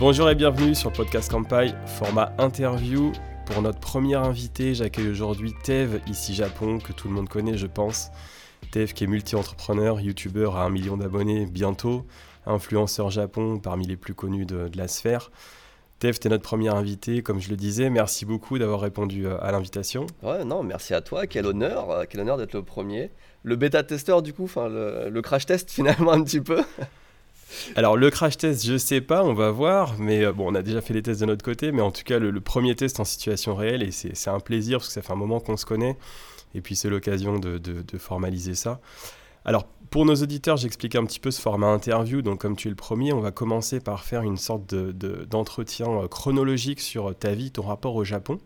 [0.00, 3.12] Bonjour et bienvenue sur le podcast Kampai, format interview.
[3.44, 7.66] Pour notre premier invité, j'accueille aujourd'hui Tev, ici Japon, que tout le monde connaît, je
[7.66, 8.08] pense.
[8.72, 12.06] Tev qui est multi-entrepreneur, youtubeur à un million d'abonnés bientôt,
[12.46, 15.30] influenceur Japon parmi les plus connus de, la sphère.
[15.98, 17.90] Tev, tu es notre premier invité, comme je le disais.
[17.90, 20.06] Merci beaucoup d'avoir répondu euh, à l'invitation.
[20.22, 21.26] Ouais, non, merci à toi.
[21.26, 23.10] Quel honneur, euh, quel honneur d'être le premier.
[23.42, 26.62] Le bêta-testeur, du coup, enfin, le crash test, finalement, un petit peu.
[27.76, 30.62] Alors le crash test, je sais pas, on va voir, mais euh, bon, on a
[30.62, 33.04] déjà fait les tests de notre côté, mais en tout cas le, premier test en
[33.04, 35.96] situation réelle, et c'est un plaisir parce que ça fait un moment qu'on se connaît,
[36.54, 38.80] et puis c'est l'occasion de, formaliser ça.
[39.44, 42.70] Alors pour nos auditeurs, j'explique un petit peu ce format interview, donc comme tu es
[42.70, 47.50] le premier, on va commencer par faire une sorte d'entretien euh, chronologique sur ta vie,
[47.50, 48.38] ton rapport au Japon.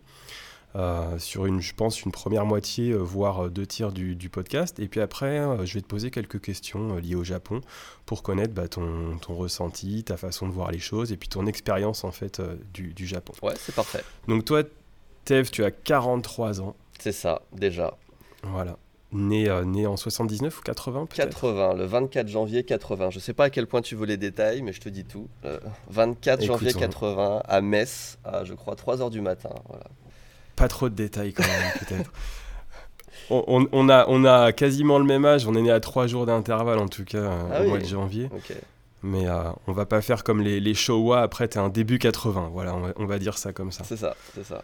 [0.75, 4.77] Euh, sur une, je pense, une première moitié, euh, voire deux tiers du, podcast.
[4.79, 7.61] Et puis après, euh, je vais te poser quelques questions liées au Japon
[8.05, 11.45] pour connaître bah, ton, ton, ressenti, ta façon de voir les choses et puis ton
[11.45, 12.41] expérience en fait
[12.73, 13.31] du, du, Japon.
[13.41, 14.03] Ouais, c'est parfait.
[14.27, 14.63] Donc toi,
[15.23, 16.75] Tev, tu as 43 ans.
[16.99, 17.97] C'est ça, déjà.
[18.43, 18.77] Voilà.
[19.13, 23.11] Né, né, en 79 ou 80 80, le 24 janvier 80.
[23.11, 25.29] Je sais pas à quel point tu veux les détails, mais je te dis tout.
[25.89, 29.51] 24 janvier 80 à Metz, à je crois 3h du matin.
[29.69, 29.85] Voilà.
[30.55, 32.11] Pas trop de détails quand même, peut-être.
[33.29, 36.77] On, a, on a quasiment le même âge, on est né à trois jours d'intervalle
[36.77, 38.29] en tout cas ah au mois de janvier.
[39.01, 42.49] Mais euh, on va pas faire comme les, les Showa, après t'es un début 80,
[42.53, 43.83] voilà, on va, dire ça comme ça.
[43.83, 44.63] C'est ça, c'est ça.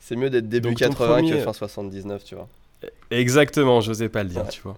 [0.00, 2.48] C'est mieux d'être début 80 que fin 79, tu vois.
[3.10, 4.76] Exactement, j'osais pas le dire, tu vois.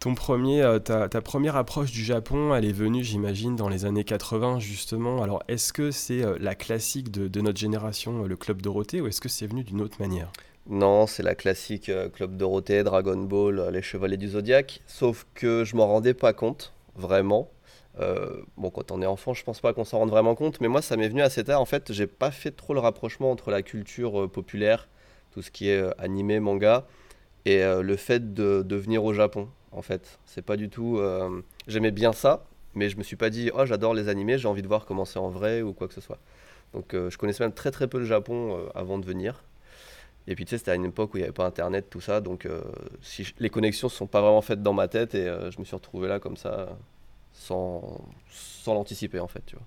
[0.00, 4.02] Ton premier, euh, ta, première approche du Japon, elle est venue, j'imagine, dans les années
[4.02, 5.22] 80, justement.
[5.22, 9.08] Alors, est-ce que c'est euh, la classique de, notre génération, euh, le Club Dorothée, ou
[9.08, 10.32] est-ce que c'est venu d'une autre manière?
[10.70, 14.80] Non, c'est la classique Club Dorothée, Dragon Ball, les Chevaliers du Zodiaque.
[14.86, 17.50] Sauf que je m'en rendais pas compte, vraiment.
[18.56, 20.80] bon, quand on est enfant, je pense pas qu'on s'en rende vraiment compte, mais moi,
[20.80, 21.60] ça m'est venu assez tard.
[21.60, 24.88] En fait, j'ai pas fait trop le rapprochement entre la culture populaire,
[25.32, 26.86] tout ce qui est animé, manga,
[27.46, 30.18] et le fait de, de venir au Japon en fait.
[30.24, 30.98] C'est pas du tout.
[30.98, 34.48] Euh, j'aimais bien ça, mais je me suis pas dit, oh, j'adore les animés, j'ai
[34.48, 36.18] envie de voir comment c'est en vrai ou quoi que ce soit.
[36.72, 39.44] Donc, euh, je connaissais même très très peu le Japon euh, avant de venir.
[40.26, 42.00] Et puis, tu sais, c'était à une époque où il n'y avait pas Internet, tout
[42.00, 42.20] ça.
[42.20, 42.46] Donc,
[43.38, 46.08] les connexions ne sont pas vraiment faites dans ma tête et je me suis retrouvé
[46.08, 46.76] là comme ça,
[47.32, 49.64] sans, sans l'anticiper, en fait, tu vois.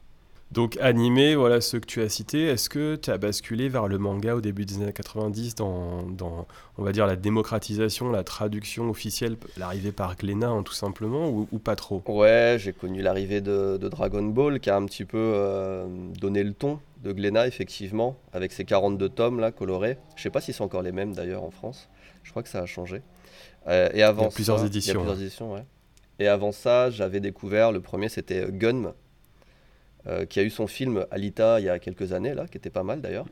[0.54, 3.98] Donc animé, voilà ceux que tu as cités, est-ce que tu as basculé vers le
[3.98, 6.46] manga au début des années 90 dans, dans
[6.78, 11.58] on va dire, la démocratisation, la traduction officielle, l'arrivée par Glénat hein, tout simplement, ou,
[11.58, 12.04] pas trop?
[12.08, 15.88] Ouais, j'ai connu l'arrivée de, Dragon Ball qui a un petit peu euh,
[16.20, 19.98] donné le ton de Glénat, effectivement, avec ses 42 tomes là, colorés.
[20.16, 21.90] Je sais pas si c'est encore les mêmes d'ailleurs en France,
[22.22, 23.02] je crois que ça a changé.
[23.68, 24.94] Euh, et avant il y a plusieurs éditions.
[24.94, 25.64] Il y a plusieurs éditions, ouais.
[26.20, 28.94] Et avant ça, j'avais découvert, le premier c'était Gun
[30.06, 32.70] euh, qui a eu son film Alita il y a quelques années, là, qui était
[32.70, 33.26] pas mal d'ailleurs.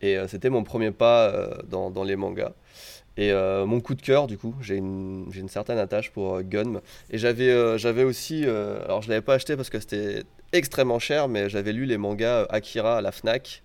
[0.00, 2.52] Et euh, c'était mon premier pas euh, dans, les mangas.
[3.16, 6.80] Et mon coup de cœur, du coup, j'ai une, certaine attache pour Gun.
[7.10, 10.22] Et j'avais j'avais aussi, alors je l'avais pas acheté parce que c'était
[10.52, 13.62] extrêmement cher, mais j'avais lu les mangas Akira à la Fnac.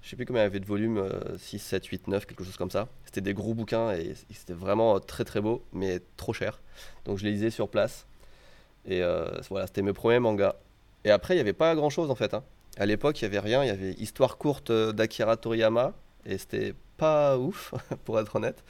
[0.00, 1.02] Je sais plus combien il y avait de volumes,
[1.38, 2.86] 6, 7, 8, 9, quelque chose comme ça.
[3.04, 6.60] C'était des gros bouquins et c'était vraiment très très beau, mais trop cher.
[7.04, 8.06] Donc je les lisais sur place.
[8.86, 9.02] Et
[9.48, 10.54] voilà, c'était mes premiers mangas.
[11.04, 12.32] Et après, il n'y avait pas grand-chose en fait.
[12.34, 12.42] Hein.
[12.76, 13.62] À l'époque, il n'y avait rien.
[13.62, 15.92] Il y avait Histoire courte euh, d'Akira Toriyama.
[16.26, 18.64] Et c'était pas ouf, pour être honnête.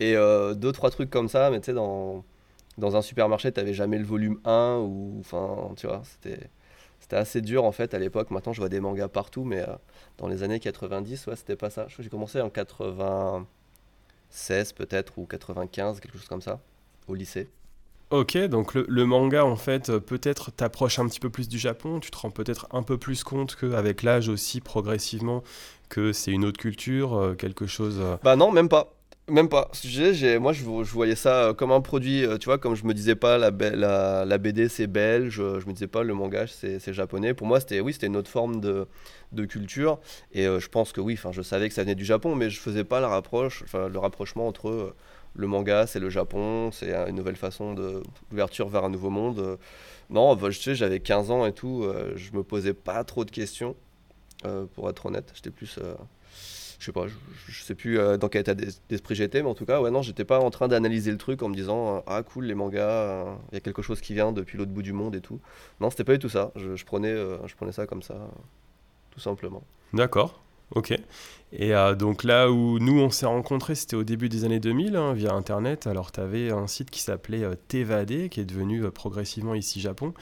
[0.00, 1.50] Et euh, deux, trois trucs comme ça.
[1.50, 2.24] Mais tu sais, dans,
[2.78, 4.78] dans un supermarché, tu n'avais jamais le volume 1.
[4.78, 6.48] Ou, enfin, tu vois, c'était,
[7.10, 8.30] assez dur en fait à l'époque.
[8.30, 9.44] Maintenant, je vois des mangas partout.
[9.44, 9.74] Mais euh,
[10.18, 11.86] dans les années 90, ouais, c'était pas ça.
[11.88, 15.18] Je j'ai commencé en 96 peut-être.
[15.18, 16.60] Ou 95, quelque chose comme ça.
[17.08, 17.48] Au lycée.
[18.12, 21.98] Ok, donc le, manga, en fait, euh, peut-être t'approche un petit peu plus du Japon,
[21.98, 25.42] tu te rends peut-être un peu plus compte qu'avec l'âge aussi, progressivement,
[25.88, 27.96] que c'est une autre culture, euh, quelque chose...
[27.98, 28.92] Euh, bah non, même pas.
[29.28, 29.70] Même pas.
[30.40, 34.38] Moi, je, voyais ça comme un produit, tu vois, comme je me disais pas la,
[34.38, 37.32] BD c'est belge, je me disais pas le manga c'est, japonais.
[37.32, 38.86] Pour moi, c'était oui, c'était une autre forme de,
[39.46, 40.00] culture.
[40.32, 42.60] Et je pense que oui, enfin, je savais que ça venait du Japon, mais je
[42.60, 44.94] faisais pas le rapprochement entre
[45.34, 49.58] le manga, c'est le Japon, c'est une nouvelle façon d'ouverture vers un nouveau monde.
[50.10, 53.30] Non, je sais, j'avais 15 ans et tout, euh, je me posais pas trop de
[53.30, 53.76] questions,
[54.44, 55.32] euh, pour être honnête.
[55.34, 55.78] J'étais plus.
[56.88, 57.08] Euh,
[57.48, 59.90] je sais pas, je, plus dans quel état d'esprit j'étais, mais en tout cas, ouais,
[59.90, 63.26] non, j'étais pas en train d'analyser le truc en me disant Ah, cool, les mangas,
[63.50, 65.40] il y a quelque chose qui vient depuis l'autre bout du monde et tout.
[65.80, 66.52] Non, c'était pas du tout ça.
[66.56, 68.16] Je prenais ça comme ça,
[69.10, 69.62] tout simplement.
[69.92, 70.40] D'accord.
[70.74, 70.94] Ok.
[71.54, 74.96] Et euh, donc là où nous on s'est rencontrés, c'était au début des années 2000
[74.96, 75.86] hein, via Internet.
[75.86, 77.54] Alors tu avais un site qui s'appelait euh,
[78.28, 80.14] qui est devenu euh, progressivement ici Japon.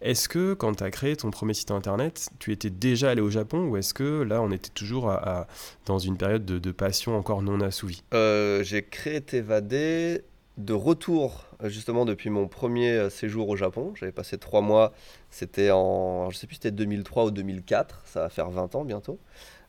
[0.00, 3.30] Est-ce que quand tu as créé ton premier site Internet, tu étais déjà allé au
[3.30, 5.12] Japon ou est-ce que là on était toujours
[5.86, 8.04] dans une période de, passion encore non assouvie?
[8.12, 10.22] J'ai créé Tevade
[10.58, 13.92] de retour justement depuis mon premier séjour au Japon.
[13.96, 14.92] J'avais passé trois mois,
[15.30, 19.18] c'était en, je sais plus c'était 2003 ou 2004, ça va faire 20 ans bientôt.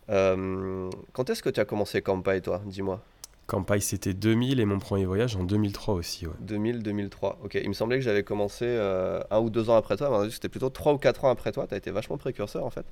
[0.10, 3.02] Euh, quand est-ce que tu as commencé Kampai, toi Dis-moi?
[3.48, 6.26] Kampai, c'était 2000 et mon premier voyage en 2003 aussi.
[6.42, 7.40] 2000, 2003.
[7.44, 10.30] Ok, il me semblait que j'avais commencé euh, un ou deux ans après toi, mais
[10.30, 11.66] c'était plutôt trois ou quatre ans après toi.
[11.66, 12.86] Tu as été vachement précurseur en fait.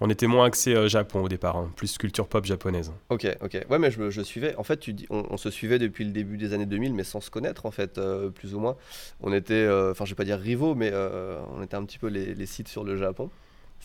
[0.00, 1.70] On était moins axé euh, Japon au départ, hein.
[1.76, 2.92] plus culture pop japonaise.
[3.08, 3.64] Ok, ok.
[3.70, 4.54] Ouais, mais je, je suivais.
[4.56, 7.20] En fait, tu dis, on, se suivait depuis le début des années 2000, mais sans
[7.20, 7.98] se connaître en fait,
[8.34, 8.76] plus ou moins.
[9.22, 10.92] On était, enfin, je vais pas dire rivaux, mais
[11.56, 13.30] on était un petit peu les, les sites sur le Japon.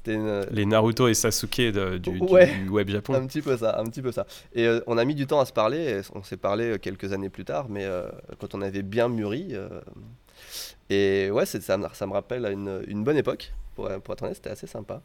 [0.08, 1.62] Euh, Les Naruto et Sasuke
[2.00, 3.14] du, web Japon.
[3.14, 4.26] Un petit peu ça, un petit peu ça.
[4.54, 6.02] Et euh, on a mis du temps à se parler.
[6.14, 7.88] On s'est parlé euh, quelques années plus tard, mais
[8.40, 9.56] quand on avait bien mûri.
[10.90, 13.54] et ouais, ça, ça me rappelle une, une bonne époque.
[13.76, 15.02] Pour, pour être honnête, c'était assez sympa.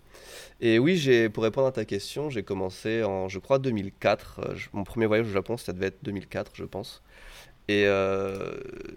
[0.60, 4.54] Et oui, pour répondre à ta question, j'ai commencé en, je crois, 2004.
[4.72, 7.02] mon premier voyage au Japon, ça devait être 2004, je pense.
[7.68, 7.86] Et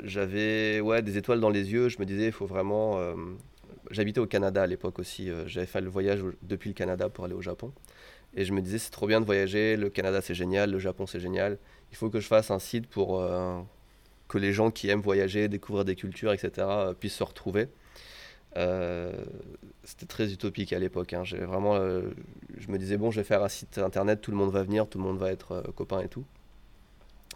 [0.03, 1.89] j'avais ouais, des étoiles dans les yeux.
[1.89, 3.00] Je me disais, il faut vraiment
[3.92, 5.30] J'habitais au Canada à l'époque aussi.
[5.30, 7.72] Euh, j'avais fait le voyage depuis le Canada pour aller au Japon.
[8.36, 9.78] Et je me disais, c'est trop bien de voyager.
[9.78, 10.72] Le Canada, c'est génial.
[10.72, 11.57] Le Japon, c'est génial.
[11.92, 13.60] Il faut que je fasse un site pour euh,
[14.28, 17.68] que les gens qui aiment voyager, découvrir des cultures, etc., euh, puissent se retrouver.
[19.84, 21.13] c'était très utopique à l'époque.
[21.13, 21.24] Hein.
[21.24, 21.36] je
[22.69, 24.98] me disais bon, je vais faire un site internet, tout le monde va venir, tout
[24.98, 26.25] le monde va être copain et tout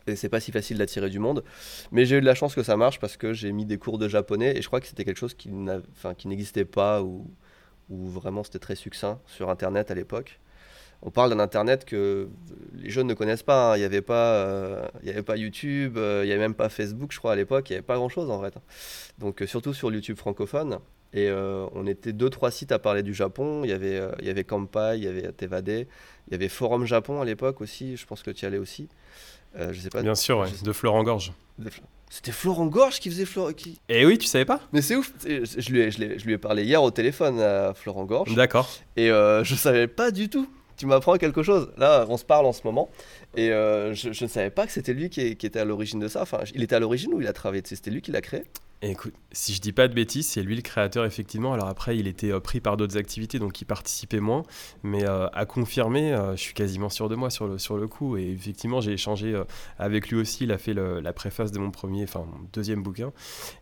[0.07, 1.43] et c'est pas si facile d'attirer du monde.
[1.91, 3.97] Mais j'ai eu de la chance que ça marche parce que j'ai mis des cours
[3.97, 7.25] de japonais et je crois que c'était quelque chose qui n'existait pas ou,
[7.89, 10.39] vraiment c'était très succinct sur Internet à l'époque.
[11.03, 12.29] On parle d'un Internet que
[12.75, 13.71] les jeunes ne connaissent pas.
[13.71, 13.77] Hein.
[13.77, 17.11] Il n'y avait, pas, euh, avait pas YouTube, euh, il n'y avait même pas Facebook,
[17.11, 17.69] je crois, à l'époque.
[17.69, 18.53] Il n'y avait pas grand-chose en fait.
[19.17, 20.79] Donc euh, surtout sur YouTube francophone.
[21.13, 23.65] Et on était deux, trois sites à parler du Japon.
[23.65, 25.87] Il y avait, y avait Kampai, il y avait Tevade, il
[26.31, 27.97] y avait Forum Japon à l'époque aussi.
[27.97, 28.87] Je pense que tu y allais aussi.
[29.57, 30.01] Euh, je sais pas.
[30.01, 31.33] Bien sûr, de Florent Gorge.
[32.09, 33.53] C'était Florent Gorge qui faisait Florent.
[33.53, 33.79] Qui...
[33.87, 34.59] Eh oui, tu savais pas?
[34.73, 35.13] Mais c'est ouf.
[35.23, 38.35] Je lui, ai, je, lui ai parlé hier au téléphone à Florent Gorge.
[38.35, 38.69] D'accord.
[38.97, 40.47] Et euh, je savais pas du tout.
[40.81, 41.71] Tu m'apprends quelque chose.
[41.77, 42.89] Là, on se parle en ce moment.
[43.37, 46.07] Et euh, je, ne savais pas que c'était lui qui, qui, était à l'origine de
[46.07, 46.23] ça.
[46.23, 48.45] Enfin, il était à l'origine ou il a travaillé C'était lui qui l'a créé?
[48.81, 51.53] Écoute, si je dis pas de bêtises, c'est lui le créateur effectivement.
[51.53, 54.41] Alors après, il était euh, pris par d'autres activités, donc il participait moins.
[54.81, 57.87] Mais euh, à confirmer, euh, je suis quasiment sûr de moi sur le, sur le
[57.87, 58.17] coup.
[58.17, 59.39] Et effectivement, j'ai échangé
[59.77, 60.45] avec lui aussi.
[60.45, 63.13] Il a fait la préface de mon premier, enfin mon deuxième bouquin.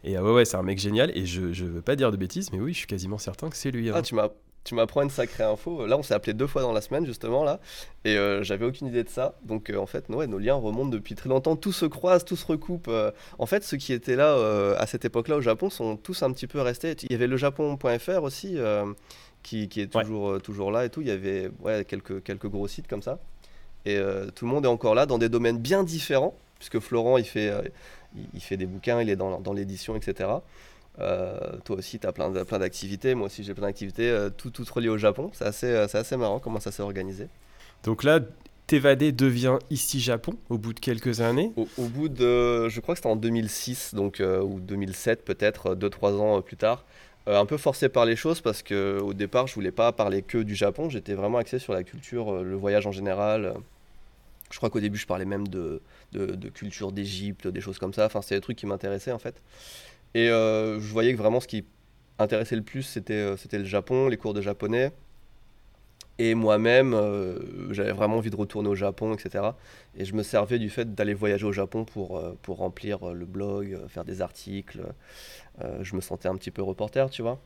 [0.06, 1.12] Et ouais, ouais, c'est un mec génial.
[1.18, 3.58] Et je, je veux pas dire de bêtises, mais oui, je suis quasiment certain que
[3.58, 3.90] c'est lui.
[3.90, 3.96] Hein.
[3.98, 4.30] Ah, tu m'as
[4.64, 5.86] tu m'apprends une sacrée info.
[5.86, 7.60] Là, on s'est appelé deux fois dans la semaine, justement, là.
[8.06, 9.36] Et euh, j'avais aucune idée de ça.
[9.44, 11.56] Donc, euh, en fait, nos liens remontent depuis très longtemps.
[11.56, 12.88] Tout se croise, tout se recoupe.
[12.88, 13.12] Euh.
[13.38, 14.36] en fait, ceux qui étaient là
[14.78, 16.96] à cette époque-là au Japon sont tous un petit peu restés.
[17.04, 18.58] Il y avait le japon.fr aussi,
[19.44, 21.02] qui, est toujours, toujours là et tout.
[21.02, 23.20] Il y avait ouais, quelques, quelques gros sites comme ça.
[23.86, 23.98] Et
[24.36, 27.52] tout le monde est encore là dans des domaines bien différents, puisque Florent, il fait,
[28.34, 30.30] il, fait des bouquins, il est dans, dans l'édition, etc.
[31.00, 33.16] Euh, toi aussi, tu as plein, plein d'activités.
[33.16, 35.32] Moi aussi, j'ai plein d'activités, euh, tout, tout relié au Japon.
[35.34, 37.28] C'est assez, euh, assez marrant comment ça s'est organisé.
[37.84, 38.20] Donc là,
[38.68, 43.00] Tevade devient ici Japon au bout de quelques années au, bout de, je crois que
[43.00, 46.86] c'était en 2006, donc, ou 2007 peut-être, 2-3 ans plus tard.
[47.26, 50.38] un peu forcé par les choses parce que au départ, je voulais pas parler que
[50.38, 50.90] du Japon.
[50.90, 53.56] J'étais vraiment axé sur la culture, le voyage en général.
[54.52, 55.82] Je crois qu'au début, je parlais même de,
[56.12, 58.06] de, de culture d'Égypte, des choses comme ça.
[58.06, 59.42] Enfin, c'est des trucs qui m'intéressaient en fait.
[60.16, 61.66] Et euh, je voyais que vraiment ce qui
[62.18, 64.92] intéressait le plus, c'était euh, le Japon, les cours de japonais.
[66.22, 69.52] Et moi-même, euh, j'avais vraiment envie de retourner au Japon, etc.
[69.96, 73.80] Et je me servais du fait d'aller voyager au Japon pour, pour remplir le blog,
[73.88, 74.82] faire des articles.
[75.80, 77.40] je me sentais un petit peu reporter, tu vois.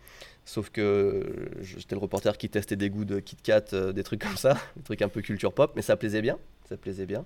[0.46, 4.38] Sauf que j'étais le reporter qui testait des goûts de Kit Kat, des trucs comme
[4.38, 7.26] ça, des trucs un peu culture pop, mais ça plaisait bien, ça plaisait bien.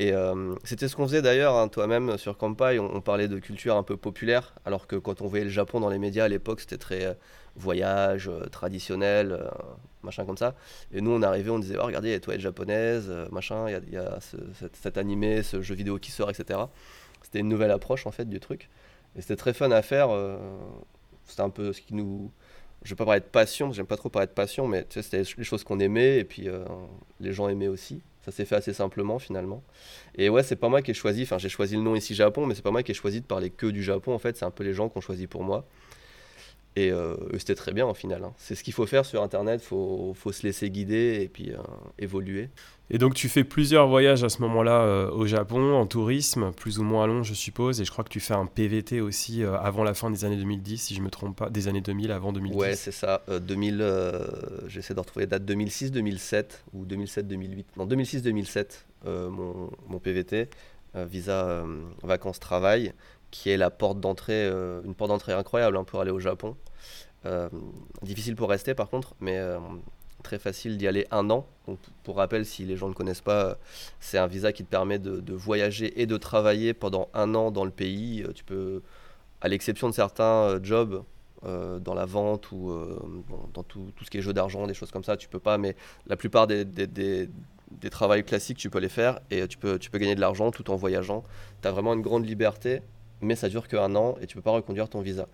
[0.00, 3.74] Et euh, c'était ce qu'on faisait d'ailleurs, hein, toi-même sur Kampai, on, parlait de culture
[3.74, 6.60] un peu populaire, alors que quand on voyait le Japon dans les médias à l'époque,
[6.60, 7.14] c'était très euh,
[7.56, 9.50] voyage, euh, traditionnel,
[10.04, 10.54] machin comme ça.
[10.92, 13.92] Et nous, on arrivait, on disait, oh, regardez, il y a toilettes japonaises, machin, il
[13.92, 14.20] y a,
[14.72, 16.60] cet, animé, ce jeu vidéo qui sort, etc.
[17.22, 18.70] C'était une nouvelle approche en fait du truc.
[19.16, 20.10] Et c'était très fun à faire.
[21.24, 22.30] c'était un peu ce qui nous.
[22.84, 25.44] Je vais pas parler de passion, j'aime pas trop parler de passion, mais c'était les
[25.44, 26.46] choses qu'on aimait et puis
[27.18, 28.00] les gens aimaient aussi.
[28.28, 29.62] Ça s'est fait assez simplement finalement.
[30.14, 32.44] Et ouais, c'est pas moi qui ai choisi, enfin j'ai choisi le nom ici Japon,
[32.44, 34.44] mais c'est pas moi qui ai choisi de parler que du Japon en fait, c'est
[34.44, 35.66] un peu les gens qui ont choisi pour moi.
[36.86, 38.24] Et c'était très bien au final.
[38.24, 38.32] Hein.
[38.36, 41.52] C'est ce qu'il faut faire sur Internet, il faut, faut, se laisser guider et puis
[41.98, 42.48] évoluer.
[42.90, 46.78] Et donc tu fais plusieurs voyages à ce moment-là euh, au Japon, en tourisme, plus
[46.78, 49.58] ou moins long je suppose, et je crois que tu fais un PVT aussi euh,
[49.58, 52.32] avant la fin des années 2010, si je me trompe pas, des années 2000 avant
[52.32, 52.56] 2010.
[52.56, 54.26] Ouais, c'est ça, 2000, euh,
[54.68, 58.66] j'essaie de retrouver la date 2006-2007 ou 2007-2008, non 2006-2007
[59.04, 60.48] mon, mon, PVT,
[60.94, 61.64] visa
[62.02, 62.92] vacances-travail,
[63.30, 66.56] qui est la porte d'entrée, une porte d'entrée incroyable hein, pour aller au Japon.
[68.02, 69.38] difficile pour rester par contre, mais
[70.22, 71.46] très facile d'y aller un an.
[72.02, 73.58] Pour rappel, si les gens ne connaissent pas,
[74.00, 77.64] c'est un visa qui te permet de, voyager et de travailler pendant un an dans
[77.64, 78.22] le pays.
[78.22, 78.82] Euh, tu peux,
[79.40, 81.02] à l'exception de certains euh, jobs
[81.44, 82.72] euh, dans la vente ou
[83.54, 85.58] dans tout, tout, ce qui est jeu d'argent, des choses comme ça, tu peux pas.
[85.58, 87.28] Mais la plupart des, des, des,
[87.70, 90.50] des travails classiques, tu peux les faire et tu peux, tu peux gagner de l'argent
[90.50, 91.24] tout en voyageant.
[91.62, 92.82] Tu as vraiment une grande liberté,
[93.20, 95.28] mais ça dure qu'un an et tu peux pas reconduire ton visa.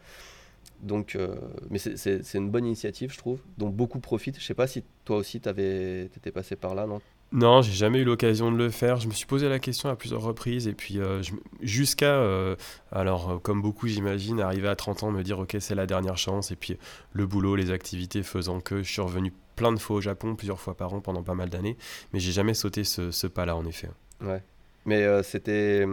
[0.80, 1.34] Donc, euh,
[1.70, 4.38] mais c'est une bonne initiative, je trouve, dont beaucoup profitent.
[4.38, 7.00] Je sais pas si toi aussi, tu étais passé par là, non?
[7.32, 8.98] Non, j'ai jamais eu l'occasion de le faire.
[8.98, 10.68] Je me suis posé la question à plusieurs reprises.
[10.68, 11.22] Et puis, euh,
[11.60, 12.54] jusqu'à, euh,
[12.92, 16.50] alors, comme beaucoup, j'imagine, arriver à 30 ans, me dire, OK, c'est la dernière chance.
[16.52, 16.76] Et puis,
[17.12, 20.60] le boulot, les activités faisant que je suis revenu plein de fois au Japon, plusieurs
[20.60, 21.76] fois par an pendant pas mal d'années.
[22.12, 23.88] Mais j'ai jamais sauté ce, ce pas-là, en effet.
[24.20, 24.42] Ouais.
[24.86, 25.86] Mais euh, c'était,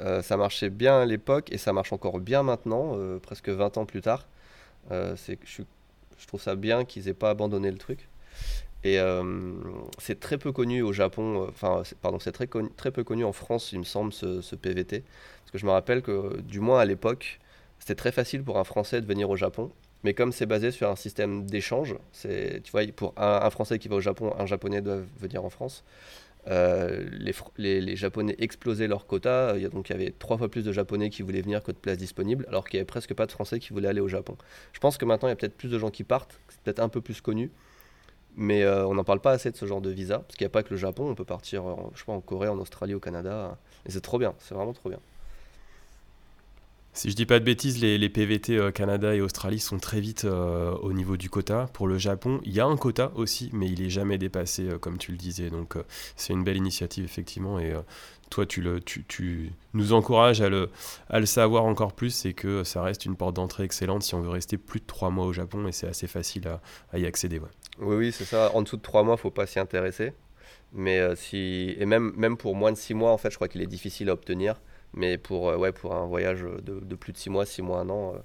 [0.00, 3.78] euh, ça marchait bien à l'époque et ça marche encore bien maintenant, euh, presque 20
[3.78, 4.26] ans plus tard.
[4.90, 5.62] je,
[6.26, 8.08] trouve ça bien qu'ils aient pas abandonné le truc.
[8.84, 8.98] Et
[9.98, 13.72] c'est très peu connu au Japon, enfin, pardon, c'est très, très peu connu en France,
[13.72, 15.02] il me semble, ce, PVT.
[15.40, 17.40] Parce que je me rappelle que, du moins à l'époque,
[17.80, 19.72] c'était très facile pour un Français de venir au Japon.
[20.04, 23.96] Mais comme c'est basé sur un système d'échange, tu vois, pour un, Français qui va
[23.96, 25.82] au Japon, un Japonais doit venir en France.
[26.48, 27.04] Euh,
[27.58, 29.54] les, Japonais explosaient leur quota.
[29.56, 31.62] Il y, a, donc, il y avait trois fois plus de Japonais qui voulaient venir
[31.62, 34.00] que de places disponibles, alors qu'il n'y avait presque pas de Français qui voulaient aller
[34.00, 34.36] au Japon.
[34.72, 36.80] Je pense que maintenant, il y a peut-être plus de gens qui partent, c'est peut-être
[36.80, 37.50] un peu plus connu,
[38.36, 40.50] mais euh, on n'en parle pas assez de ce genre de visa, parce qu'il n'y
[40.50, 43.00] a pas que le Japon, on peut partir en, sais en Corée, en Australie, au
[43.00, 45.00] Canada, et c'est trop bien, c'est vraiment trop bien.
[46.96, 50.24] Si je dis pas de bêtises, les, PVT euh, Canada et Australie sont très vite
[50.24, 51.68] euh, au niveau du quota.
[51.74, 54.78] Pour le Japon, il y a un quota aussi, mais il est jamais dépassé, euh,
[54.78, 55.50] comme tu le disais.
[55.50, 55.74] Donc
[56.16, 57.58] c'est une belle initiative, effectivement.
[57.58, 57.74] Et
[58.30, 60.70] toi, tu, nous encourages à le,
[61.26, 64.56] savoir encore plus et que ça reste une porte d'entrée excellente si on veut rester
[64.56, 65.68] plus de trois mois au Japon.
[65.68, 67.42] Et c'est assez facile à, y accéder.
[67.78, 68.50] Oui, oui, c'est ça.
[68.54, 70.14] En dessous de trois mois, faut pas s'y intéresser.
[70.72, 71.76] Mais si...
[71.78, 74.08] Et même, même pour moins de six mois, en fait, je crois qu'il est difficile
[74.08, 74.56] à obtenir.
[74.96, 77.90] Mais pour, euh, pour un voyage de, de, plus de 6 mois, 6 mois, 1
[77.90, 78.18] an, euh,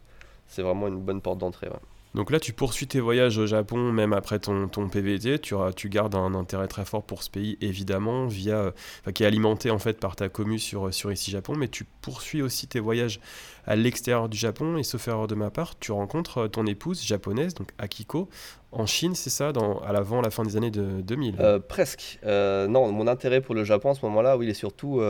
[0.47, 1.69] c'est vraiment une bonne porte d'entrée.
[2.13, 5.39] Donc là, tu poursuis tes voyages au Japon, même après ton, ton PVT.
[5.39, 8.73] Tu, tu gardes un intérêt très fort pour ce pays, évidemment, via,
[9.13, 11.55] qui est alimenté en fait par ta commu sur, Ici Japon.
[11.55, 13.19] Mais tu poursuis aussi tes voyages
[13.65, 14.77] à l'extérieur du Japon.
[14.77, 18.29] Et sauf erreur de ma part, tu rencontres euh, ton épouse japonaise, donc Akiko,
[18.71, 19.51] en Chine, c'est ça,
[19.85, 22.19] à l'avant, la fin des années de 2000 euh, Presque.
[22.25, 25.01] Euh, non, mon intérêt pour le Japon à ce moment-là, il est surtout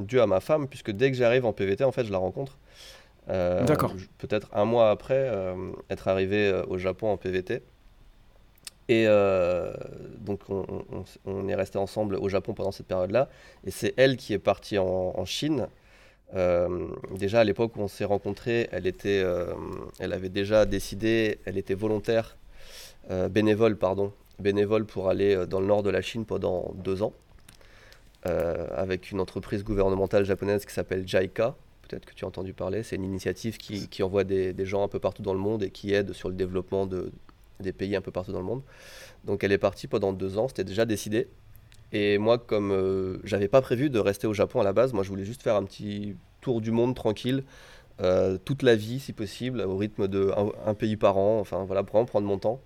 [0.00, 2.58] dû à ma femme, puisque dès que j'arrive en PVT, en fait, je la rencontre.
[3.28, 3.94] Euh, D'accord.
[4.18, 5.54] Peut-être un mois après euh,
[5.90, 7.62] être arrivé euh, au Japon en PVT.
[8.88, 9.06] Et
[10.18, 13.30] donc on, est resté ensemble au Japon pendant cette période-là.
[13.64, 15.68] Et c'est elle qui est partie en, Chine.
[17.16, 19.24] déjà à l'époque où on s'est rencontrés, elle, était,
[19.98, 22.36] elle avait déjà décidé, elle était volontaire,
[23.30, 27.14] bénévole, pardon, bénévole pour aller dans le nord de la Chine pendant deux ans,
[28.24, 31.54] avec une entreprise gouvernementale japonaise qui s'appelle JICA,
[31.88, 32.82] peut-être que tu as entendu parler.
[32.82, 35.62] C'est une initiative qui, qui envoie des, des, gens un peu partout dans le monde
[35.62, 37.12] et qui aide sur le développement de,
[37.60, 38.62] des pays un peu partout dans le monde.
[39.24, 41.28] Donc elle est partie pendant deux ans, c'était déjà décidé.
[41.92, 45.04] Et moi, comme euh, j'avais pas prévu de rester au Japon à la base, moi
[45.04, 47.44] je voulais juste faire un petit tour du monde tranquille,
[48.00, 50.32] euh, toute la vie si possible, au rythme de
[50.66, 52.60] un, pays par an, enfin voilà, vraiment prendre mon temps.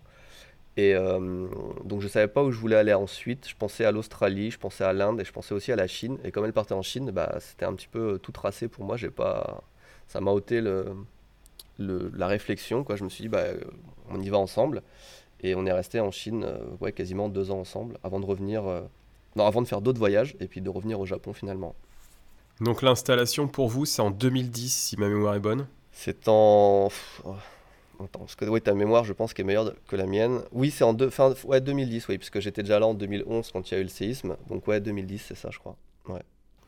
[0.77, 1.49] Et euh,
[1.85, 3.49] donc je savais pas où je voulais aller ensuite.
[3.49, 6.19] Je pensais à l'Australie, je pensais à l'Inde et je pensais aussi à la Chine.
[6.25, 8.97] Et comme elle partait en Chine, bah, c'était un petit peu tout tracé pour moi.
[8.97, 9.63] J'ai pas,
[10.07, 10.95] ça m'a ôté le,
[11.79, 12.85] le, la réflexion.
[12.85, 12.97] Quoi.
[12.97, 13.45] Je me suis dit, bah,
[14.11, 14.83] on y va ensemble.
[15.43, 18.67] Et on est resté en Chine euh, ouais, quasiment deux ans ensemble avant de revenir,
[18.67, 18.81] euh,
[19.37, 21.75] non, avant de faire d'autres voyages et puis de revenir au Japon finalement.
[22.61, 25.67] Donc l'installation pour vous, c'est en 2010 si ma mémoire est bonne?
[25.93, 26.89] C'est en...
[28.03, 30.41] Attends, parce que oui, ta mémoire, je pense, qui est meilleure que la mienne.
[30.53, 33.71] Oui, c'est en deux, fin, ouais, 2010, oui, puisque j'étais déjà là en 2011 quand
[33.71, 34.37] il y a eu le séisme.
[34.49, 35.77] Donc ouais, 2010, c'est ça, je crois.
[36.09, 36.23] Ouais.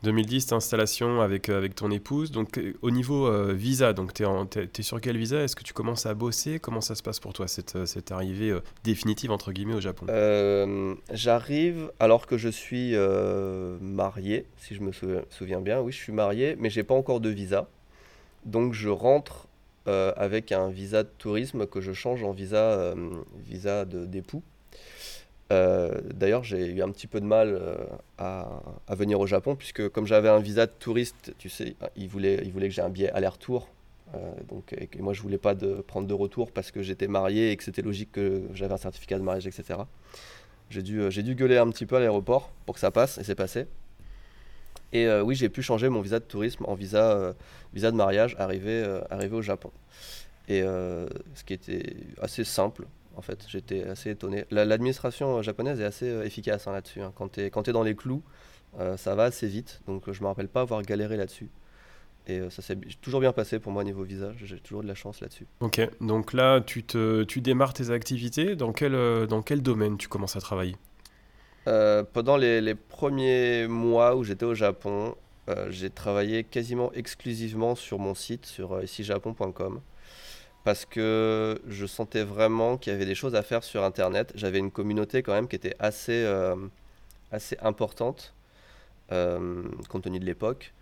[0.05, 2.31] 2010, installation avec, euh, avec ton épouse.
[2.31, 5.43] Donc euh, au niveau euh, visa, donc tu es, sur quel visa?
[5.43, 6.61] Est-ce que tu commences à bosser?
[6.61, 10.07] Comment ça se passe pour toi, cette, cette arrivée définitive, entre guillemets, au Japon?
[11.13, 12.95] J'arrive alors que je suis
[13.81, 14.93] marié, si je me
[15.31, 15.81] souviens bien.
[15.81, 17.69] Oui, je suis marié, mais j'ai pas encore de visa.
[18.45, 19.48] Donc je rentre
[20.17, 22.95] avec un visa de tourisme que je change en visa,
[23.47, 24.43] visa d'époux.
[25.51, 27.61] D'ailleurs, j'ai eu un petit peu de mal
[28.19, 32.09] à, à, venir au Japon, puisque comme j'avais un visa de touriste, tu sais, il
[32.09, 33.69] voulait, il voulait que j'ai un billet aller-retour
[34.15, 37.51] euh, donc, et moi, je voulais pas de prendre de retour parce que j'étais marié
[37.51, 39.81] et que c'était logique que j'avais un certificat de mariage, etc.
[40.71, 43.25] J'ai dû, euh, dû gueuler un petit peu à l'aéroport pour que ça passe et
[43.25, 43.67] c'est passé.
[44.93, 47.35] Et euh, oui, j'ai pu changer mon visa de tourisme en visa,
[47.75, 49.71] visa de mariage arrivé, arrivé au Japon.
[50.49, 54.47] Et ce qui était assez simple, en fait, j'étais assez étonné.
[54.51, 57.03] L'administration japonaise est assez efficace hein, là-dessus.
[57.03, 57.13] Hein.
[57.15, 58.23] Quand tu es, dans les clous,
[58.97, 59.83] ça va assez vite.
[59.87, 61.51] Donc je me rappelle pas avoir galéré là-dessus.
[62.29, 64.33] Et euh, ça s'est toujours bien passé pour moi niveau visa.
[64.37, 65.47] J'ai toujours de la chance là-dessus.
[65.61, 68.55] Ok, donc là, tu, te, tu démarres tes activités.
[68.55, 70.77] Dans quel, euh, dans quel domaine tu commences à travailler?
[71.69, 75.15] Euh, Pendant les, premiers mois où j'étais au Japon,
[75.71, 79.81] j'ai travaillé quasiment exclusivement sur mon site, sur icijapon.com.
[80.65, 84.33] Parce que je sentais vraiment qu'il y avait des choses à faire sur Internet.
[84.35, 86.27] J'avais une communauté quand même qui était assez,
[87.33, 88.35] assez importante,
[89.09, 90.75] compte tenu de l'époque.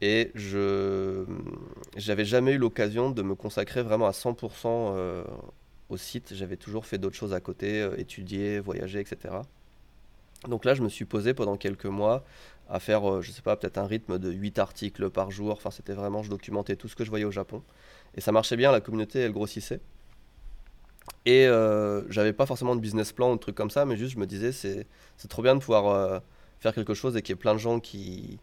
[0.00, 1.24] Et je
[2.06, 5.24] n'avais jamais eu l'occasion de me consacrer vraiment à 100% euh,
[5.88, 6.34] au site.
[6.34, 9.34] J'avais toujours fait d'autres choses à côté, euh, étudier, voyager, etc.
[10.46, 12.24] Donc là, je me suis posé pendant quelques mois
[12.68, 15.52] à faire, euh, je sais pas, peut-être un rythme de 8 articles par jour.
[15.52, 17.62] Enfin, c'était vraiment, je documentais tout ce que je voyais au Japon.
[18.14, 19.80] Et ça marchait bien, la communauté, elle grossissait.
[21.24, 21.46] Et
[22.08, 24.26] j'avais pas forcément de business plan ou de trucs comme ça, mais juste je me
[24.26, 24.86] disais, c'est
[25.28, 26.22] trop bien de pouvoir
[26.60, 28.38] faire quelque chose et qu'il y ait plein de gens qui,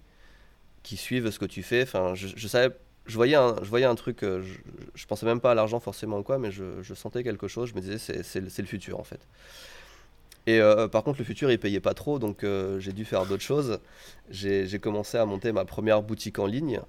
[0.85, 1.81] qui suivent ce que tu fais.
[1.81, 2.75] Enfin, je, savais,
[3.05, 4.59] je voyais un, je voyais un truc, euh, je,
[4.93, 7.69] je pensais même pas à l'argent forcément ou quoi, mais je, sentais quelque chose.
[7.69, 9.27] Je me disais, c'est le futur en fait.
[10.47, 13.25] Et euh, par contre, le futur, il payait pas trop, donc euh, j'ai dû faire
[13.25, 13.79] d'autres choses.
[14.29, 16.81] J'ai commencé à monter ma première boutique en ligne,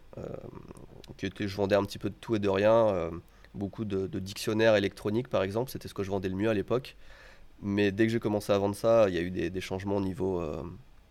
[1.16, 3.10] qui était, je vendais un petit peu de tout et de rien,
[3.54, 6.96] beaucoup de, dictionnaires électroniques par exemple, c'était ce que je vendais le mieux à l'époque.
[7.62, 10.00] Mais dès que j'ai commencé à vendre ça, il y a eu des, changements au
[10.00, 10.42] niveau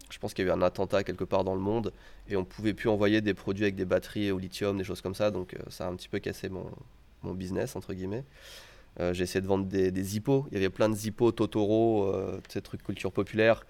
[0.09, 1.91] je pense qu'il y a eu un attentat quelque part dans le monde
[2.29, 5.15] et on pouvait plus envoyer des produits avec des batteries au lithium, des choses comme
[5.15, 5.31] ça.
[5.31, 8.23] Donc euh, ça a un petit peu cassé mon business, entre guillemets.
[8.99, 10.45] Euh, j'ai essayé de vendre des, des hippos.
[10.51, 13.65] Il y avait plein de hippos, Totoro, euh, ces trucs culture populaire.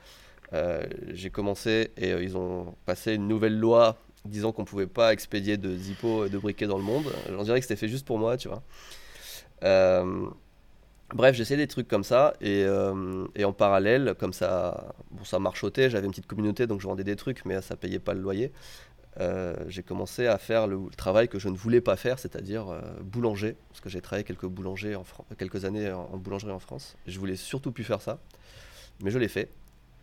[1.10, 5.76] j'ai commencé et ils ont passé une nouvelle loi disant qu'on pouvait pas expédier de
[5.76, 7.06] zippo et de briquets dans le monde.
[7.30, 8.64] J'en dirais que c'était fait juste pour moi, tu vois.
[11.14, 15.38] Bref, j'essayais des trucs comme ça et, euh, et, en parallèle, comme ça, bon, ça
[15.38, 18.22] marchotait, j'avais une petite communauté donc je vendais des trucs, mais ça payait pas le
[18.22, 18.52] loyer.
[19.20, 22.82] Euh, j'ai commencé à faire le, travail que je ne voulais pas faire, c'est-à-dire euh,
[23.02, 26.98] boulanger, parce que j'ai travaillé quelques années en, boulangerie en France.
[27.08, 28.20] Je voulais surtout plus faire ça,
[29.02, 29.50] mais je l'ai fait.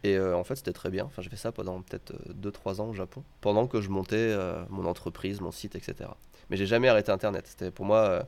[0.05, 1.05] Et en fait, c'était très bien.
[1.05, 4.37] Enfin, j'ai fait ça pendant peut-être 2-3 ans au Japon, pendant que je montais
[4.69, 6.11] mon entreprise, mon site, etc.
[6.51, 7.71] Mais j'ai jamais arrêté Internet.
[7.73, 8.27] Pour moi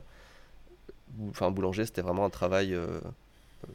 [1.29, 2.87] enfin boulanger, c'était vraiment un travail euh,
[3.63, 3.67] euh,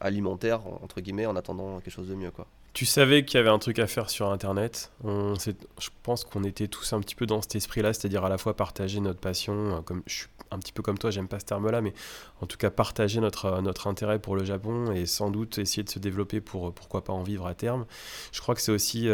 [0.00, 2.46] alimentaire entre guillemets en attendant quelque chose de mieux quoi.
[2.74, 4.92] Tu savais qu'il y avait un truc à faire sur Internet.
[5.04, 8.54] Je pense qu'on était tous un petit peu dans cet esprit-là, c'est-à-dire à la fois
[8.54, 11.44] partager notre passion, euh, comme je suis un petit peu comme toi, j'aime pas ce
[11.44, 11.92] terme-là, mais
[12.40, 15.90] en tout cas partager notre, notre intérêt pour le Japon et sans doute essayer de
[15.90, 17.84] se développer pour pourquoi pas en vivre à terme.
[18.32, 19.08] Je crois que c'est aussi,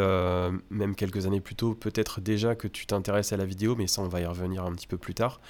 [0.70, 4.02] même quelques années plus tôt, peut-être déjà que tu t'intéresses à la vidéo, mais ça
[4.02, 5.40] on va y revenir un petit peu plus tard.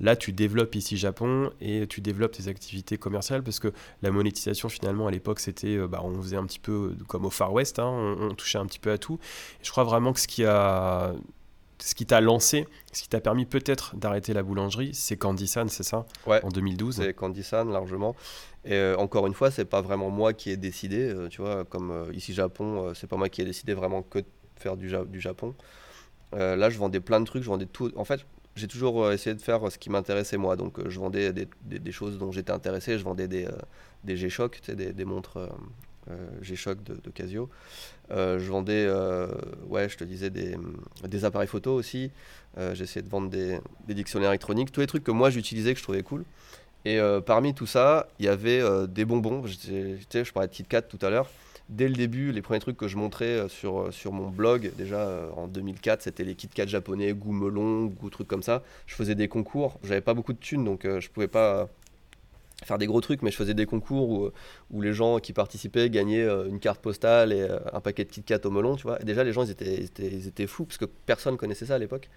[0.00, 4.68] Là, tu développes ici Japon et tu développes tes activités commerciales parce que la monétisation,
[4.68, 7.78] finalement, à l'époque, c'était, euh, bah, on faisait un petit peu comme au Far West,
[7.78, 9.18] hein, on, touchait un petit peu à tout.
[9.62, 11.12] je crois vraiment que ce qui a
[11.82, 15.82] ce qui t'a lancé, ce qui t'a permis peut-être d'arrêter la boulangerie, c'est Candy c'est
[15.82, 16.04] ça?
[16.26, 16.44] Ouais.
[16.44, 16.96] En 2012.
[16.96, 18.14] C'est Candy largement.
[18.66, 21.08] Et euh, encore une fois, c'est pas vraiment moi qui ai décidé.
[21.08, 24.26] Euh, tu vois, comme ici Japon, c'est pas moi qui ai décidé vraiment que de
[24.56, 25.54] faire du, du Japon.
[26.32, 27.90] là, je vendais plein de trucs, je vendais tout.
[27.96, 28.26] En fait,
[28.60, 30.56] j'ai toujours euh, essayé de faire ce qui m'intéressait moi.
[30.56, 32.98] Donc euh, je vendais des, choses dont j'étais intéressé.
[32.98, 35.38] Je vendais des, euh, G-Shock, des, montres
[36.42, 37.48] G-Shock de, Casio.
[38.10, 38.88] je vendais,
[39.68, 42.10] ouais, je te disais, des, appareils photo aussi.
[42.72, 46.02] J'essayais de vendre des, dictionnaires électroniques, tous les trucs que moi j'utilisais, que je trouvais
[46.02, 46.24] cool.
[46.84, 49.44] Et parmi tout ça, il y avait des bonbons.
[49.46, 51.28] Je parlais de KitKat tout à l'heure
[51.70, 54.72] dès le début, les premiers trucs que je montrais euh, sur, euh, sur mon blog,
[54.76, 58.62] déjà euh, en 2004, c'était les KitKat japonais, goût melon, goût trucs comme ça.
[58.86, 61.68] Je faisais des concours, j'avais pas beaucoup de thunes, donc je pouvais pas
[62.64, 64.30] faire des gros trucs, mais je faisais des concours où,
[64.70, 68.50] où les gens qui participaient gagnaient une carte postale et un paquet de KitKat au
[68.50, 69.00] melon, tu vois.
[69.00, 71.78] Et déjà, les gens, ils étaient, ils étaient, fous, parce que personne connaissait ça à
[71.78, 72.10] l'époque.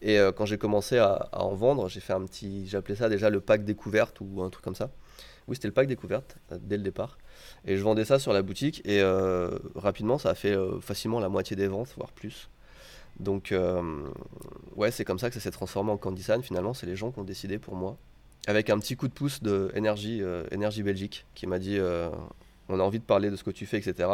[0.00, 3.28] Et quand j'ai commencé à, à, en vendre, j'ai fait un petit, j'appelais ça déjà
[3.28, 4.90] le pack découverte ou un truc comme ça.
[5.48, 7.18] Oui, c'était le pack découverte dès le départ.
[7.66, 11.18] Et je vendais ça sur la boutique et euh, rapidement, ça a fait euh, facilement
[11.18, 12.48] la moitié des ventes, voire plus.
[13.18, 13.82] Donc, euh,
[14.76, 16.42] ouais, c'est comme ça que ça s'est transformé en Candysan.
[16.42, 17.96] Finalement, c'est les gens qui ont décidé pour moi.
[18.46, 20.22] Avec un petit coup de pouce de Énergie,
[20.82, 21.80] Belgique qui m'a dit
[22.68, 24.08] on a envie de parler de ce que tu fais, etc.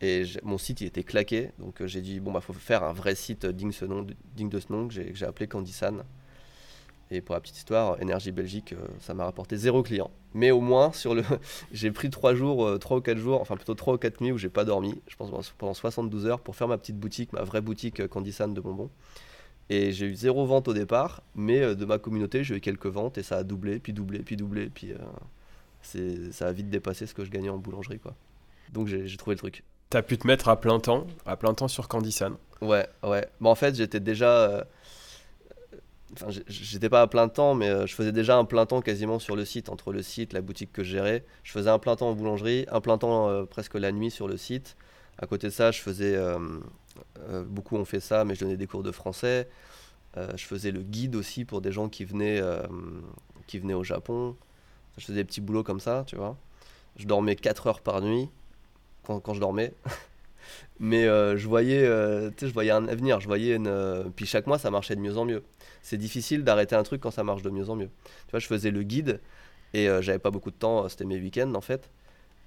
[0.00, 1.50] Et mon site, il était claqué.
[1.58, 4.60] Donc, j'ai dit bon, bah, faut faire un vrai site digne, ce nom, digne de
[4.60, 6.04] ce nom que j'ai appelé Candysan.
[7.14, 10.10] Et pour la petite histoire, Énergie Belgique, ça m'a rapporté zéro client.
[10.34, 11.22] Mais au moins, sur le,
[11.72, 14.38] j'ai pris trois jours, trois ou quatre jours, enfin plutôt trois ou quatre nuits où
[14.38, 15.00] j'ai pas dormi.
[15.08, 18.60] Je pense pendant 72 heures pour faire ma petite boutique, ma vraie boutique Candysan de
[18.60, 18.90] bonbons.
[19.72, 22.86] Et j'ai eu zéro vente au départ, mais euh, de ma communauté, j'ai eu quelques
[22.86, 27.06] ventes et ça a doublé, puis doublé, puis doublé, puis euh, ça a vite dépassé
[27.06, 28.14] ce que je gagnais en boulangerie, quoi.
[28.72, 29.64] Donc j'ai, trouvé le truc.
[29.90, 33.26] T'as pu te mettre à plein temps, à plein temps sur Candysan Ouais, ouais.
[33.40, 34.30] Bon, en fait, j'étais déjà.
[34.30, 34.64] Euh,
[36.14, 39.36] enfin, j'étais pas à plein temps, mais je faisais déjà un plein temps quasiment sur
[39.36, 41.24] le site, entre le site, la boutique que je gérais.
[41.42, 44.36] Je faisais un plein temps en boulangerie, un plein temps presque la nuit sur le
[44.36, 44.76] site.
[45.18, 46.16] À côté de ça, je faisais
[47.28, 49.48] euh, beaucoup ont fait ça, mais je donnais des cours de français.
[50.16, 52.62] Euh, je faisais le guide aussi pour des gens qui venaient, euh,
[53.46, 54.36] qui venaient au Japon.
[54.98, 56.36] Je faisais des petits boulots comme ça, tu vois.
[56.96, 58.28] Je dormais 4 heures par nuit
[59.04, 59.72] quand, quand je dormais.
[60.80, 63.58] mais je voyais je voyais un avenir je voyais
[64.16, 65.44] puis chaque mois ça marchait de mieux en mieux
[65.82, 67.90] c'est difficile d'arrêter un truc quand ça marche de mieux en mieux
[68.26, 69.20] tu vois je faisais le guide
[69.74, 71.90] et j'avais pas beaucoup de temps c'était mes week-ends en fait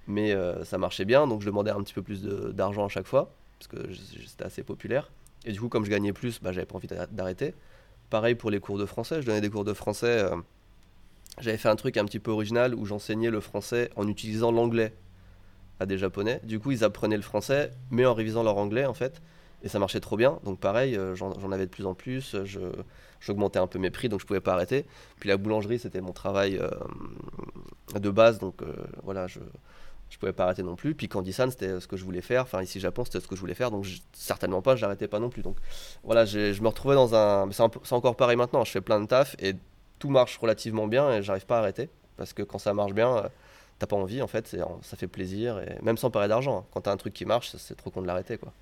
[0.08, 3.34] mais ça marchait bien donc je demandais un petit peu plus d'argent à chaque fois
[3.58, 3.93] parce que
[4.28, 5.12] c'était assez populaire.
[5.45, 7.54] Et du coup, comme je gagnais plus, bah, j'avais pas envie d'arrêter.
[8.10, 10.24] Pareil pour les cours de français, je donnais des cours de français.
[10.24, 10.36] Euh,
[11.39, 14.93] j'avais fait un truc un petit peu original où j'enseignais le français en utilisant l'anglais
[15.80, 16.39] à des japonais.
[16.43, 19.21] Du coup, ils apprenaient le français, mais en révisant leur anglais en fait.
[19.63, 20.39] Et ça marchait trop bien.
[20.43, 22.36] Donc pareil, euh, j'en avais de plus en plus.
[23.19, 24.86] J'augmentais un peu mes prix, donc je pouvais pas arrêter.
[25.19, 26.69] Puis la boulangerie, c'était mon travail euh,
[27.99, 28.39] de base.
[28.39, 28.62] Donc
[29.04, 29.39] voilà, je,
[30.10, 30.95] je pouvais pas arrêter non plus.
[30.95, 32.43] Puis Candysan, c'était ce que je voulais faire.
[32.43, 33.71] Enfin, ici Japon, c'était ce que je voulais faire.
[33.71, 35.41] Donc, certainement pas, j'arrêtais pas non plus.
[35.41, 35.58] Donc,
[36.04, 37.49] voilà, je me retrouvais dans un.
[37.51, 38.63] C'est encore pareil maintenant.
[38.63, 39.56] Je fais plein de taf et
[39.99, 41.89] tout marche relativement bien et j'arrive pas à arrêter.
[42.17, 43.30] Parce que quand ça marche bien, euh,
[43.80, 44.56] t'as pas envie en fait.
[44.82, 45.60] Ça fait plaisir.
[45.60, 46.60] Et même sans parler d'argent.
[46.60, 46.65] Hein.
[46.73, 48.54] Quand t'as un truc qui marche, c'est trop con de l'arrêter quoi.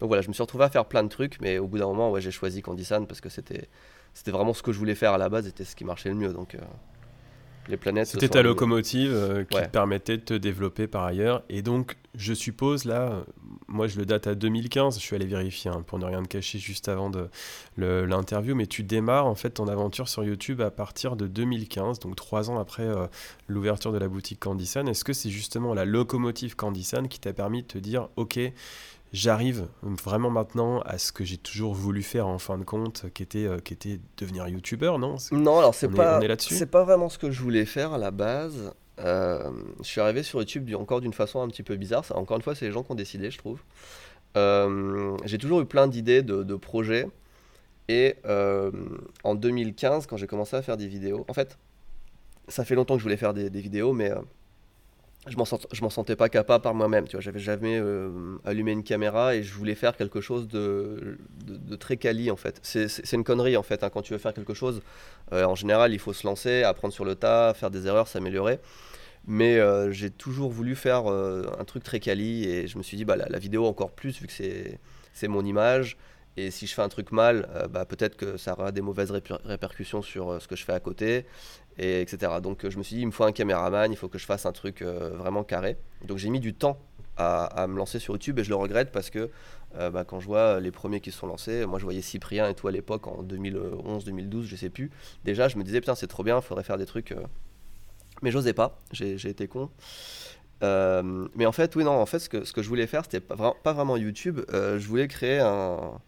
[0.00, 1.40] Donc voilà, je me suis retrouvé à faire plein de trucs.
[1.40, 3.68] Mais au bout d'un moment, ouais, j'ai choisi Candysan parce que c'était
[4.26, 5.46] vraiment ce que je voulais faire à la base.
[5.46, 6.32] C'était ce qui marchait le mieux.
[6.32, 6.54] Donc.
[6.54, 6.60] Euh,
[7.76, 8.08] planètes.
[8.08, 11.42] C'était ta locomotive euh, qui te permettait de te développer par ailleurs.
[11.48, 13.24] Et donc, je suppose, là,
[13.66, 16.28] moi je le date à 2015, je suis allé vérifier hein, pour ne rien te
[16.28, 17.28] cacher juste avant de
[17.76, 22.16] l'interview, mais tu démarres en fait ton aventure sur YouTube à partir de 2015, donc
[22.16, 23.06] trois ans après euh,
[23.46, 24.86] l'ouverture de la boutique Candysan.
[24.86, 28.40] Est-ce que c'est justement la locomotive Candysan qui t'a permis de te dire, ok,
[29.12, 33.22] j'arrive vraiment maintenant à ce que j'ai toujours voulu faire en fin de compte, qui
[33.22, 35.16] était, euh, qui était devenir youtubeur, non?
[35.32, 38.72] Non, alors c'est pas, c'est pas vraiment ce que je voulais faire à la base.
[39.00, 42.04] Euh, je suis arrivé sur YouTube encore d'une façon un petit peu bizarre.
[42.04, 43.60] Ça, encore une fois, c'est les gens qui ont décidé, je trouve.
[44.36, 47.06] Euh, j'ai toujours eu plein d'idées de, projets.
[47.88, 48.16] Et
[49.24, 51.58] en 2015, quand j'ai commencé à faire des vidéos, en fait,
[52.48, 54.10] ça fait longtemps que je voulais faire des, des vidéos, mais
[55.30, 57.20] je m'en sentais pas capable par moi-même tu vois.
[57.20, 61.18] J'avais jamais euh, allumé une caméra et je voulais faire quelque chose de,
[61.78, 62.58] très quali en fait.
[62.62, 63.90] C'est une connerie en fait hein.
[63.90, 64.82] quand tu veux faire quelque chose
[65.32, 68.58] euh, en général il faut se lancer apprendre sur le tas faire des erreurs s'améliorer.
[69.26, 73.04] Mais euh, j'ai toujours voulu faire un truc très quali et je me suis dit
[73.04, 74.78] bah la, vidéo encore plus vu que c'est
[75.12, 75.96] c'est mon image.
[76.36, 80.02] Et si je fais un truc mal, bah, peut-être que ça aura des mauvaises répercussions
[80.02, 81.26] sur ce que je fais à côté
[81.78, 82.32] et etc.
[82.42, 84.46] Donc je me suis dit, il me faut un caméraman, il faut que je fasse
[84.46, 85.76] un truc euh, vraiment carré.
[86.04, 86.78] Donc j'ai mis du temps
[87.16, 89.30] à, me lancer sur YouTube et je le regrette parce que
[89.76, 92.48] euh, bah, quand je vois les premiers qui se sont lancés, moi je voyais Cyprien
[92.48, 94.90] et tout à l'époque en 2011, 2012, je sais plus.
[95.24, 97.12] Déjà, je me disais, putain, c'est trop bien, il faudrait faire des trucs.
[97.12, 97.22] Euh.
[98.22, 99.70] Mais j'osais pas, j'ai été con.
[100.60, 103.96] mais en fait, oui, non, en fait, ce que, je voulais faire, c'était pas vraiment
[103.96, 104.40] YouTube.
[104.50, 106.00] je voulais créer un,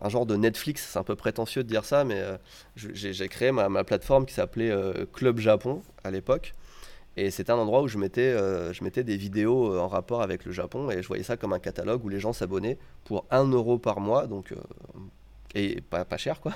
[0.00, 2.36] un genre de Netflix, c'est un peu prétentieux de dire ça, mais euh,
[2.76, 6.54] j'ai créé ma, plateforme qui s'appelait euh, Club Japon à l'époque.
[7.16, 10.44] Et c'était un endroit où je mettais, euh, je mettais des vidéos en rapport avec
[10.44, 13.50] le Japon et je voyais ça comme un catalogue où les gens s'abonnaient pour 1
[13.50, 14.54] euro par mois, donc
[15.54, 16.54] et pas, pas cher quoi.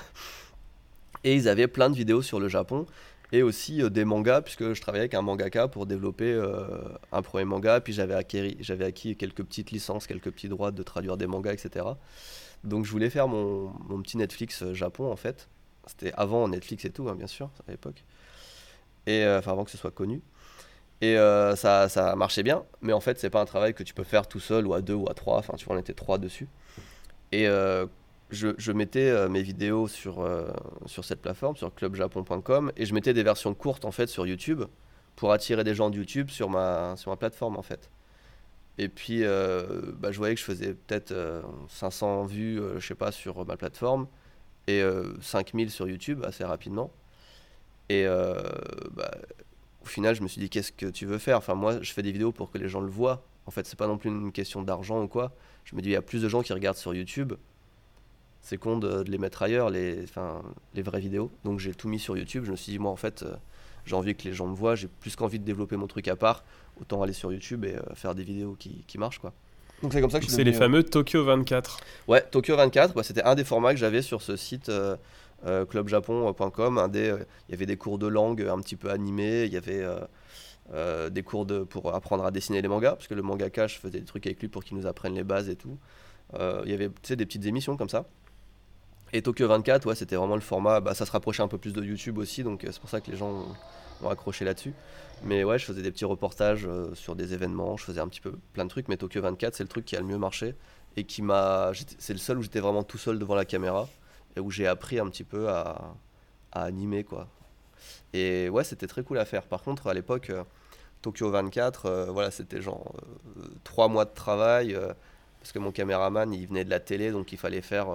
[1.23, 2.85] Et ils avaient plein de vidéos sur le Japon
[3.31, 6.39] et aussi des mangas, puisque je travaillais avec un mangaka pour développer
[7.11, 11.17] un premier manga, puis j'avais acquis, acquis quelques petites licences, quelques petits droits de traduire
[11.17, 11.85] des mangas, etc.
[12.63, 15.49] Donc je voulais faire mon, petit Netflix euh, Japon en fait.
[15.87, 18.03] C'était avant Netflix et tout, hein, bien sûr, à l'époque.
[19.05, 20.21] Et euh, enfin avant que ce soit connu.
[21.01, 23.93] Et euh, ça, ça marchait bien, mais en fait c'est pas un travail que tu
[23.93, 25.37] peux faire tout seul ou à deux ou à trois.
[25.37, 26.47] Enfin tu vois on était trois dessus.
[27.31, 27.45] Et
[28.31, 30.25] je, je, mettais mes vidéos sur,
[30.85, 34.63] sur cette plateforme, sur clubjapon.com, et je mettais des versions courtes en fait sur YouTube
[35.17, 37.89] pour attirer des gens de YouTube sur ma, sur ma plateforme en fait.
[38.77, 41.13] Et puis, bah, je voyais que je faisais peut-être
[41.69, 44.07] 500 vues, je sais pas, sur ma plateforme
[44.67, 44.83] et
[45.21, 46.91] 5000 sur YouTube assez rapidement.
[47.89, 48.05] Et
[48.91, 49.11] bah,
[49.85, 51.37] au final, je me suis dit, qu'est-ce que tu veux faire?
[51.37, 53.23] Enfin, moi, je fais des vidéos pour que les gens le voient.
[53.45, 55.31] En fait, c'est pas non plus une question d'argent ou quoi.
[55.63, 57.33] Je me dis, il y a plus de gens qui regardent sur YouTube.
[58.41, 60.41] C'est con de, les mettre ailleurs, les, enfin,
[60.73, 61.31] les vraies vidéos.
[61.43, 62.45] Donc, j'ai tout mis sur YouTube.
[62.45, 63.35] Je me suis dit, moi, en fait, euh,
[63.85, 64.75] j'ai envie que les gens me voient.
[64.75, 66.43] J'ai plus qu'envie de développer mon truc à part.
[66.79, 69.33] Autant aller sur YouTube et euh, faire des vidéos qui, qui marchent, quoi.
[69.83, 71.79] Donc, c'est comme ça que C'est les fameux Tokyo 24.
[72.07, 74.69] Ouais, Tokyo 24, bah, c'était un des formats que j'avais sur ce site.
[74.69, 74.95] Euh,
[75.45, 76.89] euh, clubjapon.com.
[76.95, 77.17] Euh,
[77.47, 79.85] il y avait des cours de langue un petit peu animés, il y avait
[80.73, 83.77] euh, des cours de, pour apprendre à dessiner les mangas, parce que le mangaka, je
[83.77, 85.77] faisais des trucs avec lui pour qu'il nous apprenne les bases et tout.
[86.33, 88.05] il y avait des petites émissions comme ça.
[89.15, 91.71] Et Tokyo 24, ouais, c'était vraiment le format, bah, ça se rapprochait un peu plus
[91.71, 93.45] de YouTube aussi, donc c'est pour ça que les gens
[94.01, 94.73] ont, accroché là-dessus.
[95.23, 98.33] Mais ouais, je faisais des petits reportages sur des événements, je faisais un petit peu
[98.51, 100.53] plein de trucs, mais Tokyo 24, c'est le truc qui a le mieux marché
[100.97, 101.71] et qui m'a.
[101.97, 103.87] C'est le seul où j'étais vraiment tout seul devant la caméra
[104.35, 105.95] et où j'ai appris un petit peu à,
[106.51, 107.29] animer quoi.
[108.13, 109.43] Et ouais, c'était très cool à faire.
[109.43, 110.43] Par contre, à l'époque, euh,
[111.01, 112.93] Tokyo 24, euh, voilà, c'était genre
[113.37, 114.77] euh, trois mois de travail.
[115.45, 117.87] Parce que mon caméraman, il venait de la télé, donc il fallait faire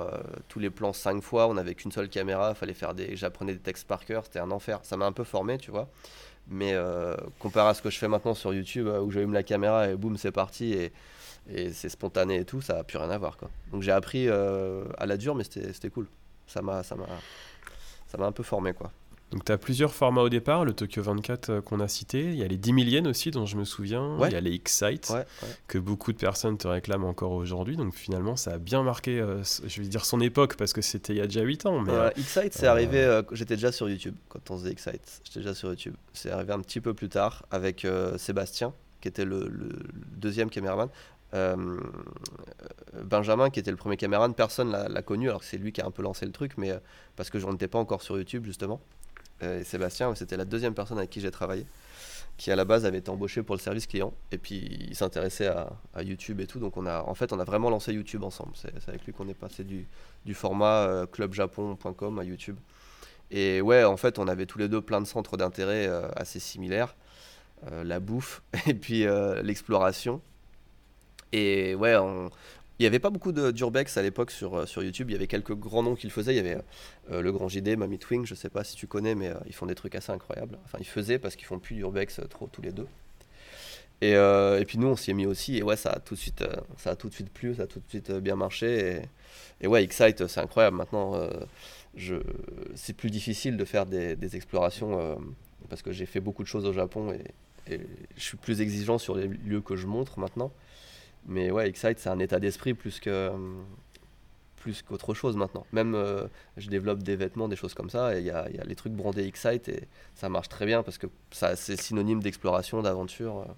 [0.46, 1.48] tous les plans cinq fois.
[1.48, 4.52] On n'avait qu'une seule caméra, fallait faire des, j'apprenais des textes par cœur, c'était un
[4.52, 4.78] enfer.
[4.84, 5.88] Ça m'a un peu formé, tu vois.
[6.46, 6.76] Mais
[7.40, 10.16] comparé à ce que je fais maintenant sur YouTube, où j'allume la caméra et boum,
[10.16, 10.92] c'est parti, et,
[11.72, 13.50] c'est spontané et tout, ça n'a plus rien à voir, quoi.
[13.72, 16.06] Donc j'ai appris à la dure, mais c'était cool
[16.50, 17.06] ça m'a ça m'a
[18.08, 18.90] ça m'a un peu formé quoi.
[19.30, 22.34] Donc tu as plusieurs formats au départ, le Tokyo 24 euh, qu'on a cité, il
[22.34, 25.12] y a les 10 milliennes aussi dont je me souviens, il y a les X-Sites
[25.68, 29.42] que beaucoup de personnes te réclament encore aujourd'hui, donc finalement ça a bien marqué, euh,
[29.66, 31.80] je vais dire son époque parce que c'était il y a déjà 8 ans.
[31.80, 35.54] Mais, euh, X-Site c'est arrivé, j'étais déjà sur YouTube quand on faisait X-Site, j'étais déjà
[35.54, 35.94] sur YouTube.
[36.12, 39.70] C'est arrivé un petit peu plus tard avec Sébastien qui était le, le
[40.16, 40.90] deuxième caméraman.
[41.34, 41.80] Euh,
[43.04, 45.86] Benjamin, qui était le premier caméraman, personne l'a connu, alors que c'est lui qui a
[45.86, 46.78] un peu lancé le truc, mais euh,
[47.16, 48.80] parce que je n'étais pas encore sur YouTube, justement.
[49.42, 51.66] Euh, Sébastien, c'était la deuxième personne avec qui j'ai travaillé,
[52.36, 55.46] qui à la base avait été embauché pour le service client, et puis il s'intéressait
[55.46, 58.52] à, YouTube et tout, donc on a, en fait, on a vraiment lancé YouTube ensemble.
[58.54, 59.86] C'est avec lui qu'on est passé du,
[60.34, 62.56] format clubjapon.com à YouTube.
[63.30, 66.96] Et ouais, en fait, on avait tous les deux plein de centres d'intérêt assez similaires.
[67.70, 69.04] la bouffe et puis
[69.42, 70.20] l'exploration
[71.32, 71.96] et ouais,
[72.80, 75.10] il n'y avait pas beaucoup d'urbex à l'époque sur, euh, sur YouTube.
[75.10, 76.32] Il y avait quelques grands noms qu'ils faisaient.
[76.32, 76.56] Il y avait
[77.10, 79.54] euh, le Grand JD, Mamie Twing, je sais pas si tu connais, mais euh, ils
[79.54, 80.58] font des trucs assez incroyables.
[80.64, 82.86] Enfin, ils faisaient parce qu'ils font plus d'urbex trop tous les deux.
[84.00, 85.58] Et, et, puis nous, on s'y est mis aussi.
[85.58, 86.42] Et ouais, ça a tout de suite,
[86.78, 89.02] ça a tout de suite plu, ça a tout de suite bien marché.
[89.60, 90.78] Et, et ouais, Excite, c'est incroyable.
[90.78, 91.20] Maintenant,
[91.94, 92.14] je,
[92.76, 95.20] c'est plus difficile de faire des, explorations
[95.68, 97.12] parce que j'ai fait beaucoup de choses au Japon
[97.68, 97.80] et
[98.16, 100.50] je suis plus exigeant sur les lieux que je montre maintenant.
[101.26, 103.30] Mais ouais, Excite, c'est un état d'esprit plus que
[104.60, 105.66] plus qu'autre chose maintenant.
[105.72, 108.58] Même euh, je développe des vêtements, des choses comme ça, et il y a, y
[108.58, 112.20] a, les trucs brandés Excite, et ça marche très bien parce que ça, c'est synonyme
[112.22, 113.38] d'exploration, d'aventure.
[113.38, 113.52] Euh.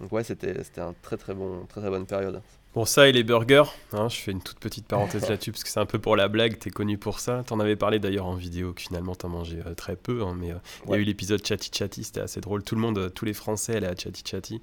[0.00, 2.40] Donc ouais, c'était, c'était un très très bon, très très bonne période.
[2.76, 5.70] Bon, ça et les burgers, hein, je fais une toute petite parenthèse là-dessus parce que
[5.70, 7.42] c'est un peu pour la blague, t'es connu pour ça.
[7.46, 10.50] T'en avais parlé d'ailleurs en vidéo que finalement t'en mangeais euh, très peu, hein, mais
[10.50, 12.62] euh, il y a eu l'épisode Chatty Chatty, c'était assez drôle.
[12.62, 14.60] Tout le monde, euh, tous les Français allaient à Chatty Chatty.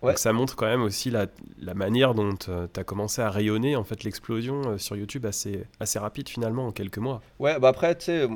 [0.00, 1.26] Donc ça montre quand même aussi la,
[1.60, 6.28] la manière dont t'as commencé à rayonner, en fait, l'explosion sur YouTube assez, assez rapide
[6.28, 7.20] finalement en quelques mois.
[7.40, 8.28] Ouais, bah après, tu sais,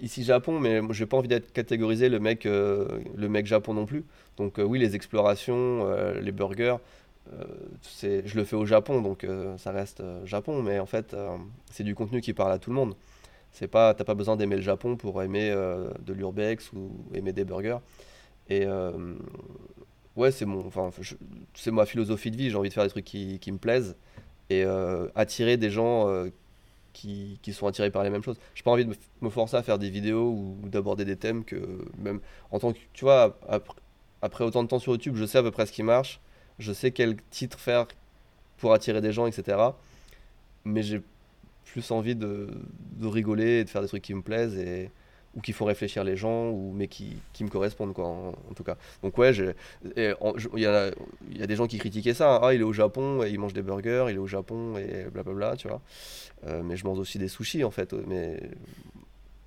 [0.00, 4.06] ici Japon, mais j'ai pas envie d'être catégorisé le mec, le mec Japon non plus.
[4.38, 5.86] Donc oui, les explorations,
[6.18, 6.76] les burgers.
[7.32, 7.44] Euh,
[8.24, 11.16] je le fais au Japon, donc euh, ça reste euh, Japon, mais en fait,
[11.70, 12.94] c'est du contenu qui parle à tout le monde.
[13.52, 17.44] C'est pas, t'as pas besoin d'aimer le Japon pour aimer de l'urbex ou aimer des
[17.44, 17.78] burgers.
[18.48, 18.64] Et
[20.14, 20.90] ouais, c'est mon, enfin,
[21.54, 22.50] c'est ma philosophie de vie.
[22.50, 23.96] J'ai envie de faire des trucs qui, qui me plaisent
[24.50, 24.64] et
[25.16, 26.06] attirer des gens
[26.92, 28.38] qui, qui, sont attirés par les mêmes choses.
[28.54, 31.56] J'ai pas envie de me forcer à faire des vidéos ou, d'aborder des thèmes que
[31.98, 32.20] même
[32.52, 33.80] en tant que, tu vois, après,
[34.22, 36.20] après autant de temps sur YouTube, je sais à peu près ce qui marche
[36.60, 37.86] je sais quel titre faire
[38.58, 39.58] pour attirer des gens, etc.
[40.64, 41.02] Mais j'ai
[41.64, 42.48] plus envie de,
[43.02, 44.90] rigoler et de faire des trucs qui me plaisent et,
[45.34, 48.76] ou qui font réfléchir les gens, ou, mais qui, me correspondent, quoi, en, tout cas.
[49.02, 50.16] Donc, ouais, il
[50.56, 52.36] y, a, des gens qui critiquaient ça.
[52.36, 52.40] Hein.
[52.42, 55.04] Ah, il est au Japon et il mange des burgers, il est au Japon et
[55.10, 55.80] blablabla, tu vois.
[56.46, 57.92] Euh, mais je mange aussi des sushis, en fait.
[58.06, 58.40] Mais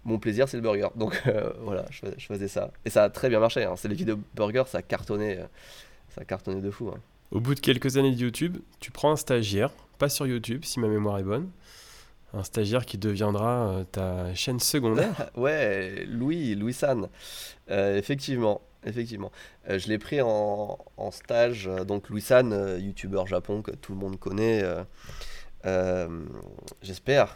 [0.06, 0.89] mon plaisir, c'est le burger.
[0.95, 2.71] Donc, euh, voilà, je, faisais ça.
[2.86, 3.63] Et ça a très bien marché.
[3.63, 3.76] Hein.
[3.76, 5.39] C'est les vidéos burgers, ça a cartonné.
[6.13, 6.89] Ça a cartonné de fou.
[6.89, 6.99] Hein.
[7.32, 10.80] Au bout de quelques années de YouTube, tu prends un stagiaire, pas sur YouTube si
[10.80, 11.49] ma mémoire est bonne,
[12.34, 15.32] un stagiaire qui deviendra euh, ta chaîne secondaire.
[15.36, 17.10] ouais, Louis, Louis San,
[17.71, 18.62] euh, effectivement.
[18.86, 19.32] effectivement.
[19.69, 23.97] Euh, je l'ai pris en, en stage, donc Louis San, youtubeur japon que tout le
[23.97, 24.63] monde connaît,
[26.84, 27.36] j'espère.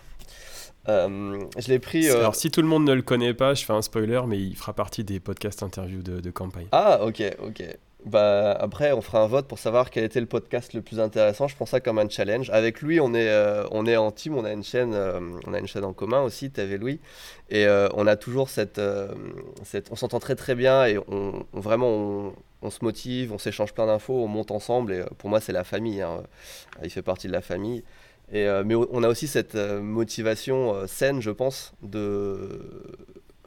[0.87, 2.07] Je l'ai pris.
[2.09, 4.55] Alors, si tout le monde ne le connaît pas, je fais un spoiler, mais il
[4.55, 6.67] fera partie des podcasts interviews de, de campagne.
[6.71, 7.63] Ah, ok, ok.
[8.07, 11.49] Bah, après, on fera un vote pour savoir quel était le podcast le plus intéressant.
[11.49, 12.49] Je prends ça comme un challenge.
[12.51, 15.53] Avec lui, on est, euh, on est en team, on a une chaîne, euh, on
[15.53, 17.01] a une chaîne en commun aussi, et Louis.
[17.49, 18.79] Et euh, on a toujours cette,
[19.63, 23.73] cette on s'entend très très bien et on, vraiment on, on se motive, on s'échange
[23.73, 24.93] plein d'infos, on monte ensemble.
[24.93, 26.01] Et pour moi, c'est la famille.
[26.01, 26.23] hein.
[26.83, 27.83] Il fait partie de la famille.
[28.31, 32.83] Et, mais on a aussi cette motivation saine, je pense, de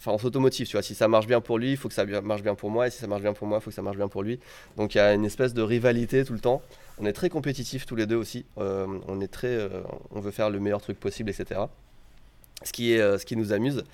[0.01, 2.05] enfin on s'automotive, tu vois, si ça marche bien pour lui, il faut que ça
[2.07, 3.83] marche bien pour moi, et si ça marche bien pour moi, il faut que ça
[3.83, 4.41] marche bien pour lui.
[4.77, 6.63] Donc il y a une espèce de rivalité tout le temps.
[6.99, 8.47] On est très compétitifs tous les deux aussi.
[8.59, 11.61] Euh, on est très, euh, on veut faire le meilleur truc possible, etc.
[12.63, 13.85] Ce qui est, euh, ce qui nous amuse.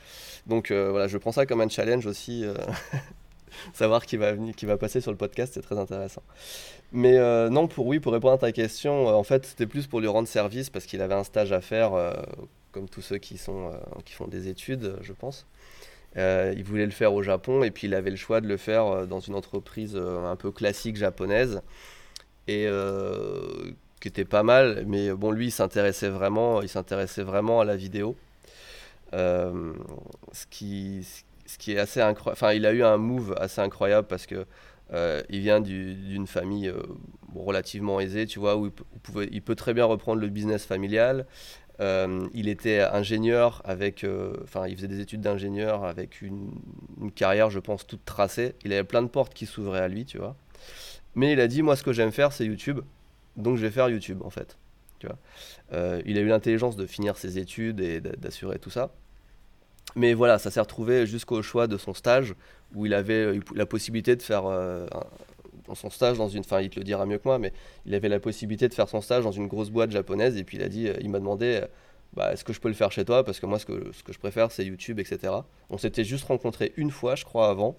[0.46, 2.44] Donc voilà, je prends ça comme un challenge aussi.
[3.72, 6.22] savoir qui va venir, qui va passer sur le podcast, c'est très intéressant.
[6.92, 7.18] Mais
[7.50, 10.28] non, pour oui, pour répondre à ta question, en fait, c'était plus pour lui rendre
[10.28, 11.92] service parce qu'il avait un stage à faire,
[12.70, 13.72] comme tous ceux qui sont,
[14.04, 15.46] qui font des études, je pense.
[16.16, 18.56] Euh, il voulait le faire au Japon et puis il avait le choix de le
[18.56, 21.60] faire euh, dans une entreprise euh, un peu classique japonaise
[22.48, 22.68] et
[24.00, 24.84] qui était pas mal.
[24.86, 28.16] Mais bon, lui, il s'intéressait vraiment, il s'intéressait vraiment à la vidéo.
[29.12, 31.06] Ce qui,
[31.46, 32.38] ce qui est assez incroyable.
[32.38, 34.46] Enfin, il a eu un move assez incroyable parce que
[35.28, 36.72] il vient du- d'une famille
[37.34, 38.70] relativement aisée, tu vois, où
[39.30, 41.26] il peut très bien reprendre le business familial.
[41.80, 46.52] Euh, il était ingénieur avec, euh, enfin, il faisait des études d'ingénieur avec une,
[47.14, 48.54] carrière, je pense, toute tracée.
[48.64, 50.36] Il avait plein de portes qui s'ouvraient à lui, tu vois.
[51.14, 52.80] Mais il a dit, moi, ce que j'aime faire, c'est YouTube,
[53.36, 54.56] donc je vais faire YouTube, en fait.
[54.98, 55.18] Tu vois.
[55.72, 58.92] Euh, il a eu l'intelligence de finir ses études et d'a- d'assurer tout ça.
[59.94, 62.34] Mais voilà, ça s'est retrouvé jusqu'au choix de son stage
[62.74, 64.44] où il avait la possibilité de faire
[65.74, 67.52] son stage dans une, enfin, il te le dira mieux que moi, mais
[67.84, 70.58] il avait la possibilité de faire son stage dans une grosse boîte japonaise et puis
[70.58, 71.66] il a dit, euh, il m'a demandé, euh,
[72.14, 73.24] bah, est-ce que je peux le faire chez toi?
[73.24, 75.32] Parce que moi ce que, ce que je préfère c'est YouTube, etc.
[75.70, 77.76] On s'était juste rencontrés une fois, je crois, avant,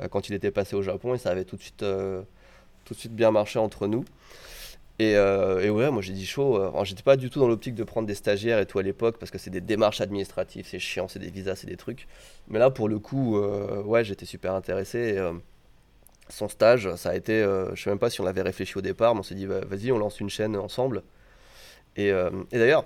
[0.00, 1.84] euh, quand il était passé au Japon et ça avait tout de suite,
[2.84, 4.04] tout de suite bien marché entre nous.
[4.98, 6.60] Et, euh, et ouais, moi j'ai dit chaud.
[6.84, 9.30] j'étais pas du tout dans l'optique de prendre des stagiaires et tout à l'époque parce
[9.30, 12.06] que c'est des démarches administratives, c'est chiant, c'est des visas, c'est des trucs.
[12.48, 15.18] Mais là, pour le coup, ouais, j'étais super intéressé.
[16.30, 18.80] Son stage, ça a été, euh, je sais même pas si on l'avait réfléchi au
[18.80, 21.02] départ, mais on s'est dit, bah, vas-y, on lance une chaîne ensemble.
[21.96, 22.84] Et, euh, d'ailleurs,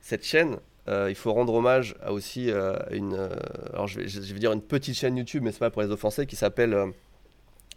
[0.00, 3.28] cette chaîne, euh, il faut rendre hommage à aussi euh, une,
[3.72, 6.36] alors je vais, dire une petite chaîne YouTube, mais c'est pas pour les offenser, qui
[6.36, 6.76] s'appelle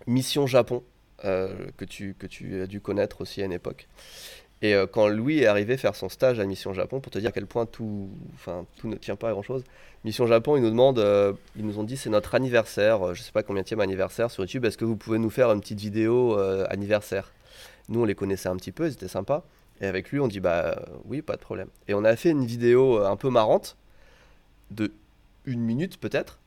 [0.07, 0.83] Mission Japon,
[1.23, 3.87] que, tu, que tu as dû connaître aussi à une époque.
[4.61, 7.29] Et euh, quand Louis est arrivé faire son stage à Mission Japon, pour te dire
[7.29, 9.63] à quel point tout, enfin, tout ne tient pas à grand chose,
[10.03, 13.21] Mission Japon, ils nous demandent, euh, ils nous ont dit c'est notre anniversaire, euh, je
[13.21, 15.79] sais pas combien de anniversaire sur YouTube, est-ce que vous pouvez nous faire une petite
[15.79, 17.31] vidéo euh, anniversaire?
[17.89, 19.43] Nous on les connaissait un petit peu, ils étaient sympas.
[19.79, 21.67] Et avec lui on dit bah oui, pas de problème.
[21.87, 23.77] Et on a fait une vidéo un peu marrante,
[24.71, 24.91] de
[25.45, 26.39] une minute peut-être.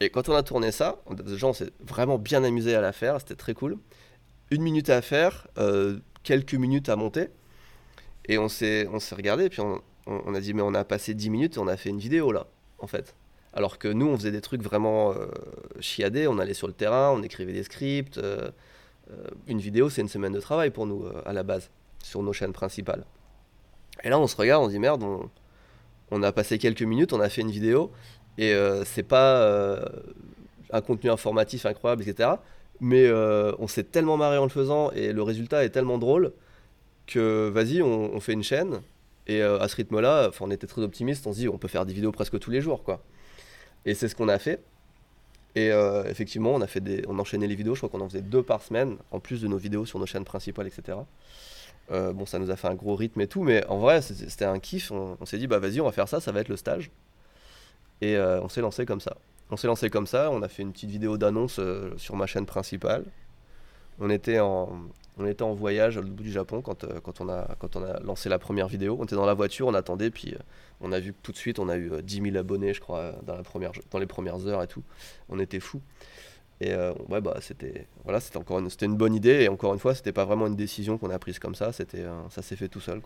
[0.00, 2.92] Et quand on a tourné ça, on- déjà on s'est vraiment bien amusé à la
[2.92, 3.76] faire, c'était très cool.
[4.50, 5.46] Une minute à faire,
[6.28, 7.28] quelques minutes à monter.
[8.26, 11.14] Et on s'est, on s'est regardé, puis on, on- a dit, mais on a passé
[11.14, 12.46] 10 minutes et on a fait une vidéo là,
[12.80, 13.14] en fait.
[13.54, 15.28] Alors que nous, on faisait des trucs vraiment euh,
[15.80, 18.18] chiadés, on allait sur le terrain, on écrivait des scripts.
[18.18, 18.50] euh,
[19.10, 21.70] euh, une vidéo, c'est une semaine de travail pour nous, euh, à la base,
[22.04, 23.06] sur nos chaînes principales.
[24.04, 25.30] Et là, on se regarde, on dit, merde, on,
[26.10, 27.90] on a passé quelques minutes, on a fait une vidéo,
[28.36, 29.80] et c'est pas
[30.70, 32.30] un contenu informatif incroyable, etc.
[32.80, 36.32] Mais euh, on s'est tellement marré en le faisant, et le résultat est tellement drôle
[37.06, 38.82] que vas-y, on, fait une chaîne.
[39.26, 41.86] Et euh, à ce rythme-là, on était très optimistes, on se dit on peut faire
[41.86, 43.02] des vidéos presque tous les jours, quoi.
[43.84, 44.62] Et c'est ce qu'on a fait.
[45.54, 47.74] Et euh, effectivement, on a fait on enchaînait les vidéos.
[47.74, 50.06] Je crois qu'on en faisait deux par semaine, en plus de nos vidéos sur nos
[50.06, 50.98] chaînes principales, etc.
[51.90, 54.58] Bon, ça nous a fait un gros rythme et tout, mais en vrai, c'était un
[54.58, 54.90] kiff.
[54.90, 56.90] On, s'est dit bah vas-y, on va faire ça, ça va être le stage.
[58.02, 59.16] Et on s'est lancé comme ça.
[59.50, 60.30] On s'est lancé comme ça.
[60.30, 63.04] On a fait une petite vidéo d'annonce euh, sur ma chaîne principale.
[64.00, 68.38] On était en, voyage au bout du Japon quand, euh, quand, on a, lancé la
[68.38, 68.96] première vidéo.
[69.00, 70.38] On était dans la voiture, on attendait, puis euh,
[70.80, 73.14] on a vu tout de suite, on a eu euh, 10 000 abonnés, je crois,
[73.26, 73.36] dans,
[73.98, 74.84] les premières heures et tout.
[75.28, 75.82] On était fous.
[76.60, 76.74] Et
[77.08, 79.42] ouais, bah, c'était voilà, encore une, bonne idée.
[79.42, 81.70] Et encore une fois, c'était pas vraiment une décision qu'on a prise comme ça.
[81.70, 83.00] C'était, ça s'est fait tout seul.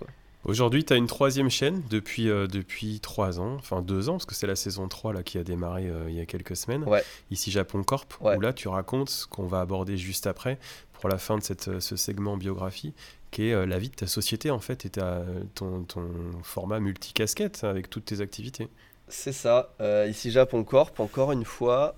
[0.45, 4.25] Aujourd'hui, tu as une troisième chaîne depuis, euh, depuis trois ans, enfin deux ans, parce
[4.27, 6.83] que c'est la saison 3 là, qui a démarré euh, il y a quelques semaines.
[6.85, 7.05] Ouais.
[7.31, 8.37] Ici Japon Corp, Ouais.
[8.37, 10.59] où là tu racontes ce qu'on va aborder juste après,
[10.95, 12.93] pour la fin de cette, euh, ce segment biographie,
[13.31, 15.23] qui est euh, la vie de ta société en fait, et ta-
[15.55, 16.09] ton, ton
[16.43, 18.69] format multicasquette avec toutes tes activités.
[19.09, 19.75] C'est ça.
[20.09, 21.97] Ici Japon Corp, encore une fois,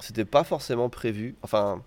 [0.00, 1.34] c'était pas forcément prévu.
[1.42, 1.82] Enfin,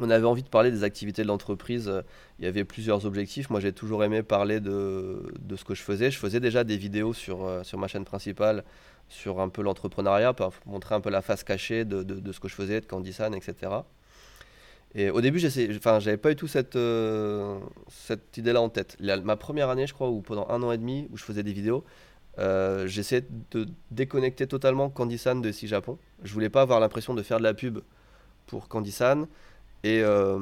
[0.00, 1.92] on avait envie de parler des activités de l'entreprise.
[2.38, 3.50] Il y avait plusieurs objectifs.
[3.50, 6.10] Moi, j'ai toujours aimé parler de, de, ce que je faisais.
[6.10, 8.64] Je faisais déjà des vidéos sur, euh, sur ma chaîne principale
[9.10, 12.48] sur un peu l'entrepreneuriat, pour montrer un peu la face cachée de, de, ce que
[12.48, 13.72] je faisais, de Candysan, etc.
[14.94, 15.44] Et au début,
[15.76, 18.96] enfin, j'avais pas eu tout cette, euh, cette idée-là en tête.
[19.00, 21.52] ma première année, je crois, ou pendant un an et demi, où je faisais des
[21.52, 21.84] vidéos,
[22.38, 25.98] euh, j'essayais de déconnecter totalement Candysan de Si Japon.
[26.22, 27.80] Je voulais pas avoir l'impression de faire de la pub
[28.46, 29.26] pour Candysan.
[29.82, 30.38] Et euh,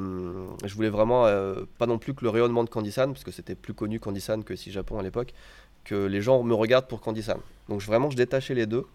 [0.65, 3.55] je voulais vraiment euh, pas non plus que le rayonnement de Candysan, parce que c'était
[3.55, 5.33] plus connu Candysan que Si Japon à l'époque,
[5.85, 7.39] que les gens me regardent pour Candysan.
[7.69, 8.85] Donc vraiment, je détachais les deux.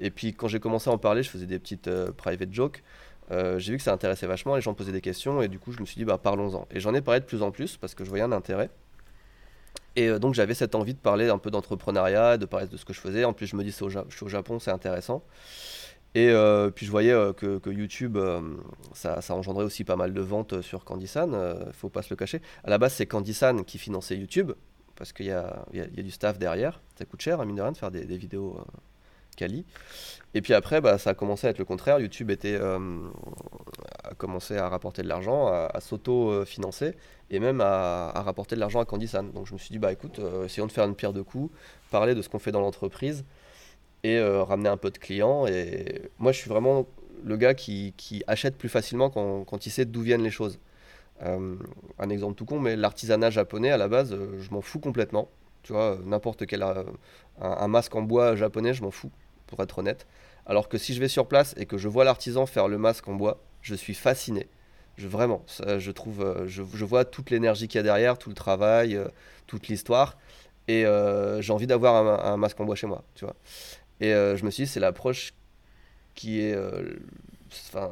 [0.00, 2.82] Et puis quand j'ai commencé à en parler, je faisais des petites private jokes.
[3.30, 5.80] j'ai vu que ça intéressait vachement, les gens posaient des questions, et du coup, je
[5.80, 6.66] me suis dit, bah parlons-en.
[6.72, 8.70] Et j'en ai parlé de plus en plus, parce que je voyais un intérêt.
[9.96, 12.84] Et euh, donc j'avais cette envie de parler un peu d'entrepreneuriat, de parler de ce
[12.84, 13.24] que je faisais.
[13.24, 13.74] En plus, je me dis, je
[14.10, 15.22] suis au Japon, c'est intéressant.
[16.14, 18.18] Et euh, puis je voyais euh, que, YouTube,
[18.92, 21.32] ça, ça, engendrait aussi pas mal de ventes sur Candysan,
[21.72, 22.42] faut pas se le cacher.
[22.64, 24.52] À la base, c'est Candysan qui finançait YouTube,
[24.96, 26.80] parce qu'il y, a du staff derrière.
[26.98, 28.58] Ça coûte cher, à mine de rien, de faire des, vidéos
[29.36, 29.64] quali.
[30.34, 32.00] Et puis après, bah, ça a commencé à être le contraire.
[32.00, 32.78] YouTube était, euh,
[34.04, 36.94] a commencé à rapporter de l'argent, à, s'auto-financer
[37.30, 39.24] et même à, rapporter de l'argent à Candysan.
[39.32, 41.52] Donc je me suis dit, bah écoute, euh, essayons de faire une pierre de coups,
[41.90, 43.24] parler de ce qu'on fait dans l'entreprise
[44.04, 45.46] et euh, ramener un peu de clients.
[45.46, 46.86] Et moi, je suis vraiment
[47.24, 50.58] le gars qui, qui achète plus facilement quand, quand il sait d'où viennent les choses.
[51.20, 55.28] un exemple tout con, mais l'artisanat japonais, à la base, je m'en fous complètement.
[55.62, 56.64] Tu vois, n'importe quel
[57.40, 59.10] un, masque en bois japonais, je m'en fous
[59.46, 60.06] pour être honnête.
[60.46, 63.06] Alors que si je vais sur place et que je vois l'artisan faire le masque
[63.08, 64.48] en bois, je suis fasciné.
[64.96, 65.44] Je, vraiment,
[65.78, 69.08] je trouve, euh, je, vois toute l'énergie qu'il y a derrière, tout le travail, euh,
[69.46, 70.18] toute l'histoire,
[70.68, 73.34] et euh, j'ai envie d'avoir un, masque en bois chez moi, tu vois.
[74.02, 75.32] Et je me suis dit, c'est l'approche
[76.14, 76.56] qui est,
[77.68, 77.90] enfin,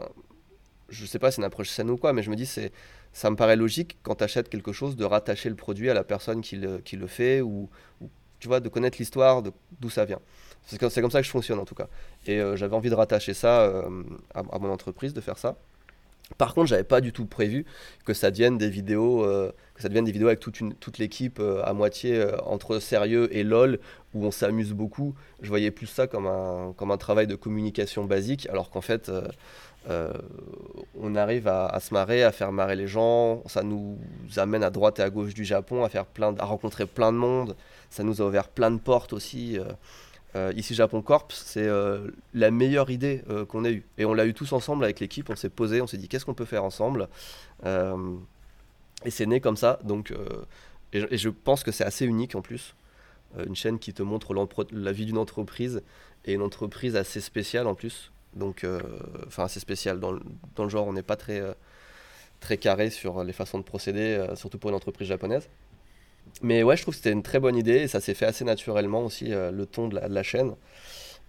[0.89, 2.73] je sais pas, c'est une approche saine ou quoi, mais je me dis, c'est,
[3.13, 6.05] ça me paraît logique quand tu achètes quelque chose de rattacher le produit à la
[6.05, 7.69] personne qui le, qui le fait ou,
[8.39, 9.43] tu vois, de connaître l'histoire,
[9.81, 10.21] d'où ça vient.
[10.67, 11.89] C'est comme, ça que je fonctionne en tout cas.
[12.27, 14.03] Et euh, j'avais envie de rattacher ça euh,
[14.35, 15.57] à, mon entreprise, de faire ça.
[16.39, 17.67] Par contre, j'avais pas du tout prévu
[18.05, 19.53] que ça devienne des vidéos, euh,
[19.85, 23.79] avec toute, l'équipe à moitié entre sérieux et lol,
[24.15, 25.15] où on s'amuse beaucoup.
[25.41, 29.11] Je voyais plus ça comme un, travail de communication basique, alors qu'en fait,
[29.89, 33.43] on arrive à, à, se marrer, à faire marrer les gens.
[33.47, 33.99] Ça nous
[34.37, 37.17] amène à droite et à gauche du Japon, à faire plein, à rencontrer plein de
[37.17, 37.57] monde.
[37.89, 39.59] Ça nous a ouvert plein de portes aussi.
[40.37, 43.87] Euh, ici Japon Corp, c'est euh, la meilleure idée euh, qu'on ait eue.
[43.99, 46.25] Et on l'a eu tous ensemble avec l'équipe, on s'est posé, on s'est dit qu'est-ce
[46.25, 47.09] qu'on peut faire ensemble?
[49.05, 49.79] et c'est né comme ça.
[49.85, 50.13] Donc,
[50.93, 52.75] et, je pense que c'est assez unique en plus.
[53.47, 54.35] une chaîne qui te montre
[54.73, 55.83] la vie d'une entreprise
[56.25, 58.13] et une entreprise assez spéciale en plus.
[58.35, 58.67] Donc,
[59.27, 60.01] enfin assez spéciale.
[60.01, 60.19] Dans,
[60.55, 61.43] dans, le genre, on n'est pas très,
[62.41, 65.49] très carré sur les façons de procéder, surtout pour une entreprise japonaise.
[66.43, 68.45] Mais ouais, je trouve que c'était une très bonne idée et ça s'est fait assez
[68.45, 70.55] naturellement aussi, euh, le ton de la, chaîne.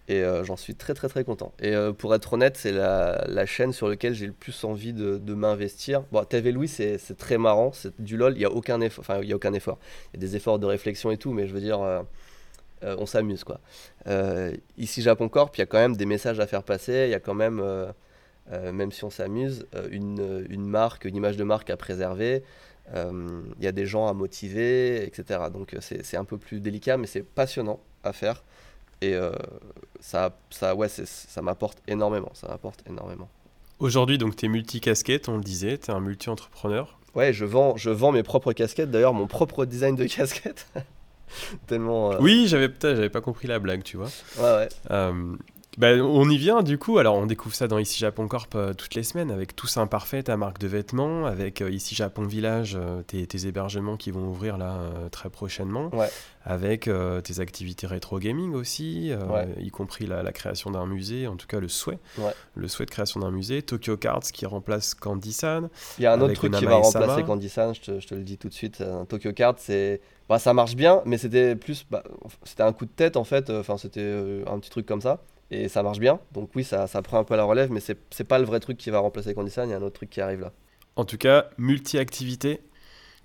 [0.08, 1.54] Et euh, j'en suis très très très content.
[1.60, 5.34] Et euh, pour être honnête, c'est la, chaîne sur laquelle j'ai le plus envie de,
[5.34, 6.04] m'investir.
[6.12, 9.04] Bon, TV Louis, c'est très marrant, c'est du LOL, il n'y a aucun effort.
[9.04, 9.80] Enfin, il y a aucun effort.
[10.14, 11.80] Il y a des efforts de réflexion et tout, mais je veux dire,
[12.82, 13.60] on s'amuse quoi.
[14.78, 17.16] ici, Japon Corp, il y a quand même des messages à faire passer, il y
[17.16, 17.62] a quand même,
[18.52, 22.44] même si on s'amuse, une marque, une image de marque à préserver.
[22.94, 25.40] Euh, il y a des gens à motiver, etc.
[25.54, 28.44] Donc euh, c'est un peu plus délicat, mais c'est passionnant à faire.
[29.02, 29.32] Et euh,
[30.00, 32.32] ça, ça, ouais, ça m'apporte énormément.
[32.34, 33.30] Ça m'apporte énormément.
[33.80, 37.00] Aujourd'hui, donc, tu es multi-casquette, on le disait, tu es un multi-entrepreneur.
[37.16, 40.68] Ouais, je vends, je vends mes propres casquettes, d'ailleurs, mon propre design de casquette.
[41.68, 42.12] Tellement.
[42.20, 44.10] Oui, j'avais j'avais pas compris la blague, tu vois.
[44.38, 44.98] Ouais, ouais.
[45.82, 47.00] Bah, on y vient du coup.
[47.00, 50.22] Alors on découvre ça dans Ici Japon Corp euh, toutes les semaines avec Tous Imparfait,
[50.22, 54.60] ta marque de vêtements, avec euh, Ici Japon Village, euh, tes, hébergements qui vont ouvrir
[54.60, 54.78] là
[55.12, 55.90] très prochainement,
[56.46, 56.88] avec
[57.24, 59.12] tes activités rétro gaming aussi,
[59.58, 61.98] y compris la, création d'un musée, en tout cas le souhait,
[62.54, 65.70] le souhait de création d'un musée, Tokyo Cards qui remplace Candy-san.
[65.98, 68.22] Il y a un autre truc qui va remplacer Candy-san, je te, je te, le
[68.22, 68.84] dis tout de suite.
[69.10, 72.04] Tokyo Cards, c'est bah, ça marche bien, mais c'était plus, bah,
[72.44, 73.50] c'était un coup de tête en fait.
[73.50, 76.20] Enfin, c'était un petit truc comme ça et ça marche bien.
[76.32, 78.78] Donc oui, ça, ça prend un peu la relève, mais c'est pas le vrai truc
[78.78, 80.52] qui va remplacer Candysan, il y a un autre truc qui arrive là.
[80.96, 82.62] En tout cas, multi-activité,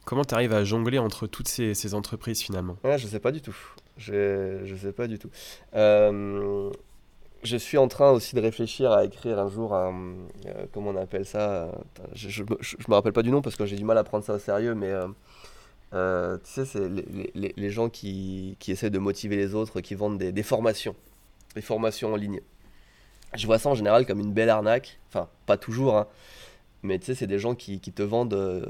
[0.05, 2.77] comment tu arrives à jongler entre toutes ces, ces entreprises finalement?
[2.85, 3.57] Ouais, Je sais pas du tout.
[3.97, 5.31] Je, je sais pas du tout.
[5.74, 6.70] Euh,
[7.43, 9.95] je suis en train aussi de réfléchir à écrire un jour un,
[10.47, 11.70] euh, comment on appelle ça?
[12.12, 14.35] Je, je, me rappelle pas du nom parce que j'ai du mal à prendre ça
[14.35, 14.93] au sérieux, mais
[15.95, 19.81] Euh, tu sais, c'est les, les, les, gens qui, qui, essaient de motiver les autres,
[19.81, 20.97] qui vendent des, des, formations,
[21.57, 22.40] des formations en ligne.
[23.34, 25.00] Je vois ça en général comme une belle arnaque.
[25.09, 26.07] Enfin, pas toujours, hein.
[26.82, 28.66] mais tu sais, c'est des gens qui, qui te vendent euh,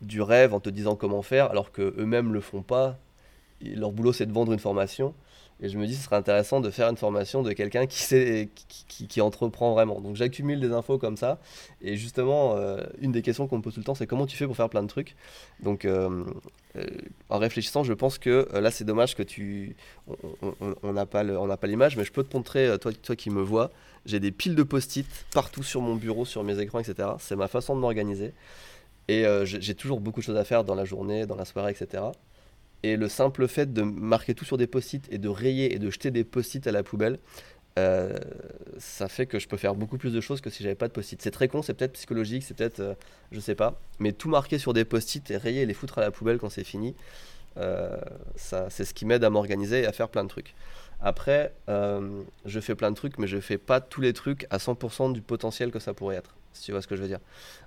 [0.00, 2.96] du rêve en te disant comment faire, alors qu'eux-mêmes le font pas.
[3.60, 5.14] leur boulot, c'est de vendre une formation.
[5.62, 8.48] Et je me dis, ce serait intéressant de faire une formation de quelqu'un qui, sait,
[8.88, 10.00] qui, qui, entreprend vraiment.
[10.00, 11.38] Donc j'accumule des infos comme ça.
[11.80, 14.36] Et justement, euh, une des questions qu'on me pose tout le temps, c'est comment tu
[14.36, 15.14] fais pour faire plein de trucs?
[15.60, 16.24] Donc euh,
[16.76, 16.86] euh,
[17.28, 19.76] en réfléchissant, je pense que là, c'est dommage que tu.
[20.82, 21.22] On n'a pas
[21.66, 23.70] l'image, mais je peux te montrer, toi, toi qui me vois,
[24.06, 27.10] j'ai des piles de post-it partout sur mon bureau, sur mes écrans, etc.
[27.20, 28.32] C'est ma façon de m'organiser.
[29.06, 32.02] Et j'ai toujours beaucoup de choses à faire dans la journée, dans la soirée, etc.
[32.84, 35.88] Et le simple fait de marquer tout sur des post-it et de rayer et de
[35.88, 37.18] jeter des post-it à la poubelle,
[37.78, 38.14] euh,
[38.76, 40.92] ça fait que je peux faire beaucoup plus de choses que si j'avais pas de
[40.92, 41.22] post-it.
[41.22, 42.94] C'est très con, c'est peut-être psychologique, c'est peut-être, euh,
[43.32, 46.02] je sais pas, mais tout marquer sur des post-it et rayer et les foutre à
[46.02, 46.94] la poubelle quand c'est fini,
[47.56, 47.96] euh,
[48.36, 50.54] ça, c'est ce qui m'aide à m'organiser et à faire plein de trucs.
[51.00, 55.14] Après, je fais plein de trucs, mais je fais pas tous les trucs à 100%
[55.14, 57.20] du potentiel que ça pourrait être, si tu vois ce que je veux dire.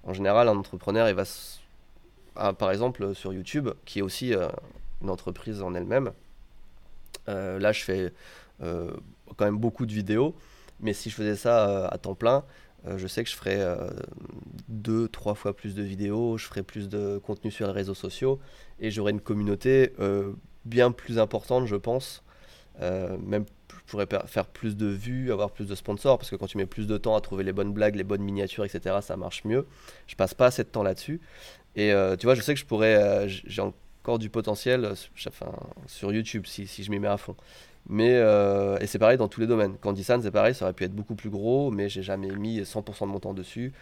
[0.03, 1.23] En général, un entrepreneur, il va,
[2.35, 4.35] ah, par exemple, sur YouTube, qui est aussi
[5.01, 6.11] une entreprise en elle-même.
[7.29, 8.13] Euh, là, je fais
[8.61, 8.91] euh,
[9.35, 10.35] quand même beaucoup de vidéos,
[10.79, 12.43] mais si je faisais ça euh, à temps plein,
[12.95, 13.59] je sais que je ferais
[14.69, 18.39] deux, trois fois plus de vidéos, je ferais plus de contenu sur les réseaux sociaux
[18.79, 19.91] et j'aurais une communauté
[20.63, 22.23] bien plus importante, je pense.
[22.79, 26.57] même je pourrais faire plus de vues, avoir plus de sponsors, parce que quand tu
[26.57, 29.43] mets plus de temps à trouver les bonnes blagues, les bonnes miniatures, etc., ça marche
[29.43, 29.67] mieux.
[30.05, 31.19] Je passe pas assez de temps là-dessus.
[31.75, 33.27] Et tu vois, je sais que je pourrais,
[34.17, 34.95] du potentiel euh,
[35.87, 37.35] sur YouTube si, je m'y mets à fond.
[37.89, 39.77] Mais, euh, et c'est pareil dans tous les domaines.
[39.77, 43.01] Candysan, c'est pareil, ça aurait pu être beaucoup plus gros, mais j'ai jamais mis 100%
[43.01, 43.73] de mon temps dessus.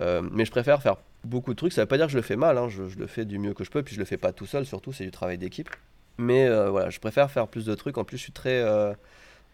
[0.00, 1.72] Euh, mais je préfère faire beaucoup de trucs.
[1.72, 2.68] Ça veut pas dire que je le fais mal, hein.
[2.68, 4.66] je, le fais du mieux que je peux, puis je le fais pas tout seul,
[4.66, 5.70] surtout, c'est du travail d'équipe.
[6.18, 7.96] Mais voilà, je préfère faire plus de trucs.
[7.96, 8.62] En plus, je suis très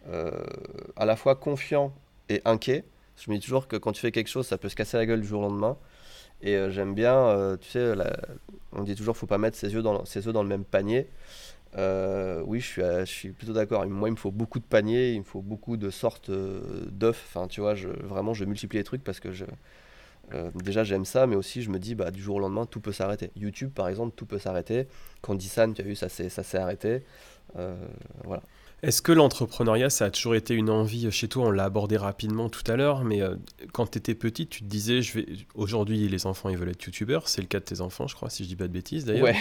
[0.09, 1.93] à la fois confiant
[2.29, 2.85] et inquiet.
[3.17, 5.07] Je me dis toujours que quand tu fais quelque chose, ça peut se casser la
[5.07, 5.77] gueule du jour au lendemain.
[6.43, 7.95] Et euh, j'aime bien, euh, tu sais,
[8.73, 11.09] on dit toujours faut pas mettre ses œufs dans, ses œufs dans le même panier.
[11.77, 13.87] Euh, oui, je suis, je suis plutôt d'accord.
[13.87, 17.23] Moi, il me faut beaucoup de paniers, il me faut beaucoup de sortes d'œufs.
[17.29, 19.29] Enfin, tu vois, vraiment, je multiplie les trucs parce que
[20.55, 22.93] déjà, j'aime ça, mais aussi, je me dis, bah, du jour au lendemain, tout peut
[22.93, 23.31] s'arrêter.
[23.37, 24.87] YouTube, par exemple, tout peut s'arrêter.
[25.23, 27.03] Candysan, tu as vu, ça s'est arrêté.
[28.25, 28.43] voilà.
[28.83, 31.47] Est-ce que l'entrepreneuriat, ça a toujours été une envie chez toi?
[31.47, 33.35] On l'a abordé rapidement tout à l'heure, mais euh,
[33.73, 35.27] quand tu étais petit, tu te disais, je vais...
[35.55, 37.29] aujourd'hui, les enfants, ils veulent être youtubeurs.
[37.29, 39.25] C'est le cas de tes enfants, je crois, si je dis pas de bêtises d'ailleurs.
[39.25, 39.37] Ouais.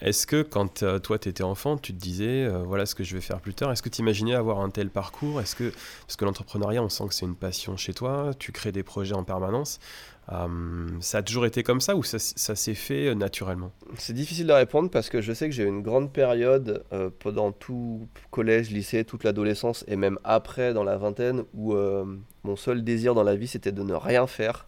[0.00, 3.02] Est-ce que quand euh, toi, tu étais enfant, tu te disais, euh, voilà ce que
[3.02, 3.72] je vais faire plus tard?
[3.72, 5.40] Est-ce que tu imaginais avoir un tel parcours?
[5.40, 5.72] Est-ce que,
[6.06, 9.14] Parce que l'entrepreneuriat, on sent que c'est une passion chez toi, tu crées des projets
[9.14, 9.80] en permanence.
[10.28, 13.70] Hum, ça a toujours été comme ça ou ça, s'est fait euh, naturellement?
[13.96, 17.10] C'est difficile de répondre parce que je sais que j'ai eu une grande période euh,
[17.16, 22.04] pendant tout collège, lycée, toute l'adolescence et même après dans la vingtaine où euh,
[22.42, 24.66] mon seul désir dans la vie c'était de ne rien faire.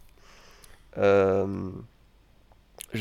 [0.97, 1.73] je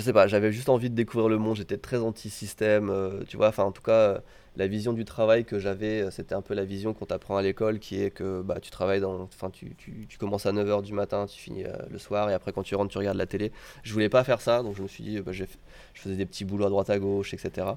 [0.01, 2.91] sais pas, j'avais juste envie de découvrir le monde, j'étais très anti-système,
[3.27, 4.21] tu vois, enfin en tout cas
[4.57, 7.41] la vision du travail que j'avais, euh, c'était un peu la vision qu'on t'apprend à
[7.41, 9.21] l'école, qui est que bah, tu travailles dans.
[9.21, 12.33] Enfin, tu, tu, tu, commences à 9h du matin, tu finis euh, le soir, et
[12.33, 13.51] après, quand tu rentres, tu regardes la télé.
[13.83, 15.45] Je voulais pas faire ça, donc je me suis dit, bah, je
[15.93, 17.67] faisais des petits boulots à droite à gauche, etc.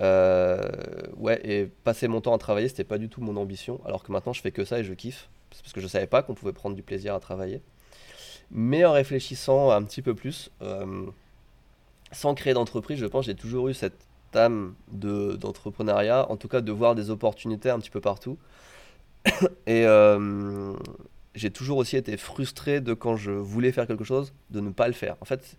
[0.00, 0.60] Euh,
[1.16, 4.12] ouais, et passer mon temps à travailler, c'était pas du tout mon ambition, alors que
[4.12, 6.52] maintenant, je fais que ça et je kiffe, parce que je savais pas qu'on pouvait
[6.52, 7.60] prendre du plaisir à travailler.
[8.52, 10.50] Mais en réfléchissant un petit peu plus,
[12.12, 14.06] sans créer d'entreprise, je pense j'ai toujours eu cette
[14.36, 18.38] âme d'entrepreneuriat, en tout cas de voir des opportunités un petit peu partout.
[19.66, 20.74] Et euh,
[21.34, 24.86] j'ai toujours aussi été frustré de quand je voulais faire quelque chose, de ne pas
[24.86, 25.16] le faire.
[25.20, 25.56] En fait,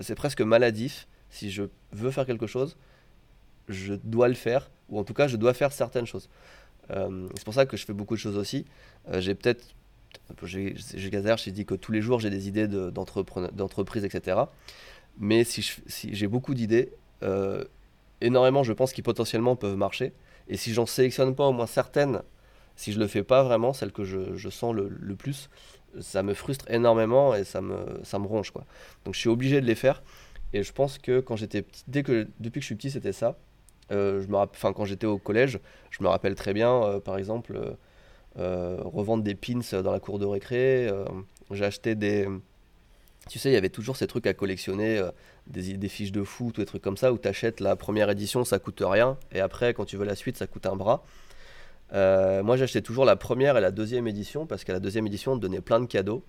[0.00, 1.06] c'est presque maladif.
[1.30, 2.76] Si je veux faire quelque chose,
[3.68, 6.28] je dois le faire, ou en tout cas, je dois faire certaines choses.
[6.90, 8.66] Euh, c'est pour ça que je fais beaucoup de choses aussi.
[9.08, 9.64] Euh, j'ai peut-être,
[10.42, 14.40] j'ai j'ai dit que tous les jours j'ai des idées d'entreprise, etc.
[15.18, 15.64] Mais si
[16.12, 16.92] j'ai beaucoup d'idées,
[18.22, 20.12] énormément, je pense, qui potentiellement peuvent marcher.
[20.48, 22.22] Et si j'en sélectionne pas au moins certaines,
[22.76, 25.50] si je le fais pas vraiment, celles que je, sens le, plus,
[26.00, 28.50] ça me frustre énormément et ça me, ça me ronge.
[28.50, 28.64] Quoi.
[29.04, 30.02] Donc je suis obligé de les faire.
[30.52, 33.12] Et je pense que quand j'étais petit, dès que, depuis que je suis petit, c'était
[33.12, 33.36] ça.
[33.90, 35.58] Euh, je me enfin, quand j'étais au collège,
[35.90, 37.76] je me rappelle très bien, euh, par exemple,
[38.38, 40.90] euh, revendre des pins dans la cour de récré.
[41.50, 42.28] j'ai acheté des,
[43.28, 45.02] tu sais, il y avait toujours ces trucs à collectionner,
[45.46, 48.44] des, fiches de foot ou des trucs comme ça, où tu achètes la première édition,
[48.44, 51.04] ça coûte rien, et après, quand tu veux la suite, ça coûte un bras.
[51.92, 55.32] Euh, moi, j'achetais toujours la première et la deuxième édition, parce qu'à la deuxième édition,
[55.32, 56.24] on te donnait plein de cadeaux.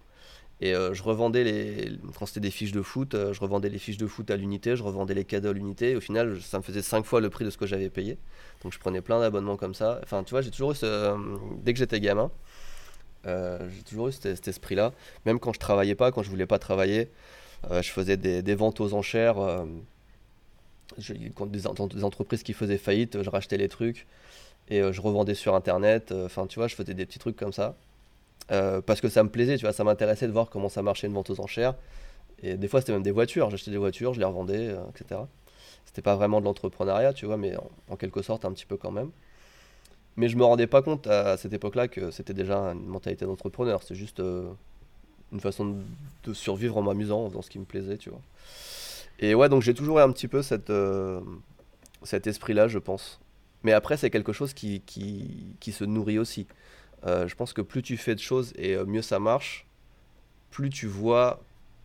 [0.62, 1.92] Et euh, je revendais les.
[2.18, 4.76] Quand c'était des fiches de foot, euh, je revendais les fiches de foot à l'unité,
[4.76, 5.96] je revendais les cadeaux à l'unité.
[5.96, 8.18] Au final, ça me faisait 5 fois le prix de ce que j'avais payé.
[8.62, 10.00] Donc je prenais plein d'abonnements comme ça.
[10.04, 11.18] Enfin, tu vois, j'ai toujours eu ce.
[11.64, 12.32] Dès que j'étais gamin,
[13.26, 14.94] j'ai toujours eu cet, cet esprit-là.
[15.26, 17.10] Même quand je travaillais pas, quand je voulais pas travailler,
[17.72, 19.38] je faisais des, ventes aux enchères.
[20.98, 24.08] Je, quand des, entreprises qui faisaient faillite, je rachetais les trucs
[24.70, 26.12] et je revendais sur internet.
[26.12, 27.76] Enfin, tu vois, je faisais des petits trucs comme ça.
[28.52, 31.08] Euh, parce que ça me plaisait, tu vois, ça m'intéressait de voir comment ça marchait
[31.08, 31.76] une vente aux enchères.
[32.42, 33.50] Et des fois, c'était même des voitures.
[33.50, 35.22] J'achetais des voitures, je les revendais, euh, etc.
[35.86, 37.54] C'était pas vraiment de l'entrepreneuriat, tu vois, mais
[37.90, 39.12] en, quelque sorte, un petit peu quand même.
[40.18, 43.82] Mais je me rendais pas compte à, cette époque-là que c'était déjà une mentalité d'entrepreneur.
[43.84, 44.52] C'est juste euh,
[45.34, 45.76] une façon
[46.24, 48.22] de, survivre en m'amusant, dans ce qui me plaisait, tu vois.
[49.20, 50.72] Et ouais, donc j'ai toujours eu un petit peu cette,
[52.04, 53.20] cet esprit-là, je pense.
[53.64, 56.48] Mais après, c'est quelque chose qui, qui, qui se nourrit aussi.
[57.06, 59.66] Euh, je pense que plus tu fais de choses et euh, mieux ça marche,
[60.52, 61.42] plus tu vois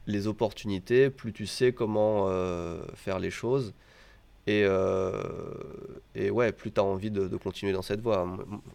[0.06, 3.74] les opportunités, plus tu sais comment euh, faire les choses.
[4.46, 4.64] Et,
[6.14, 8.26] et ouais, plus tu as envie de, continuer dans cette voie.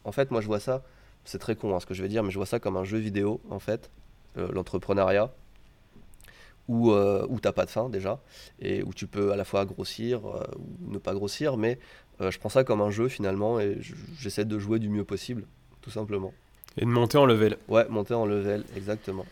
[0.04, 0.84] En fait, moi je vois ça,
[1.26, 2.84] c'est très con hein, ce que je vais dire, mais je vois ça comme un
[2.84, 3.90] jeu vidéo, en fait,
[4.36, 5.32] l'entrepreneuriat,
[6.68, 8.22] où, où tu n'as pas de fin déjà,
[8.60, 11.78] et où tu peux à la fois grossir ou ne pas grossir, mais
[12.20, 13.78] je prends ça comme un jeu finalement, et
[14.18, 15.46] j'essaie de jouer du mieux possible
[15.84, 16.34] tout simplement.
[16.78, 17.58] Et de monter en level.
[17.68, 19.26] Ouais, monter en level, exactement.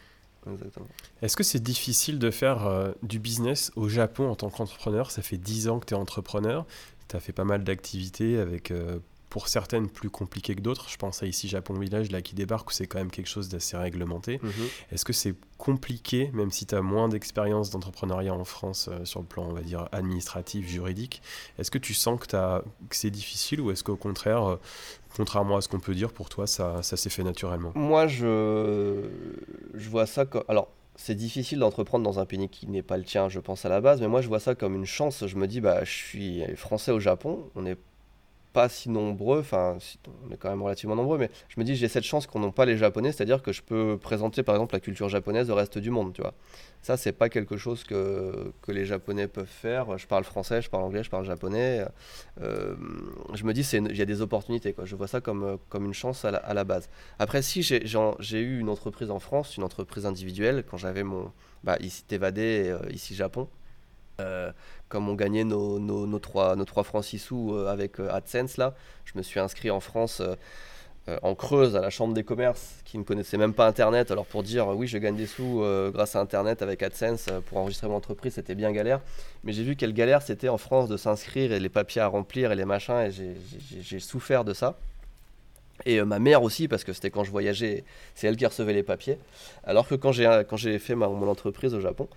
[0.48, 0.88] exactement.
[1.24, 5.10] Est-ce que c'est difficile de faire euh, du business au Japon en tant qu'entrepreneur?
[5.10, 6.68] Ça fait 10 ans que tu es entrepreneur.
[7.08, 9.00] Tu as fait pas mal d'activités avec euh,
[9.32, 10.90] pour certaines plus compliquées que d'autres.
[10.90, 13.48] Je pense à ici Japon Village, là qui débarque, où c'est quand même quelque chose
[13.48, 14.42] d'assez réglementé.
[14.44, 14.52] Mhm.
[14.92, 19.22] Est-ce que c'est compliqué, même si tu as moins d'expérience d'entrepreneuriat en France euh, sur
[19.22, 21.22] le plan, on va dire, administratif, juridique
[21.58, 24.60] Est-ce que tu sens que, que c'est difficile ou est-ce qu'au contraire, euh,
[25.16, 27.72] contrairement à ce qu'on peut dire, pour toi, ça, ça s'est fait naturellement?
[27.74, 29.10] Moi, je,
[29.74, 30.44] je vois ça comme...
[30.50, 33.70] Alors, c'est difficile d'entreprendre dans un pays qui n'est pas le tien, je pense à
[33.70, 35.26] la base, mais moi je vois ça comme une chance.
[35.26, 37.78] Je me dis, bah, je suis français au Japon, on est
[38.54, 39.78] pas si nombreux, enfin
[40.28, 42.52] on est quand même relativement nombreux, mais je me dis j'ai cette chance qu'on n'ont
[42.52, 45.78] pas les japonais, c'est-à-dire que je peux présenter par exemple la culture japonaise au reste
[45.78, 46.34] du monde, tu vois.
[46.82, 49.98] Ça c'est pas quelque chose que, que les japonais peuvent faire.
[49.98, 51.86] Je parle français, je parle anglais, je parle japonais.
[52.42, 52.76] Euh,
[53.34, 54.86] je me dis il y a des opportunités, quoi.
[54.86, 56.90] Je vois ça comme, comme une chance à la, à la base.
[57.20, 61.32] Après si j'ai eu une entreprise en France, une entreprise individuelle, quand j'avais mon
[61.64, 63.48] bah, ici Tévadé, euh, ici Japon.
[64.20, 64.52] Euh,
[64.90, 68.12] comme on gagnait nos, nos, nos, 3, nos 3 francs 6 sous euh, avec euh,
[68.12, 70.22] AdSense, là, je me suis inscrit en France
[71.24, 74.12] en Creuse à la Chambre des commerces qui ne connaissait même pas Internet.
[74.12, 77.88] Alors pour dire oui, je gagne des sous grâce à Internet avec AdSense pour enregistrer
[77.88, 79.02] mon entreprise, c'était bien galère.
[79.44, 82.52] Mais j'ai vu quelle galère c'était en France de s'inscrire et les papiers à remplir
[82.52, 83.12] et les machins, et
[83.82, 84.78] j'ai souffert de ça.
[85.86, 87.84] Et ma mère aussi, parce que c'était quand je voyageais,
[88.14, 89.18] c'est elle qui recevait les papiers.
[89.64, 92.08] Alors que quand j'ai fait mon entreprise au Japon,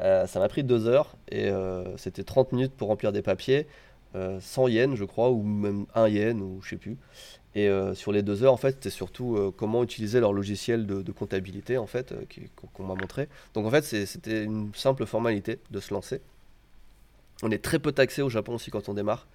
[0.00, 3.66] euh, ça m'a pris deux heures et euh, c'était 30 minutes pour remplir des papiers,
[4.14, 6.96] 100 euh, yens je crois, ou même 1 yen, ou je sais plus.
[7.56, 11.78] Et sur les deux heures, en fait, c'était surtout comment utiliser leur logiciel de, comptabilité,
[11.78, 12.14] en fait,
[12.72, 13.28] qu'on m'a montré.
[13.54, 16.20] Donc, en fait, c'était une simple formalité de se lancer.
[17.42, 19.26] On est très peu taxé au Japon aussi quand on démarre.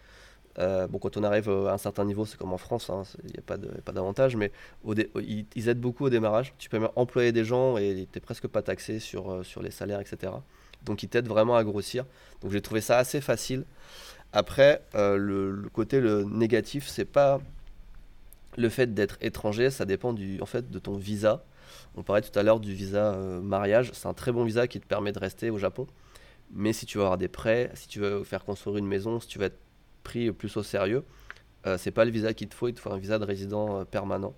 [0.58, 3.40] Bon, quand on arrive à un certain niveau, c'est comme en France, il hein, n'y
[3.40, 4.52] a pas d'avantage, mais
[4.86, 6.54] ils, ils, aident beaucoup au démarrage.
[6.58, 9.72] Tu peux même employer des gens et tu n'es presque pas taxé sur, sur les
[9.72, 10.32] salaires, etc.
[10.86, 12.06] Donc il t'aide vraiment à grossir.
[12.42, 13.66] Donc j'ai trouvé ça assez facile.
[14.34, 17.40] Après, euh, le, côté le négatif, c'est pas
[18.58, 21.44] le fait d'être étranger, ça dépend du, en fait, de ton visa.
[21.96, 23.92] On parlait tout à l'heure du visa euh, mariage.
[23.94, 25.88] C'est un très bon visa qui te permet de rester au Japon.
[26.52, 29.28] Mais si tu veux avoir des prêts, si tu veux faire construire une maison, si
[29.28, 29.60] tu veux être
[30.06, 31.04] pris plus au sérieux,
[31.68, 32.70] euh, c'est pas le visa qu'il te faut.
[32.70, 34.34] Il te faut un visa de résident permanent.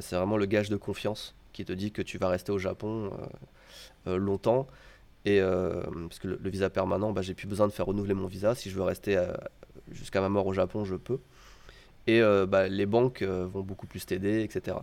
[0.00, 3.10] c'est vraiment le gage de confiance qui te dit que tu vas rester au Japon
[4.06, 4.66] longtemps.
[5.24, 8.26] Et euh, parce que le, visa permanent, bah, j'ai plus besoin de faire renouveler mon
[8.26, 8.54] visa.
[8.54, 9.32] Si je veux rester euh,
[9.90, 11.18] jusqu'à ma mort au Japon, je peux.
[12.06, 14.78] Et euh, bah, les banques vont beaucoup plus t'aider, etc.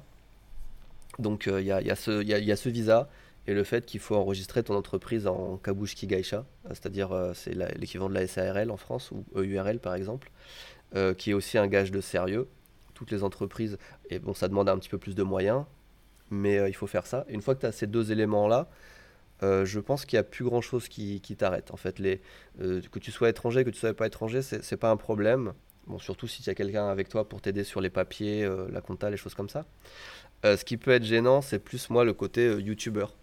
[1.18, 3.10] Donc il y, a, ce visa
[3.48, 8.16] et le fait qu'il faut enregistrer ton entreprise en Kabushiki Gaisha, c'est-à-dire c'est l'équivalent de
[8.16, 10.32] la SARL en France ou EURL par exemple,
[11.18, 12.48] qui est aussi un gage de sérieux.
[12.96, 13.78] Toutes les entreprises,
[14.10, 15.66] et bon, ça demande un petit peu plus de moyens,
[16.32, 17.26] mais il faut faire ça.
[17.28, 18.70] Une fois que tu as ces deux éléments-là,
[19.43, 21.72] euh, je pense qu'il n'y a plus grand chose qui, t'arrête.
[21.72, 22.00] En fait,
[22.62, 25.54] euh, que tu sois étranger, que tu ne sois pas étranger, c'est pas un problème.
[25.88, 28.82] Bon, surtout si tu as quelqu'un avec toi pour t'aider sur les papiers, euh, la
[28.82, 29.66] compta, les choses comme ça.
[30.43, 33.16] ce qui peut être gênant, c'est plus moi le côté youtubeur.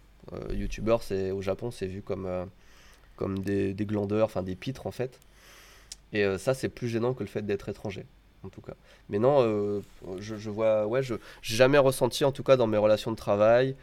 [0.51, 2.29] Youtubeur, c'est au Japon, c'est vu comme,
[3.15, 5.19] comme des, glandeurs, enfin des pitres en fait.
[6.13, 8.05] Et ça, c'est plus gênant que le fait d'être étranger,
[8.43, 8.73] en tout cas.
[9.09, 9.81] Mais non,
[10.19, 13.75] je, vois, ouais, je jamais ressenti, en tout cas dans mes relations de travail,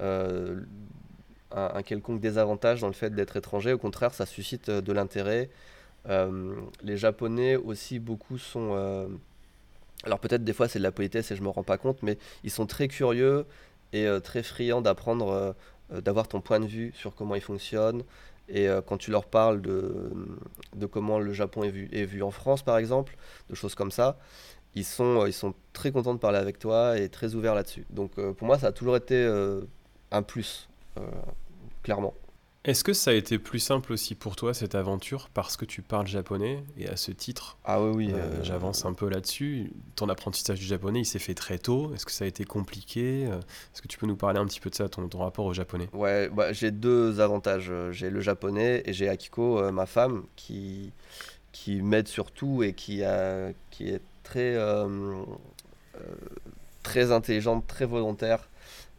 [0.00, 3.72] un, quelconque désavantage dans le fait d'être étranger.
[3.72, 5.48] Au contraire, ça suscite de l'intérêt.
[6.82, 9.08] les Japonais aussi, beaucoup sont...
[10.04, 12.18] alors peut-être des fois c'est de la politesse et je me rends pas compte, mais
[12.44, 13.46] ils sont très curieux
[13.94, 15.54] et très friands d'apprendre,
[15.90, 18.02] d'avoir ton point de vue sur comment ils fonctionnent.
[18.50, 20.10] Et quand tu leur parles de,
[20.74, 23.16] de comment le Japon est vu, est vu en France, par exemple,
[23.50, 24.18] de choses comme ça,
[24.74, 27.86] ils sont, ils sont très contents de parler avec toi et très ouverts là-dessus.
[27.90, 29.62] Donc euh, pour moi, ça a toujours été euh,
[30.10, 30.68] un plus,
[30.98, 31.02] euh,
[31.82, 32.14] clairement.
[32.68, 35.80] Est-ce que ça a été plus simple aussi pour toi cette aventure parce que tu
[35.80, 38.12] parles japonais et à ce titre Ah oui, oui.
[38.42, 39.72] J'avance un peu là-dessus.
[39.96, 41.94] Ton apprentissage du japonais, il s'est fait très tôt.
[41.94, 44.68] Est-ce que ça a été compliqué Est-ce que tu peux nous parler un petit peu
[44.68, 45.88] de ça, ton, ton rapport au japonais?
[45.94, 47.72] Ouais, bah, j'ai deux avantages.
[47.92, 50.92] J'ai le japonais et j'ai Akiko, ma femme, qui,
[51.52, 54.86] qui m'aide surtout et qui, a, qui est très, euh,
[55.96, 56.00] euh,
[56.82, 58.47] très intelligente, très volontaire.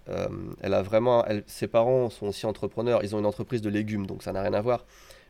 [0.10, 0.28] Euh,
[0.62, 3.04] elle a vraiment, ses parents sont aussi entrepreneurs.
[3.04, 4.86] Ils ont une entreprise de légumes, donc ça n'a rien à voir.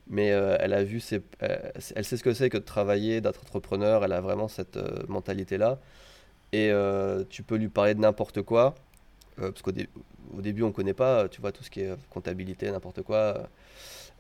[0.07, 4.03] Mais elle a vu, ses, elle sait ce que c'est que de travailler, d'être entrepreneur.
[4.03, 5.79] Elle a vraiment cette mentalité-là.
[6.51, 6.71] Et
[7.29, 8.73] tu peux lui parler de n'importe quoi,
[9.37, 9.71] parce qu'au
[10.35, 13.49] au début on connaît pas, tu vois tout ce qui est comptabilité, n'importe quoi.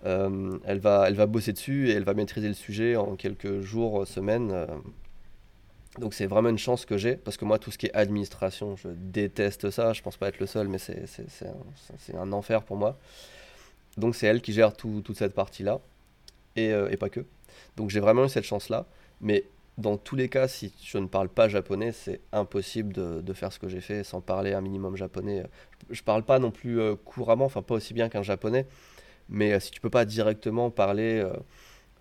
[0.03, 4.05] elle va, elle va bosser dessus et elle va maîtriser le sujet en quelques jours,
[4.05, 4.53] semaines.
[5.97, 8.75] Donc c'est vraiment une chance que j'ai, parce que moi, tout ce qui est administration,
[8.75, 9.93] je déteste ça.
[9.93, 11.03] Je pense pas être le seul, mais c'est
[12.13, 12.97] un, un, enfer pour moi.
[13.97, 15.79] Donc c'est elle qui gère tout, toute cette partie-là,
[16.55, 17.25] et, euh, et, pas que.
[17.75, 18.85] Donc j'ai vraiment eu cette chance-là.
[19.19, 19.45] Mais
[19.77, 23.51] dans tous les cas, si je ne parle pas japonais, c'est impossible de, de, faire
[23.51, 25.43] ce que j'ai fait sans parler un minimum japonais.
[25.89, 28.67] Je, parle pas non plus euh, couramment, enfin pas aussi bien qu'un japonais,
[29.27, 31.25] mais euh, si tu peux pas directement parler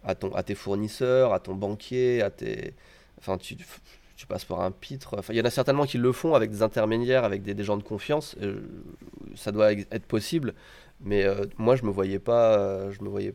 [0.05, 2.75] à, ton, à tes fournisseurs, à ton banquier, à tes
[3.19, 3.57] Enfin, tu,
[4.29, 5.17] passes par un pitre.
[5.19, 7.65] Enfin, il y en a certainement qui le font avec des intermédiaires, avec des, des
[7.65, 8.37] gens de confiance.
[8.43, 8.61] Euh,
[9.37, 10.55] ça doit être possible.
[11.01, 12.59] Mais euh, moi, je me voyais pas.
[12.59, 13.35] Euh, je me voyais.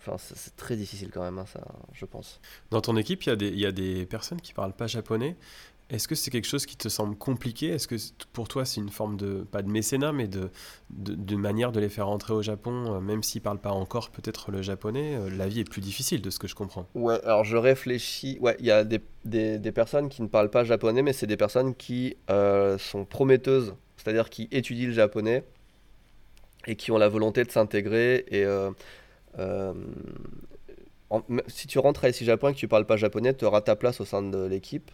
[0.00, 1.60] Enfin, c'est très difficile quand même, hein, ça,
[1.92, 2.40] je pense.
[2.70, 5.36] Dans ton équipe, il y, y, a des personnes qui parlent pas japonais.
[5.90, 7.68] Est-ce que c'est quelque chose qui te semble compliqué?
[7.68, 7.96] Est-ce que
[8.32, 10.50] pour toi c'est une forme de, pas de mécénat, mais de,
[10.90, 14.10] de, manière de les faire rentrer au Japon, euh, même s'ils ne parlent pas encore
[14.10, 16.86] peut-être le japonais euh, La vie est plus difficile de ce que je comprends.
[16.94, 18.38] Ouais, alors je réfléchis.
[18.40, 21.36] Ouais, il y a des, des, personnes qui ne parlent pas japonais, mais c'est des
[21.36, 25.44] personnes qui euh, sont prometteuses, c'est-à-dire qui étudient le japonais
[26.66, 28.24] et qui ont la volonté de s'intégrer.
[28.30, 28.46] Et
[31.48, 33.76] si tu rentres à ici Japon et que tu parles pas japonais, tu auras ta
[33.76, 34.90] place au sein de l'équipe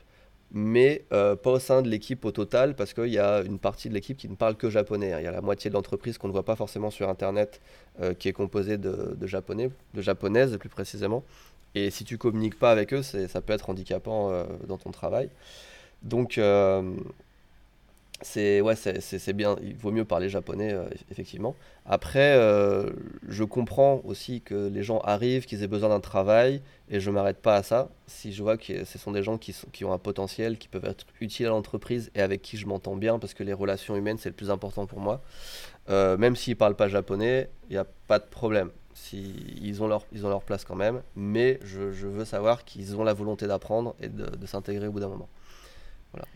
[0.53, 3.89] mais euh, pas au sein de l'équipe au total, parce qu'il y a une partie
[3.89, 5.13] de l'équipe qui ne parle que japonais.
[5.19, 7.61] Il y a la moitié de l'entreprise qu'on ne voit pas forcément sur Internet,
[8.01, 11.25] euh, qui est composée de, japonais, de japonaises plus précisément.
[11.75, 15.31] Et si tu communiques pas avec eux, ça peut être handicapant euh, dans ton travail.
[16.03, 16.41] Donc
[18.23, 18.75] c'est ouais,
[19.35, 19.57] bien.
[19.63, 21.57] Il vaut mieux parler japonais, euh, effectivement.
[21.87, 22.91] Après, euh,
[23.29, 26.61] je comprends aussi que les gens arrivent, qu'ils aient besoin d'un travail,
[26.91, 27.89] et je m'arrête pas à ça.
[28.07, 30.69] Si je vois que ce sont des gens qui, sont, qui ont un potentiel, qui
[30.69, 33.97] peuvent être utiles à l'entreprise et avec qui je m'entends bien, parce que les relations
[33.97, 35.23] humaines, c'est le plus important pour moi.
[35.89, 38.71] Euh, même s'ils parlent pas japonais, il n'y a pas de problème.
[38.93, 42.97] Si, ils, ont leur, ils ont leur place quand même, mais je, veux savoir qu'ils
[42.97, 45.29] ont la volonté d'apprendre et de s'intégrer au bout d'un moment.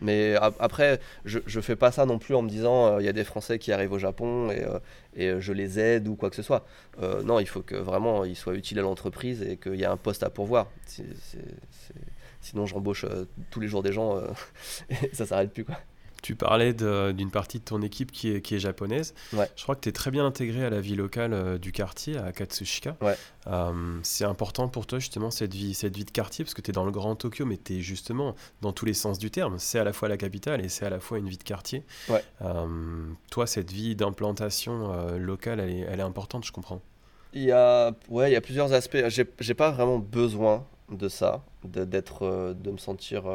[0.01, 3.09] Mais après, je ne fais pas ça non plus en me disant euh, il y
[3.09, 4.79] a des Français qui arrivent au Japon et, euh,
[5.15, 6.65] et euh, je les aide ou quoi que ce soit.
[7.23, 9.97] non, il faut que vraiment ils soient utiles à l'entreprise et qu'il y ait un
[9.97, 10.67] poste à pourvoir.
[12.41, 13.05] Sinon, j'embauche
[13.49, 14.21] tous les jours des gens
[14.89, 15.65] et ça s'arrête plus.
[15.65, 15.75] Quoi.
[16.25, 19.13] Tu parlais d'une partie de ton équipe qui est, qui est japonaise.
[19.31, 22.17] Je crois que tu es très bien intégré à la vie locale euh, du quartier,
[22.17, 22.97] à Katsushika.
[23.45, 26.71] Euh, c'est important pour toi justement cette vie, cette vie de quartier parce que tu
[26.71, 29.59] es dans le grand Tokyo, mais tu es justement dans tous les sens du terme.
[29.59, 31.83] C'est à la fois la capitale et c'est à la fois une vie de quartier.
[32.41, 32.65] Euh,
[33.29, 36.81] toi, cette vie d'implantation locale, elle est, elle est, importante, je comprends.
[37.33, 38.97] Il y a, ouais, il y a plusieurs aspects.
[39.09, 43.25] J'ai pas vraiment besoin de ça, d'être, de, me sentir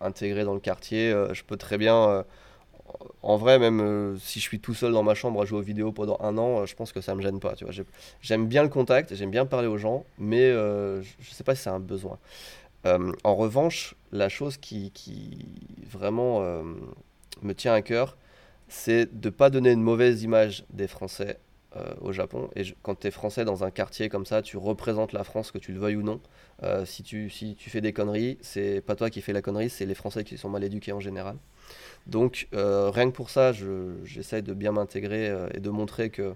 [0.00, 1.10] intégré dans le quartier.
[1.12, 2.22] Euh, je peux très bien euh,
[3.22, 5.62] en vrai, même euh, si je suis tout seul dans ma chambre à jouer aux
[5.62, 7.54] vidéos pendant un an, je pense que ça me gêne pas.
[8.20, 11.62] J'aime bien le contact, j'aime bien parler aux gens, mais je je sais pas si
[11.62, 12.18] c'est un besoin.
[12.84, 14.92] en revanche, la chose qui,
[15.88, 16.40] vraiment
[17.42, 18.16] me tient à cœur,
[18.68, 21.38] c'est de pas donner une mauvaise image des Français
[22.00, 22.50] au Japon.
[22.56, 25.58] Et quand tu es Français dans un quartier comme ça, tu représentes la France, que
[25.58, 26.20] tu le veuilles ou non.
[26.62, 29.70] Euh, si, tu, si tu fais des conneries, c'est pas toi qui fais la connerie,
[29.70, 31.36] c'est les Français qui sont mal éduqués en général.
[32.06, 33.52] Donc euh, rien que pour ça,
[34.04, 36.34] j'essaye de bien m'intégrer euh, et de montrer que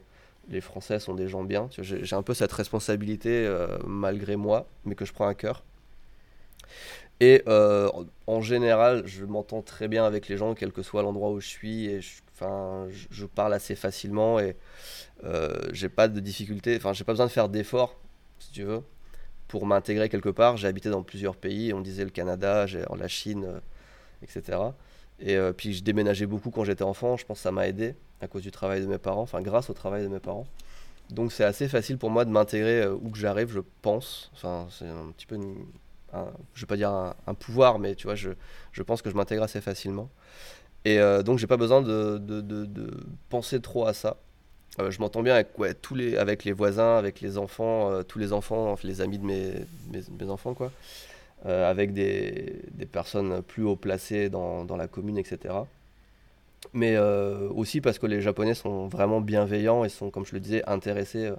[0.49, 1.69] les Français sont des gens bien.
[1.79, 3.51] J'ai un peu cette responsabilité
[3.87, 5.65] malgré moi, mais que je prends à cœur.
[7.21, 7.43] Et
[8.27, 11.49] en général, je m'entends très bien avec les gens, quel que soit l'endroit où je
[11.49, 11.87] suis.
[11.87, 12.01] Et
[12.35, 14.55] Enfin, je, parle assez facilement et
[15.73, 16.77] j'ai pas de difficulté.
[16.77, 17.97] Enfin, j'ai pas besoin de faire d'efforts,
[18.39, 18.83] si tu veux,
[19.55, 20.57] pour m'intégrer quelque part.
[20.57, 21.73] J'ai habité dans plusieurs pays.
[21.73, 23.47] On disait le Canada, la Chine,
[24.21, 24.59] etc.
[25.21, 27.17] Et puis je déménageais beaucoup quand j'étais enfant.
[27.17, 29.23] Je pense que ça m'a aidé à cause du travail de mes parents.
[29.23, 30.49] Enfin, grâce au travail de mes parents.
[31.11, 34.33] Donc c'est assez facile pour moi de m'intégrer où que j'arrive, je pense.
[34.35, 35.67] Enfin, c'est un petit peu une,
[36.55, 39.61] je vais pas dire un, pouvoir, mais tu vois, je, pense que je m'intègre assez
[39.61, 40.11] facilement.
[40.85, 42.21] Et euh, donc, j'ai pas besoin de,
[43.29, 44.17] penser trop à ça.
[44.81, 45.49] Euh, je m'entends bien avec,
[45.83, 49.25] tous les, avec les voisins, avec les enfants, euh, tous les enfants, les amis de
[49.25, 49.53] mes,
[50.19, 50.73] mes, enfants, quoi.
[51.45, 55.55] avec des, des, personnes plus haut placées dans, dans la commune, etc.
[56.73, 60.63] Mais aussi parce que les Japonais sont vraiment bienveillants et sont, comme je le disais,
[60.67, 61.31] intéressés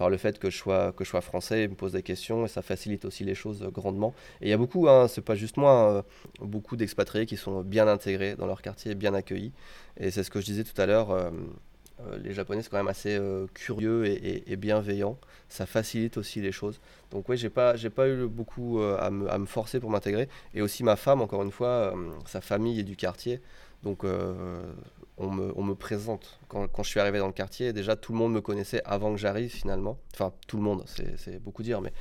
[0.00, 2.46] par le fait que je sois, que je sois français, ils me posent des questions
[2.46, 4.14] et ça facilite aussi les choses grandement.
[4.40, 6.02] Et il y a beaucoup, hein, c'est pas juste moi, euh,
[6.40, 9.52] beaucoup d'expatriés qui sont bien intégrés dans leur quartier, bien accueillis.
[9.98, 11.30] Et c'est ce que je disais tout à l'heure, euh, euh,
[12.22, 13.18] les Japonais sont quand même assez
[13.54, 15.18] curieux et, bienveillants.
[15.48, 16.80] Ça facilite aussi les choses.
[17.10, 20.28] Donc oui, j'ai pas, pas eu beaucoup à me, à, me, forcer pour m'intégrer.
[20.54, 21.94] Et aussi ma femme, encore une fois,
[22.26, 23.40] sa famille est du quartier.
[23.82, 24.04] Donc
[25.20, 26.38] on me, présente.
[26.48, 29.18] Quand, je suis arrivé dans le quartier, déjà tout le monde me connaissait avant que
[29.18, 29.98] j'arrive finalement.
[30.14, 31.92] Enfin, tout le monde, c'est beaucoup dire, mais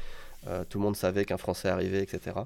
[0.47, 2.37] euh, tout le monde savait qu'un Français arrivait, etc.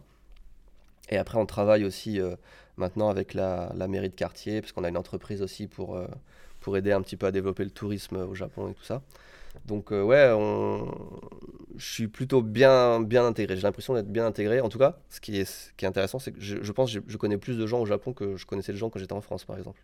[1.10, 2.36] Et après, on travaille aussi euh,
[2.78, 6.08] maintenant avec la, mairie de quartier, parce qu'on a une entreprise aussi pour, euh,
[6.64, 9.04] pour aider un petit peu à développer le tourisme au Japon et tout ça.
[9.66, 10.32] Donc ouais,
[11.78, 13.56] je suis plutôt bien, bien intégré.
[13.56, 14.62] J'ai l'impression d'être bien intégré.
[14.62, 16.92] En tout cas, ce qui est, ce qui est intéressant, c'est que je, je pense
[16.92, 19.14] que je connais plus de gens au Japon que je connaissais de gens quand j'étais
[19.14, 19.82] en France, par exemple.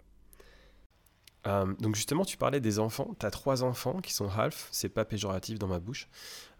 [1.47, 3.15] Euh, donc justement, tu parlais des enfants.
[3.19, 4.67] Tu as trois enfants qui sont half.
[4.71, 6.07] C'est pas péjoratif dans ma bouche.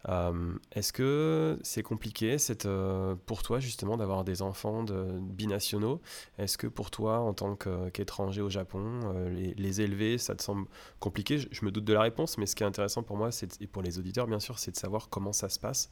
[0.08, 6.02] Euh, est-ce que c'est compliqué euh, pour toi justement d'avoir des enfants binationaux?
[6.38, 10.68] Est-ce que pour toi, en tant qu'étranger au Japon, les, élever, ça te semble
[11.00, 11.38] compliqué?
[11.52, 13.30] Je, me doute de la réponse, mais ce qui est intéressant pour moi,
[13.60, 15.89] et pour les auditeurs bien sûr, c'est de savoir comment ça se passe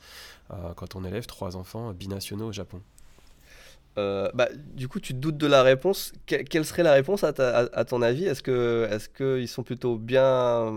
[0.76, 2.82] quand on élève trois enfants binationaux au Japon.
[3.98, 6.14] Euh, bah, du coup, tu te doutes de la réponse.
[6.26, 8.26] quelle serait la réponse à, ton avis?
[8.26, 8.44] Est-ce
[8.92, 10.72] est-ce qu'ils sont plutôt bien,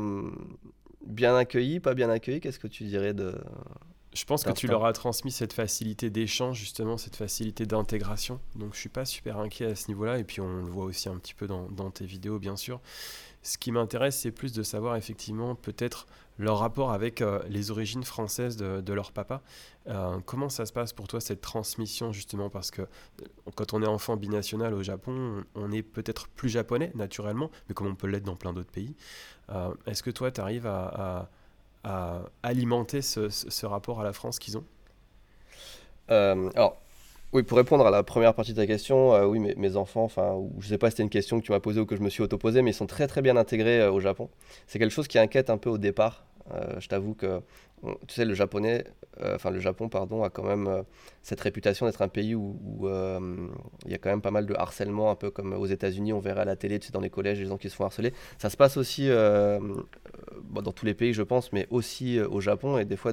[1.07, 3.35] bien accueillis, pas bien accueillis Qu'est-ce que tu dirais de
[4.13, 8.41] Je pense que tu leur as transmis cette facilité d'échange, justement, cette facilité d'intégration.
[8.57, 10.19] Donc, je suis pas super inquiet à ce niveau-là.
[10.19, 12.81] Et puis, on le voit aussi un petit peu dans, dans tes vidéos, bien sûr.
[13.43, 16.07] Ce qui m'intéresse, c'est plus de savoir effectivement peut-être
[16.41, 19.43] leur rapport avec euh, les origines françaises de, leur papa.
[19.89, 22.51] Euh, comment ça se passe pour toi cette transmission justement?
[22.51, 22.87] Parce que euh,
[23.55, 27.87] quand on est enfant binational au Japon, on est peut-être plus japonais naturellement, mais comme
[27.87, 28.95] on peut l'être dans plein d'autres pays.
[29.87, 31.29] Est-ce que toi, tu arrives à,
[32.43, 34.65] alimenter ce, rapport à la France qu'ils ont
[36.09, 36.77] Alors,
[37.33, 40.37] oui, pour répondre à la première partie de ta question, oui, mes, mes, enfants, enfin,
[40.59, 42.11] je sais pas si c'était une question que tu m'as posée ou que je me
[42.11, 44.29] suis auto-posée, mais ils sont très très bien intégrés au Japon.
[44.67, 46.30] C'est quelque chose qui inquiète un peu au départ, euh,
[46.79, 47.41] je t'avoue que,
[48.07, 48.85] tu sais, le japonais,
[49.23, 50.83] euh, le Japon, pardon, a quand même euh,
[51.23, 52.89] cette réputation d'être un pays où
[53.87, 56.21] il y a quand même pas mal de harcèlement, un peu comme aux États-Unis, on
[56.21, 58.13] verrait à la télé, tu dans les collèges, les gens qui se font harceler.
[58.39, 62.85] Ça se passe aussi dans tous les pays, je pense, mais aussi au Japon, et
[62.85, 63.13] des fois,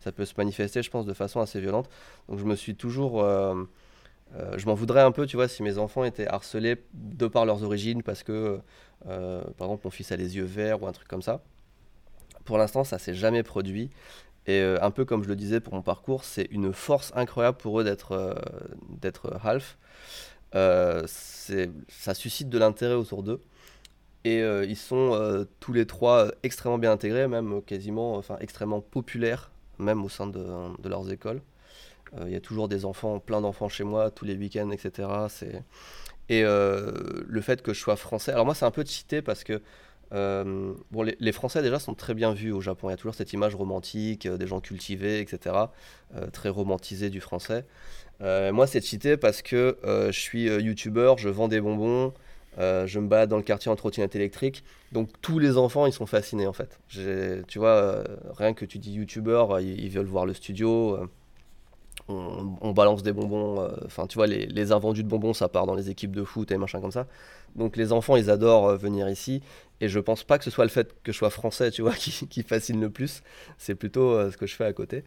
[0.00, 1.88] ça peut se manifester, je pense, de façon assez violente.
[2.28, 3.22] Donc je me suis toujours...
[3.22, 7.62] je m'en voudrais un peu, tu vois, si mes enfants étaient harcelés de par leurs
[7.62, 8.60] origines, parce que,
[9.04, 11.42] par exemple, mon fils a les yeux verts ou un truc comme ça.
[12.46, 13.90] Pour l'instant, ça s'est jamais produit.
[14.46, 17.58] Et euh, un peu comme je le disais pour mon parcours, c'est une force incroyable
[17.58, 18.34] pour eux d'être euh,
[18.88, 19.76] d'être half.
[20.54, 23.42] Euh, ça suscite de l'intérêt autour d'eux.
[24.24, 30.04] Et ils sont tous les trois extrêmement bien intégrés, même quasiment, enfin extrêmement populaires, même
[30.04, 30.44] au sein de,
[30.82, 31.40] de leurs écoles.
[32.20, 35.08] Il y a toujours des enfants, plein d'enfants chez moi, tous les week-ends, etc.
[36.28, 39.62] Et le fait que je sois français, alors moi c'est un peu cheaté parce que
[40.12, 42.88] euh, bon, les, Français déjà sont très bien vus au Japon.
[42.88, 45.56] Il y a toujours cette image romantique, euh, des gens cultivés, etc.
[46.14, 47.64] Euh, très romantisé du français.
[48.20, 52.12] moi, c'est cheaté parce que je suis youtubeur, je vends des bonbons,
[52.58, 54.64] je me balade dans le quartier en trottinette électrique.
[54.92, 56.78] Donc tous les enfants, ils sont fascinés en fait.
[56.88, 58.04] Tu vois,
[58.36, 60.98] rien que tu dis youtubeur, ils, veulent voir le studio.
[62.08, 63.68] On, balance des bonbons.
[63.84, 66.50] Enfin, tu vois, les, les, invendus de bonbons, ça part dans les équipes de foot
[66.52, 67.06] et machin comme ça.
[67.56, 69.42] Donc les enfants, ils adorent venir ici.
[69.80, 71.92] Et je pense pas que ce soit le fait que je sois français, tu vois,
[71.94, 73.22] qui, fascine le plus.
[73.58, 75.04] C'est plutôt euh, ce que je fais à côté.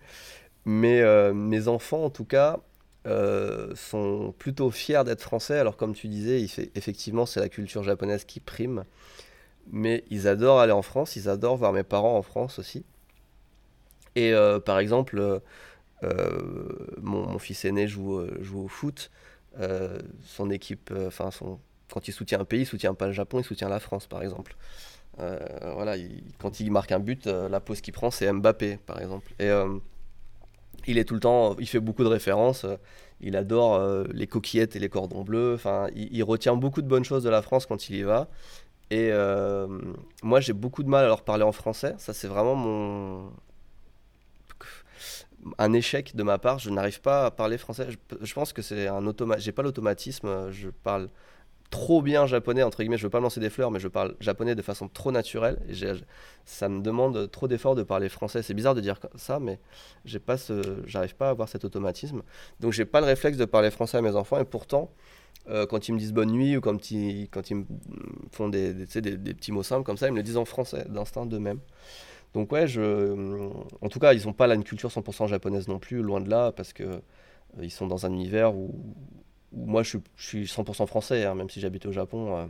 [0.65, 2.59] Mais euh, mes enfants, en tout cas,
[3.07, 5.57] euh, sont plutôt fiers d'être français.
[5.57, 6.45] Alors, comme tu disais,
[6.76, 8.84] effectivement, c'est la culture japonaise qui prime.
[9.72, 12.86] Mais ils adorent aller en France, ils adorent voir mes parents en France aussi.
[14.15, 14.34] Et
[14.65, 15.41] par exemple,
[17.01, 19.11] mon, fils aîné joue, joue au foot.
[20.26, 21.59] son équipe, enfin, son
[21.91, 24.21] quand il soutient un pays, il soutient pas le Japon, il soutient la France, par
[24.21, 24.55] exemple.
[25.17, 25.95] voilà,
[26.39, 29.33] quand il marque un but, la pose qu'il prend, c'est Mbappé, par exemple.
[29.39, 29.49] Et
[30.87, 32.65] il est tout le temps, il fait beaucoup de références.
[33.21, 35.55] Il adore les coquillettes et les cordons bleus.
[35.55, 38.29] Enfin, il, retient beaucoup de bonnes choses de la France quand il y va.
[38.91, 39.11] Et
[40.23, 41.95] moi, j'ai beaucoup de mal à leur parler en français.
[41.97, 43.31] Ça, c'est vraiment mon,
[45.57, 46.59] un échec de ma part.
[46.59, 47.87] Je n'arrive pas à parler français.
[48.21, 49.45] Je, pense que c'est un automatisme.
[49.45, 50.51] J'ai pas l'automatisme.
[50.51, 51.09] Je parle
[51.70, 52.97] trop bien japonais entre guillemets.
[52.97, 55.59] Je veux pas lancer des fleurs, mais je parle japonais de façon trop naturelle.
[55.70, 55.74] Et
[56.45, 58.41] ça me demande trop d'efforts de parler français.
[58.41, 59.59] C'est bizarre de dire ça, mais
[60.05, 60.36] j'ai pas
[60.86, 62.22] j'arrive pas à avoir cet automatisme.
[62.59, 64.39] Donc j'ai pas le réflexe de parler français à mes enfants.
[64.39, 64.91] Et pourtant,
[65.49, 67.65] euh, quand ils me disent bonne nuit ou quand ils, me
[68.32, 70.86] font des, des, des, petits mots simples comme ça, ils me le disent en français,
[70.89, 71.59] d'instinct d'eux-mêmes.
[72.34, 73.49] Donc ouais, je...
[73.82, 76.30] en tout cas, ils n'ont pas là une culture 100% japonaise non plus, loin de
[76.30, 76.99] là, parce que euh,
[77.61, 78.76] ils sont dans un univers où,
[79.53, 82.37] moi je suis, 100% français, hein, même si j'habite au Japon.
[82.37, 82.45] Euh,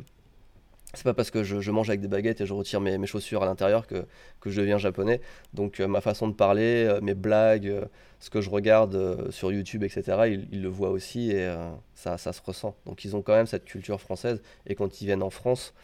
[0.95, 3.45] c'est pas parce que je, mange avec des baguettes et je retire mes, chaussures à
[3.45, 4.07] l'intérieur que,
[4.39, 5.21] que, je deviens japonais.
[5.53, 7.87] Donc euh, ma façon de parler, mes blagues,
[8.19, 11.55] ce que je regarde sur YouTube, etc., ils, le voient aussi et
[11.93, 12.75] ça, ça se ressent.
[12.87, 15.75] Donc ils ont quand même cette culture française et quand ils viennent en France,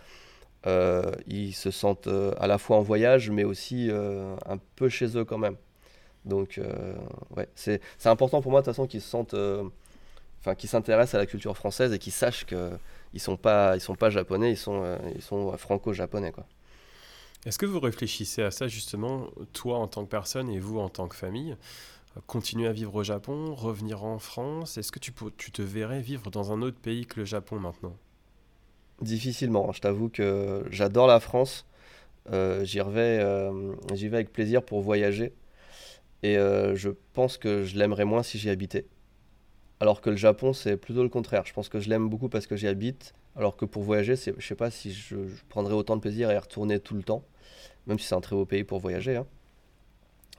[0.67, 4.89] euh, ils se sentent euh, à la fois en voyage, mais aussi euh, un peu
[4.89, 5.57] chez eux quand même.
[6.25, 6.59] Donc,
[7.37, 9.35] ouais, c'est important pour moi de toute façon qu'ils se sentent,
[10.45, 12.79] enfin, qu'ils s'intéressent à la culture française et qu'ils sachent qu'ils
[13.13, 16.45] ne sont, pas, ils sont pas japonais, ils sont, ils sont franco-japonais, quoi.
[17.45, 20.89] Est-ce que vous réfléchissez à ça justement, toi en tant que personne et vous en
[20.89, 21.55] tant que famille
[22.27, 24.77] Continuer à vivre au Japon, revenir en France?
[24.77, 27.95] Est-ce que tu, tu te verrais vivre dans un autre pays que le Japon maintenant?
[29.01, 29.71] Difficilement.
[29.73, 31.65] Je t'avoue que j'adore la France.
[32.31, 35.33] Euh, j'y vais, euh, j'y vais avec plaisir pour voyager.
[36.23, 38.85] Et euh, je pense que je l'aimerais moins si j'y habitais.
[39.79, 41.43] Alors que le Japon, c'est plutôt le contraire.
[41.45, 43.13] Je pense que je l'aime beaucoup parce que j'y habite.
[43.35, 45.15] Alors que pour voyager, je sais pas si je,
[45.49, 47.23] prendrais autant de plaisir à y retourner tout le temps.
[47.87, 49.17] Même si c'est un très beau pays pour voyager.
[49.17, 49.25] Hein.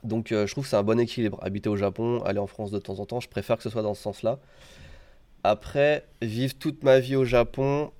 [0.03, 1.39] Donc je trouve que c'est un bon équilibre.
[1.43, 3.83] Habiter au Japon, aller en France de temps en temps, je préfère que ce soit
[3.83, 4.39] dans ce sens-là.
[5.43, 7.91] Après, vivre toute ma vie au Japon,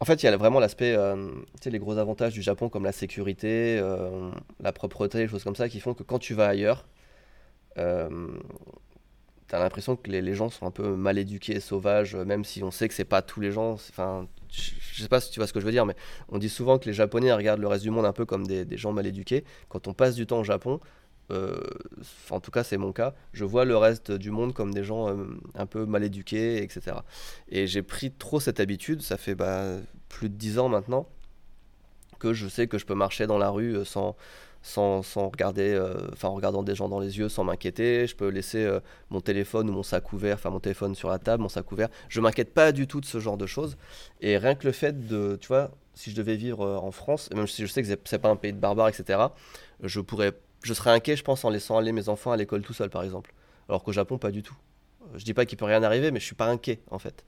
[0.00, 1.30] en fait, il y a vraiment l'aspect, euh,
[1.64, 5.68] les gros avantages du Japon comme la sécurité, euh, la propreté, les choses comme ça,
[5.68, 6.86] qui font que quand tu vas ailleurs,
[7.78, 8.08] euh,
[9.48, 12.70] tu as l'impression que les, gens sont un peu mal éduqués, sauvages, même si on
[12.70, 13.72] sait que c'est pas tous les gens.
[13.72, 15.96] Enfin, je sais pas si tu vois ce que je veux dire, mais
[16.28, 18.76] on dit souvent que les Japonais regardent le reste du monde un peu comme des,
[18.76, 19.44] gens mal éduqués.
[19.68, 20.80] Quand on passe du temps au Japon,
[21.30, 21.60] euh,
[22.30, 25.08] en tout cas c'est mon cas, je vois le reste du monde comme des gens
[25.08, 25.24] euh,
[25.54, 26.96] un peu mal éduqués, etc.
[27.48, 29.76] Et j'ai pris trop cette habitude, ça fait bah,
[30.08, 31.06] plus de 10 ans maintenant,
[32.18, 34.16] que je sais que je peux marcher dans la rue euh, sans,
[34.68, 35.80] sans, sans regarder,
[36.12, 38.06] enfin en regardant des gens dans les yeux sans m'inquiéter.
[38.06, 38.68] Je peux laisser
[39.10, 41.88] mon téléphone ou mon sac ouvert, enfin mon téléphone sur la table, mon sac ouvert.
[42.08, 43.76] Je m'inquiète pas du tout de ce genre de choses.
[44.20, 47.46] Et rien que le fait de, tu vois, si je devais vivre en France, même
[47.46, 49.18] si je sais que c'est pas un pays de barbares, etc.,
[49.82, 52.72] je pourrais je serais inquiet, je pense, en laissant aller mes enfants à l'école tout
[52.72, 53.32] seul, par exemple.
[53.68, 54.56] Alors qu'au Japon, pas du tout.
[55.14, 57.24] Je dis pas qu'il peut rien arriver, mais je suis pas inquiet, en fait.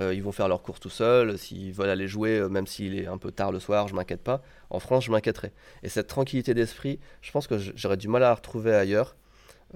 [0.00, 1.38] Euh, ils vont faire leurs courses tout seuls.
[1.38, 4.22] S'ils veulent aller jouer, euh, même s'il est un peu tard le soir, je m'inquiète
[4.22, 4.42] pas.
[4.70, 5.52] En France, je m'inquiéterais.
[5.82, 9.16] Et cette tranquillité d'esprit, je pense que j'aurais du mal à la retrouver ailleurs.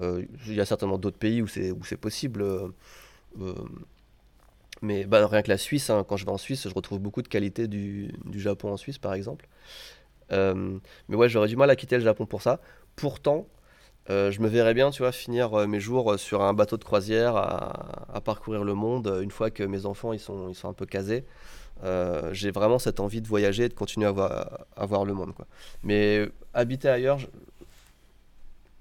[0.01, 2.45] Euh, il y a certainement d'autres pays où c'est possible.
[4.81, 7.21] mais bah, rien que la Suisse, hein, quand je vais en Suisse, je retrouve beaucoup
[7.21, 9.47] de qualités du Japon en Suisse, par exemple.
[10.31, 12.59] mais ouais, j'aurais du mal à quitter le Japon pour ça.
[12.95, 13.47] Pourtant,
[14.09, 16.77] euh, je me verrais bien, tu vois, finir euh, mes jours euh, sur un bateau
[16.77, 20.67] de croisière à, parcourir le monde une fois que mes enfants ils sont, ils sont
[20.67, 21.23] un peu casés.
[22.31, 25.33] j'ai vraiment cette envie de voyager et de continuer à voir, à voir le monde.
[25.33, 25.47] Quoi.
[25.83, 27.19] Mais habiter ailleurs,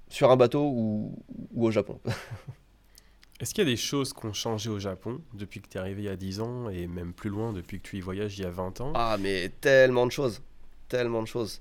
[0.09, 1.17] sur un bateau ou,
[1.55, 2.01] ou au Japon.
[3.41, 5.81] Est-ce qu'il y a des choses qui ont changé au Japon depuis que tu es
[5.81, 8.37] arrivé il y a 10 ans et même plus loin depuis que tu y voyages
[8.37, 8.93] il y a 20 ans?
[8.97, 10.43] Ah, mais tellement de choses.
[10.89, 11.61] Tellement de choses.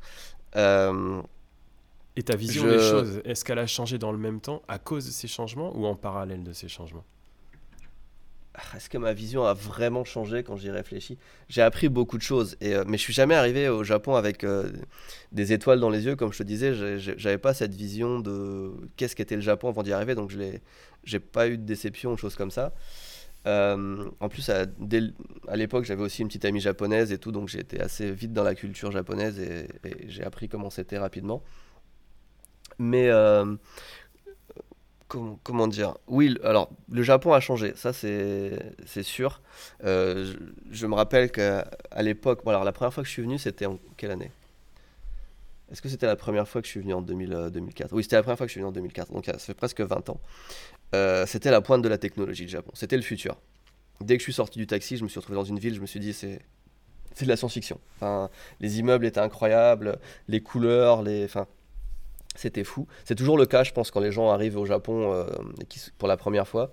[2.18, 5.06] Et ta vision des choses, est-ce qu'elle a changé dans le même temps à cause
[5.06, 7.06] de ces changements ou en parallèle de ces changements?
[8.56, 11.20] Ah, Est-ce que ma vision a vraiment changé quand j'y réfléchis?
[11.48, 14.44] J'ai appris beaucoup de choses, et, euh, mais je suis jamais arrivé au Japon avec
[14.44, 14.72] euh,
[15.32, 16.74] des étoiles dans les yeux, comme je te disais.
[16.98, 21.20] J'avais pas cette vision de qu'est-ce qu'était le Japon avant d'y arriver, donc je n'ai
[21.20, 22.74] pas eu de déception, de choses comme ça.
[23.46, 24.66] Euh, en plus, à,
[25.48, 28.34] à l'époque, j'avais aussi une petite amie japonaise et tout, donc j'ai été assez vite
[28.34, 29.68] dans la culture japonaise et
[30.08, 31.44] j'ai appris comment c'était rapidement.
[32.80, 33.56] Mais euh,
[35.08, 35.96] comment, dire?
[36.08, 39.42] Oui, alors le Japon a changé, ça c'est sûr.
[39.84, 40.34] Euh,
[40.72, 41.66] je, me rappelle qu'à
[42.00, 44.32] l'époque, bon, la première fois que je suis venu, c'était en quelle année?
[45.72, 48.04] Est-ce que c'était la première fois que je suis venu en 2000, 2004 euh, Oui,
[48.04, 50.10] c'était la première fois que je suis venu en 2004, donc ça fait presque 20
[50.10, 50.20] ans.
[51.26, 52.72] c'était la pointe de la technologie, le Japon.
[52.74, 53.38] C'était le futur.
[54.02, 55.82] dès que je suis sorti du taxi, je me suis retrouvé dans une ville, je
[55.82, 56.42] me suis dit, c'est
[57.18, 57.80] c'est de la science-fiction.
[57.96, 59.98] Enfin, les immeubles étaient incroyables,
[60.28, 61.48] les couleurs, les, enfin,
[62.38, 62.88] c'était fou.
[63.04, 65.26] C'est toujours le cas, je pense, quand les gens arrivent au Japon euh,
[65.98, 66.72] pour la première fois.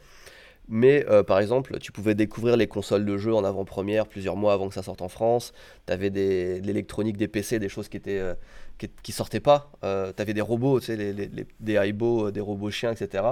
[0.69, 4.55] Mais euh, par exemple, tu pouvais découvrir les consoles de jeux en avant-première plusieurs mois
[4.55, 5.53] avant que ça sorte en France.
[5.87, 8.35] Tu avais de l'électronique, des PC, des choses qui étaient euh,
[9.11, 9.71] sortaient pas.
[9.83, 10.97] tu avais des robots, tu sais,
[11.61, 13.25] des Aibo, des robots chiens, etc.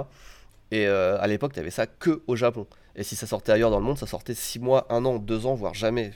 [0.73, 2.65] Et à l'époque, tu avais ça que au Japon.
[2.95, 5.45] Et si ça sortait ailleurs dans le monde, ça sortait 6 mois, 1 an, 2
[5.47, 6.11] ans, voire jamais.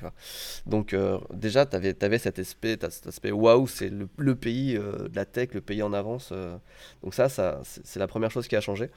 [0.68, 5.16] Donc euh, déjà, tu avais, cet aspect, cet aspect waouh, c'est le, pays euh, de
[5.16, 6.30] la tech, le pays en avance.
[6.32, 6.56] Euh.
[7.04, 8.92] Donc ça, c'est la première chose qui a changé.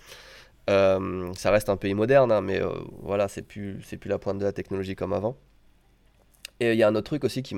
[0.68, 2.60] ça reste un pays moderne, hein, mais
[3.02, 5.36] voilà, c'est plus, plus la pointe de la technologie comme avant.
[6.60, 7.54] Et il y a un autre truc aussi qui,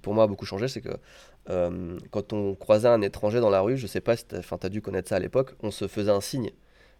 [0.00, 0.96] pour moi a beaucoup changé, c'est que
[2.10, 4.82] quand on croisait un étranger dans la rue, je sais pas si tu as dû
[4.82, 6.50] connaître ça à l'époque, on se faisait un signe.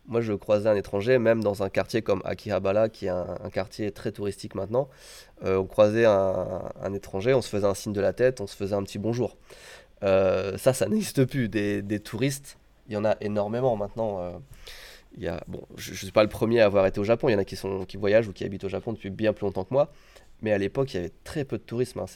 [0.09, 3.93] Moi, je croisais un étranger, même dans un quartier comme Akihabara, qui est un, quartier
[3.93, 4.89] très touristique maintenant.
[5.45, 8.57] Euh, on croisait un, étranger, on se faisait un signe de la tête, on se
[8.57, 9.37] faisait un petit bonjour.
[10.03, 11.51] Euh, ça, ça n'existe plus.
[11.51, 12.57] Des, touristes,
[12.89, 14.23] il y en a énormément maintenant.
[14.23, 14.31] Euh,
[15.19, 17.29] il y a, bon, je ne suis pas le premier à avoir été au Japon.
[17.29, 19.35] Il y en a qui, sont, qui voyagent ou qui habitent au Japon depuis bien
[19.35, 19.93] plus longtemps que moi.
[20.41, 22.01] Mais à l'époque, il y avait très peu de tourisme.
[22.01, 22.07] Hein.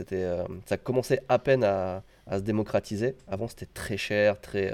[0.64, 3.16] Ça commençait à peine à se démocratiser.
[3.28, 4.72] Avant, c'était très cher, très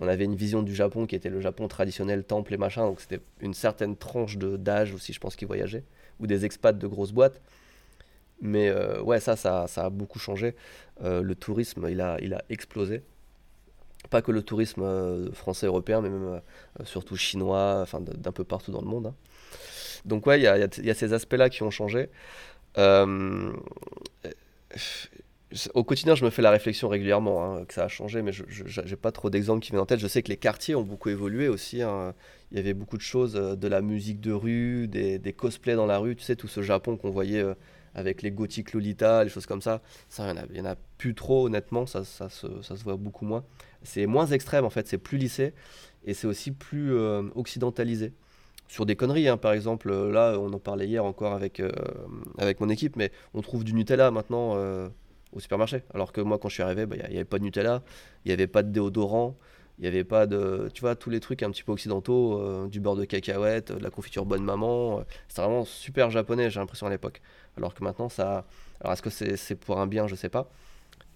[0.00, 3.00] on avait une vision du Japon qui était le Japon traditionnel, temple et machin, donc
[3.00, 5.84] c'était une certaine tranche d'âge aussi, je pense, qui voyageait,
[6.20, 7.40] ou des expats de grosses boîtes.
[8.40, 10.54] Mais euh, ouais, ça, ça, a beaucoup changé.
[11.02, 12.18] Euh, le tourisme, il a,
[12.48, 13.02] explosé.
[14.10, 16.40] Pas que le tourisme euh, français, européen, mais même
[16.84, 19.08] surtout chinois, enfin d'un peu partout dans le monde.
[19.08, 19.14] Hein.
[20.04, 22.08] Donc ouais, il y a, y a, ces aspects-là qui ont changé
[25.74, 28.80] au quotidien, je me fais la réflexion régulièrement hein, que ça a changé, mais je
[28.80, 30.00] n'ai pas trop d'exemples qui viennent en tête.
[30.00, 31.80] Je sais que les quartiers ont beaucoup évolué aussi.
[31.80, 32.14] Hein.
[32.50, 35.86] Il y avait beaucoup de choses, euh, de la musique de rue, des, cosplays dans
[35.86, 37.54] la rue, tu sais, tout ce Japon qu'on voyait euh,
[37.94, 39.80] avec les gothiques Lolita, les choses comme ça.
[40.10, 42.46] Ça, il n'y en, a plus trop, honnêtement, ça, ça, se,
[42.84, 43.44] voit beaucoup moins.
[43.82, 45.54] C'est moins extrême, en fait, c'est plus lissé,
[46.04, 48.12] et c'est aussi plus euh, occidentalisé
[48.68, 49.28] sur des conneries.
[49.28, 49.38] Hein.
[49.38, 51.62] Par exemple, là, on en parlait hier encore avec,
[52.36, 54.56] avec mon équipe, mais on trouve du Nutella maintenant
[55.32, 55.82] au supermarché.
[55.94, 57.82] Alors que moi, quand je suis arrivé, bah, il n'y avait pas de Nutella,
[58.24, 59.36] il n'y avait pas de déodorant,
[59.78, 60.68] il n'y avait pas de.
[60.74, 63.82] Tu vois, tous les trucs un petit peu occidentaux, euh, du beurre de cacahuète, de
[63.82, 65.00] la confiture bonne maman.
[65.00, 67.20] Euh, c'était vraiment super japonais, j'ai l'impression à l'époque.
[67.56, 68.44] Alors que maintenant, ça.
[68.80, 70.50] Alors est-ce que c'est pour un bien, je sais pas.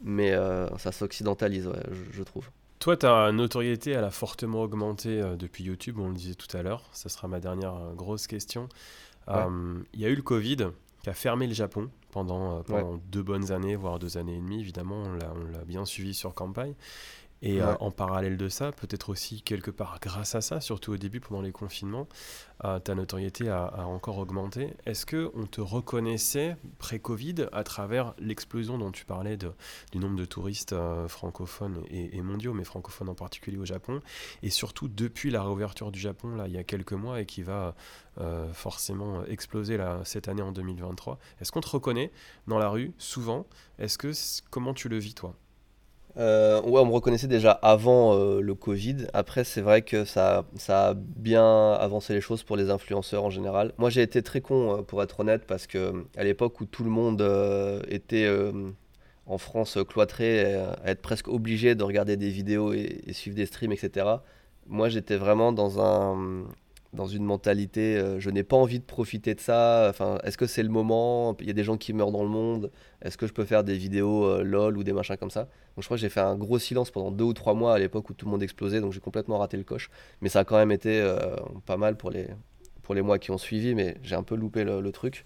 [0.00, 1.70] Mais euh, ça s'occidentalise,
[2.12, 2.50] je, trouve.
[2.80, 6.88] Toi, ta notoriété, elle a fortement augmenté depuis YouTube, on le disait tout à l'heure.
[6.92, 8.68] Ça sera ma dernière grosse question.
[9.28, 10.70] Il y a eu le Covid
[11.02, 14.40] qui a fermé le Japon pendant, euh, pendant deux bonnes années, voire deux années et
[14.40, 15.02] demie, évidemment.
[15.02, 16.74] On l'a bien suivi sur campagne.
[17.42, 20.96] Et euh, en parallèle de ça, peut-être aussi quelque part grâce à ça, surtout au
[20.96, 22.06] début pendant les confinements,
[22.64, 24.74] euh, ta notoriété a, encore augmenté.
[24.86, 29.50] Est-ce que on te reconnaissait pré-Covid à travers l'explosion dont tu parlais de,
[29.90, 34.00] du nombre de touristes euh, francophones et, mondiaux, mais francophones en particulier au Japon,
[34.44, 37.42] et surtout depuis la réouverture du Japon là il y a quelques mois et qui
[37.42, 37.74] va
[38.52, 41.18] forcément exploser là, cette année en 2023.
[41.40, 42.12] Est-ce qu'on te reconnaît
[42.46, 43.46] dans la rue souvent?
[43.78, 44.12] Est-ce que
[44.50, 45.34] comment tu le vis toi?
[46.18, 49.06] Euh, ouais, on me reconnaissait déjà avant euh, le Covid.
[49.14, 53.30] Après, c'est vrai que ça, ça a bien avancé les choses pour les influenceurs en
[53.30, 53.72] général.
[53.78, 56.84] Moi, j'ai été très con, euh, pour être honnête, parce que à l'époque où tout
[56.84, 57.22] le monde
[57.88, 58.28] était
[59.26, 63.72] en France cloîtré, à être presque obligé de regarder des vidéos et suivre des streams,
[63.72, 64.06] etc.
[64.66, 66.44] Moi, j'étais vraiment dans un,
[66.92, 70.46] dans une mentalité euh, je n'ai pas envie de profiter de ça enfin est-ce que
[70.46, 71.36] c'est le moment?
[71.40, 72.70] Il y a des gens qui meurent dans le monde
[73.00, 75.42] est-ce que je peux faire des vidéos euh, lol ou des machins comme ça?
[75.74, 77.78] Donc je crois que j'ai fait un gros silence pendant deux ou trois mois à
[77.78, 79.90] l'époque où tout le monde explosait donc j'ai complètement raté le coche.
[80.20, 82.28] Mais ça a quand même été euh, pas mal pour les
[82.82, 85.24] pour les mois qui ont suivi mais j'ai un peu loupé le, truc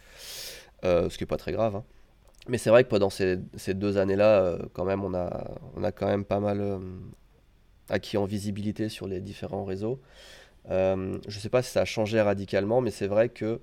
[0.82, 1.84] ce qui est pas très grave hein.
[2.48, 5.82] mais c'est vrai que pendant ces, ces deux années là quand même on a on
[5.82, 6.78] a quand même pas mal
[7.88, 10.00] acquis en visibilité sur les différents réseaux
[10.70, 13.60] euh, je ne sais pas si ça a changé radicalement, mais c'est vrai que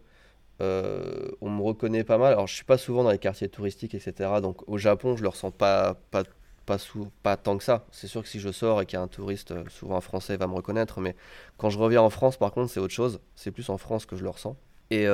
[0.61, 2.33] euh, on me reconnaît pas mal.
[2.33, 4.41] Alors, je suis pas souvent dans les quartiers touristiques, etc.
[4.41, 6.23] Donc, au Japon, je le ressens pas, pas,
[6.65, 7.85] pas, tant que ça.
[7.91, 10.01] C'est sûr que si je sors et qu'il y a un touriste, euh, souvent un
[10.01, 11.01] Français, va me reconnaître.
[11.01, 11.15] Mais
[11.57, 13.19] quand je reviens en France, par contre, c'est autre chose.
[13.35, 14.55] C'est plus en France que je le ressens.
[14.89, 15.07] Et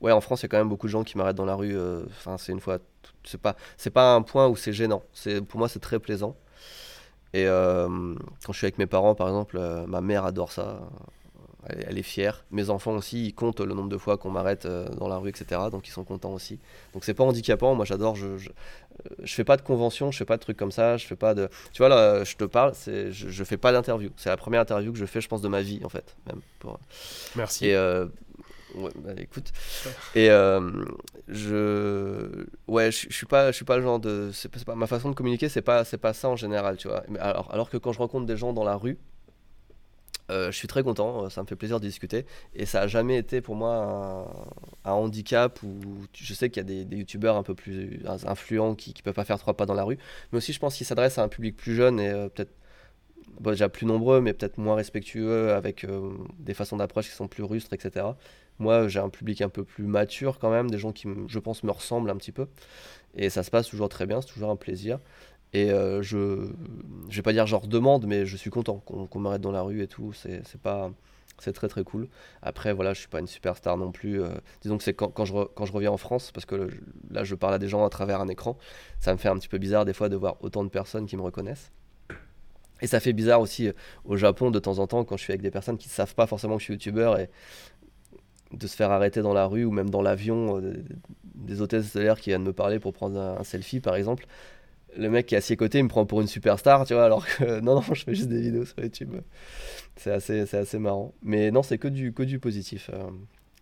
[0.00, 1.56] ouais, en France, il y a quand même beaucoup de gens qui m'arrêtent dans la
[1.56, 1.76] rue.
[2.06, 2.78] Enfin, c'est une fois.
[3.24, 3.56] C'est pas,
[3.92, 5.02] pas un point où c'est gênant.
[5.48, 6.36] Pour moi, c'est très plaisant.
[7.34, 8.14] Et euh,
[8.44, 10.80] quand je suis avec mes parents, par exemple, euh, ma mère adore ça.
[11.68, 12.44] Elle, est fière.
[12.50, 15.28] Mes enfants aussi, ils comptent le nombre de fois qu'on m'arrête euh, dans la rue,
[15.28, 15.60] etc.
[15.70, 16.58] Donc ils sont contents aussi.
[16.92, 17.76] Donc c'est pas handicapant.
[17.76, 18.16] Moi j'adore.
[18.16, 18.50] Je, je,
[19.22, 20.96] je, fais pas de convention, je fais pas de trucs comme ça.
[20.96, 21.48] Je fais pas de.
[21.72, 22.72] Tu vois là, je te parle.
[22.74, 24.10] C'est, je, je fais pas d'interview.
[24.16, 26.16] C'est la première interview que je fais, je pense, de ma vie en fait.
[26.26, 26.40] Même
[27.36, 27.66] Merci.
[27.66, 27.76] Et
[28.74, 29.52] Ouais, bah, écoute.
[30.14, 30.70] Et euh,
[31.28, 35.10] je, ouais, je, suis pas, je suis pas le genre de, c'est pas, ma façon
[35.10, 37.02] de communiquer, c'est pas, c'est pas ça en général, tu vois.
[37.08, 38.98] Mais alors, alors que quand je rencontre des gens dans la rue,
[40.30, 42.24] euh, je suis très content, euh, ça me fait plaisir de discuter,
[42.54, 44.30] et ça a jamais été pour moi
[44.84, 45.80] un, handicap ou
[46.14, 49.14] je sais qu'il y a des, des youtubeurs un peu plus influents qui, qui peuvent
[49.14, 49.98] pas faire trois pas dans la rue,
[50.32, 52.52] mais aussi je pense qu'ils s'adressent à un public plus jeune et peut-être
[53.40, 55.86] déjà plus nombreux, mais peut-être moins respectueux, avec
[56.38, 58.06] des façons d'approche qui sont plus rustres, etc.
[58.58, 61.64] Moi, j'ai un public un peu plus mature quand même, des gens qui, je pense,
[61.64, 62.46] me ressemblent un petit peu.
[63.14, 64.98] Et ça se passe toujours très bien, c'est toujours un plaisir.
[65.52, 66.48] Et euh, je,
[67.10, 69.62] je vais pas dire genre demande, mais je suis content qu'on qu'on m'arrête dans la
[69.62, 70.12] rue et tout.
[70.14, 70.90] C'est pas,
[71.38, 72.08] c'est très très cool.
[72.40, 74.22] Après, voilà, je suis pas une superstar non plus.
[74.22, 74.30] euh,
[74.62, 76.70] disons que c'est quand, quand je, quand je reviens en France, parce que
[77.10, 78.56] là, je parle à des gens à travers un écran.
[79.00, 81.16] Ça me fait un petit peu bizarre des fois de voir autant de personnes qui
[81.16, 81.70] me reconnaissent.
[82.80, 83.72] Et ça fait bizarre aussi euh,
[84.04, 86.14] au Japon de temps en temps quand je suis avec des personnes qui ne savent
[86.14, 87.16] pas forcément que je suis youtubeur
[88.52, 90.74] de se faire arrêter dans la rue ou même dans l'avion, euh,
[91.34, 94.26] des hôtesses de l'air qui viennent me parler pour prendre un, selfie par exemple.
[94.96, 97.04] Le mec qui est assis à côté il me prend pour une superstar, tu vois,
[97.04, 99.14] alors que non, non, je fais juste des vidéos sur YouTube.
[99.96, 101.14] C'est assez, assez marrant.
[101.22, 103.04] Mais non, c'est que du, que du positif euh,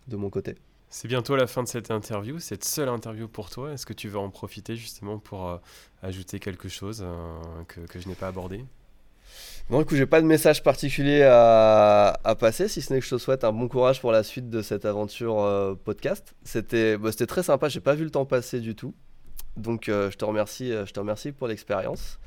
[0.09, 0.57] de mon côté.
[0.89, 3.73] C'est bientôt la fin de cette interview, cette seule interview pour toi.
[3.73, 5.59] Est-ce que tu veux en profiter justement pour euh,
[6.03, 7.07] ajouter quelque chose
[7.69, 8.65] que, que je n'ai pas abordé?
[9.71, 13.15] Bon, du coup, j'ai pas de message particulier à, passer, si ce n'est que je
[13.15, 16.35] te souhaite un bon courage pour la suite de cette aventure euh, podcast.
[16.43, 18.95] C'était bah, c'était très sympa, j'ai pas vu le temps passer du tout.
[19.57, 22.19] Donc, euh, je te remercie, euh, je te remercie pour l'expérience.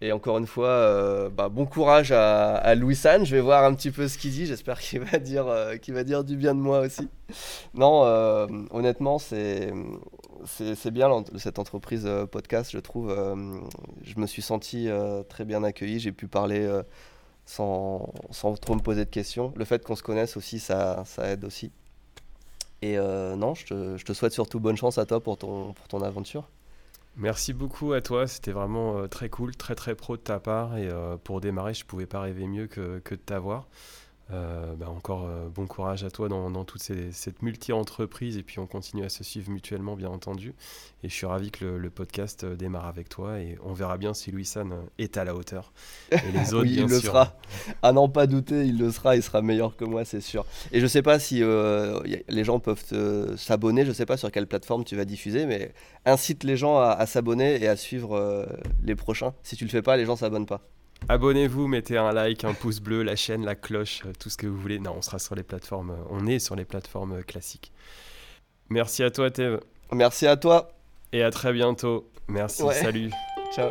[0.00, 3.24] Et encore une fois, bah, bon courage à, Louis San.
[3.24, 4.46] Je vais voir un petit peu ce qu'il dit.
[4.46, 7.08] J'espère qu'il va dire, du bien de moi aussi.
[7.74, 8.02] Non,
[8.70, 9.72] honnêtement, c'est
[10.46, 13.10] c'est bien cette entreprise euh, podcast, je trouve.
[13.10, 13.60] euh,
[14.02, 15.98] je me suis senti euh, très bien accueilli.
[15.98, 16.68] J'ai pu parler
[17.46, 19.52] sans, sans trop me poser de questions.
[19.56, 21.70] Le fait qu'on se connaisse aussi, ça, ça aide aussi.
[22.82, 25.88] Et non, je te, je te souhaite surtout bonne chance à toi pour ton, pour
[25.88, 26.48] ton aventure.
[27.16, 30.88] Merci beaucoup à toi, c'était vraiment très cool, très très pro de ta part et
[31.22, 33.68] pour démarrer, je pouvais pas rêver mieux que, que de t'avoir.
[34.32, 38.42] Euh, bah, encore euh, bon courage à toi dans, dans toute ces- cette multi-entreprise et
[38.42, 40.54] puis on continue à se suivre mutuellement bien entendu
[41.02, 43.98] et je suis ravi que le, le podcast euh, démarre avec toi et on verra
[43.98, 45.74] bien si Louis San est à la hauteur
[46.10, 47.10] et les autres oui, bien il le sûr.
[47.10, 47.36] sera.
[47.82, 49.14] À n'en pas douter, il le sera.
[49.14, 50.46] Il sera meilleur que moi, c'est sûr.
[50.72, 53.84] Et je sais pas si les gens peuvent s'abonner.
[53.84, 55.74] Je sais pas sur quelle plateforme tu vas diffuser, mais
[56.06, 58.48] incite les gens à, à s'abonner et à suivre
[58.82, 59.34] les prochains.
[59.42, 60.62] Si tu le fais pas, les gens s'abonnent pas.
[61.08, 64.46] Abonnez-vous, mettez un like, un pouce bleu, la chaîne, la cloche, euh, tout ce que
[64.46, 64.78] vous voulez.
[64.78, 67.72] Non, on sera sur les plateformes, euh, on est sur les plateformes euh, classiques.
[68.70, 69.60] Merci à toi Tev
[69.92, 70.72] Merci à toi.
[71.12, 72.08] et à très bientôt.
[72.28, 72.74] Merci, Ouais.
[72.74, 73.10] salut.
[73.54, 73.70] Ciao.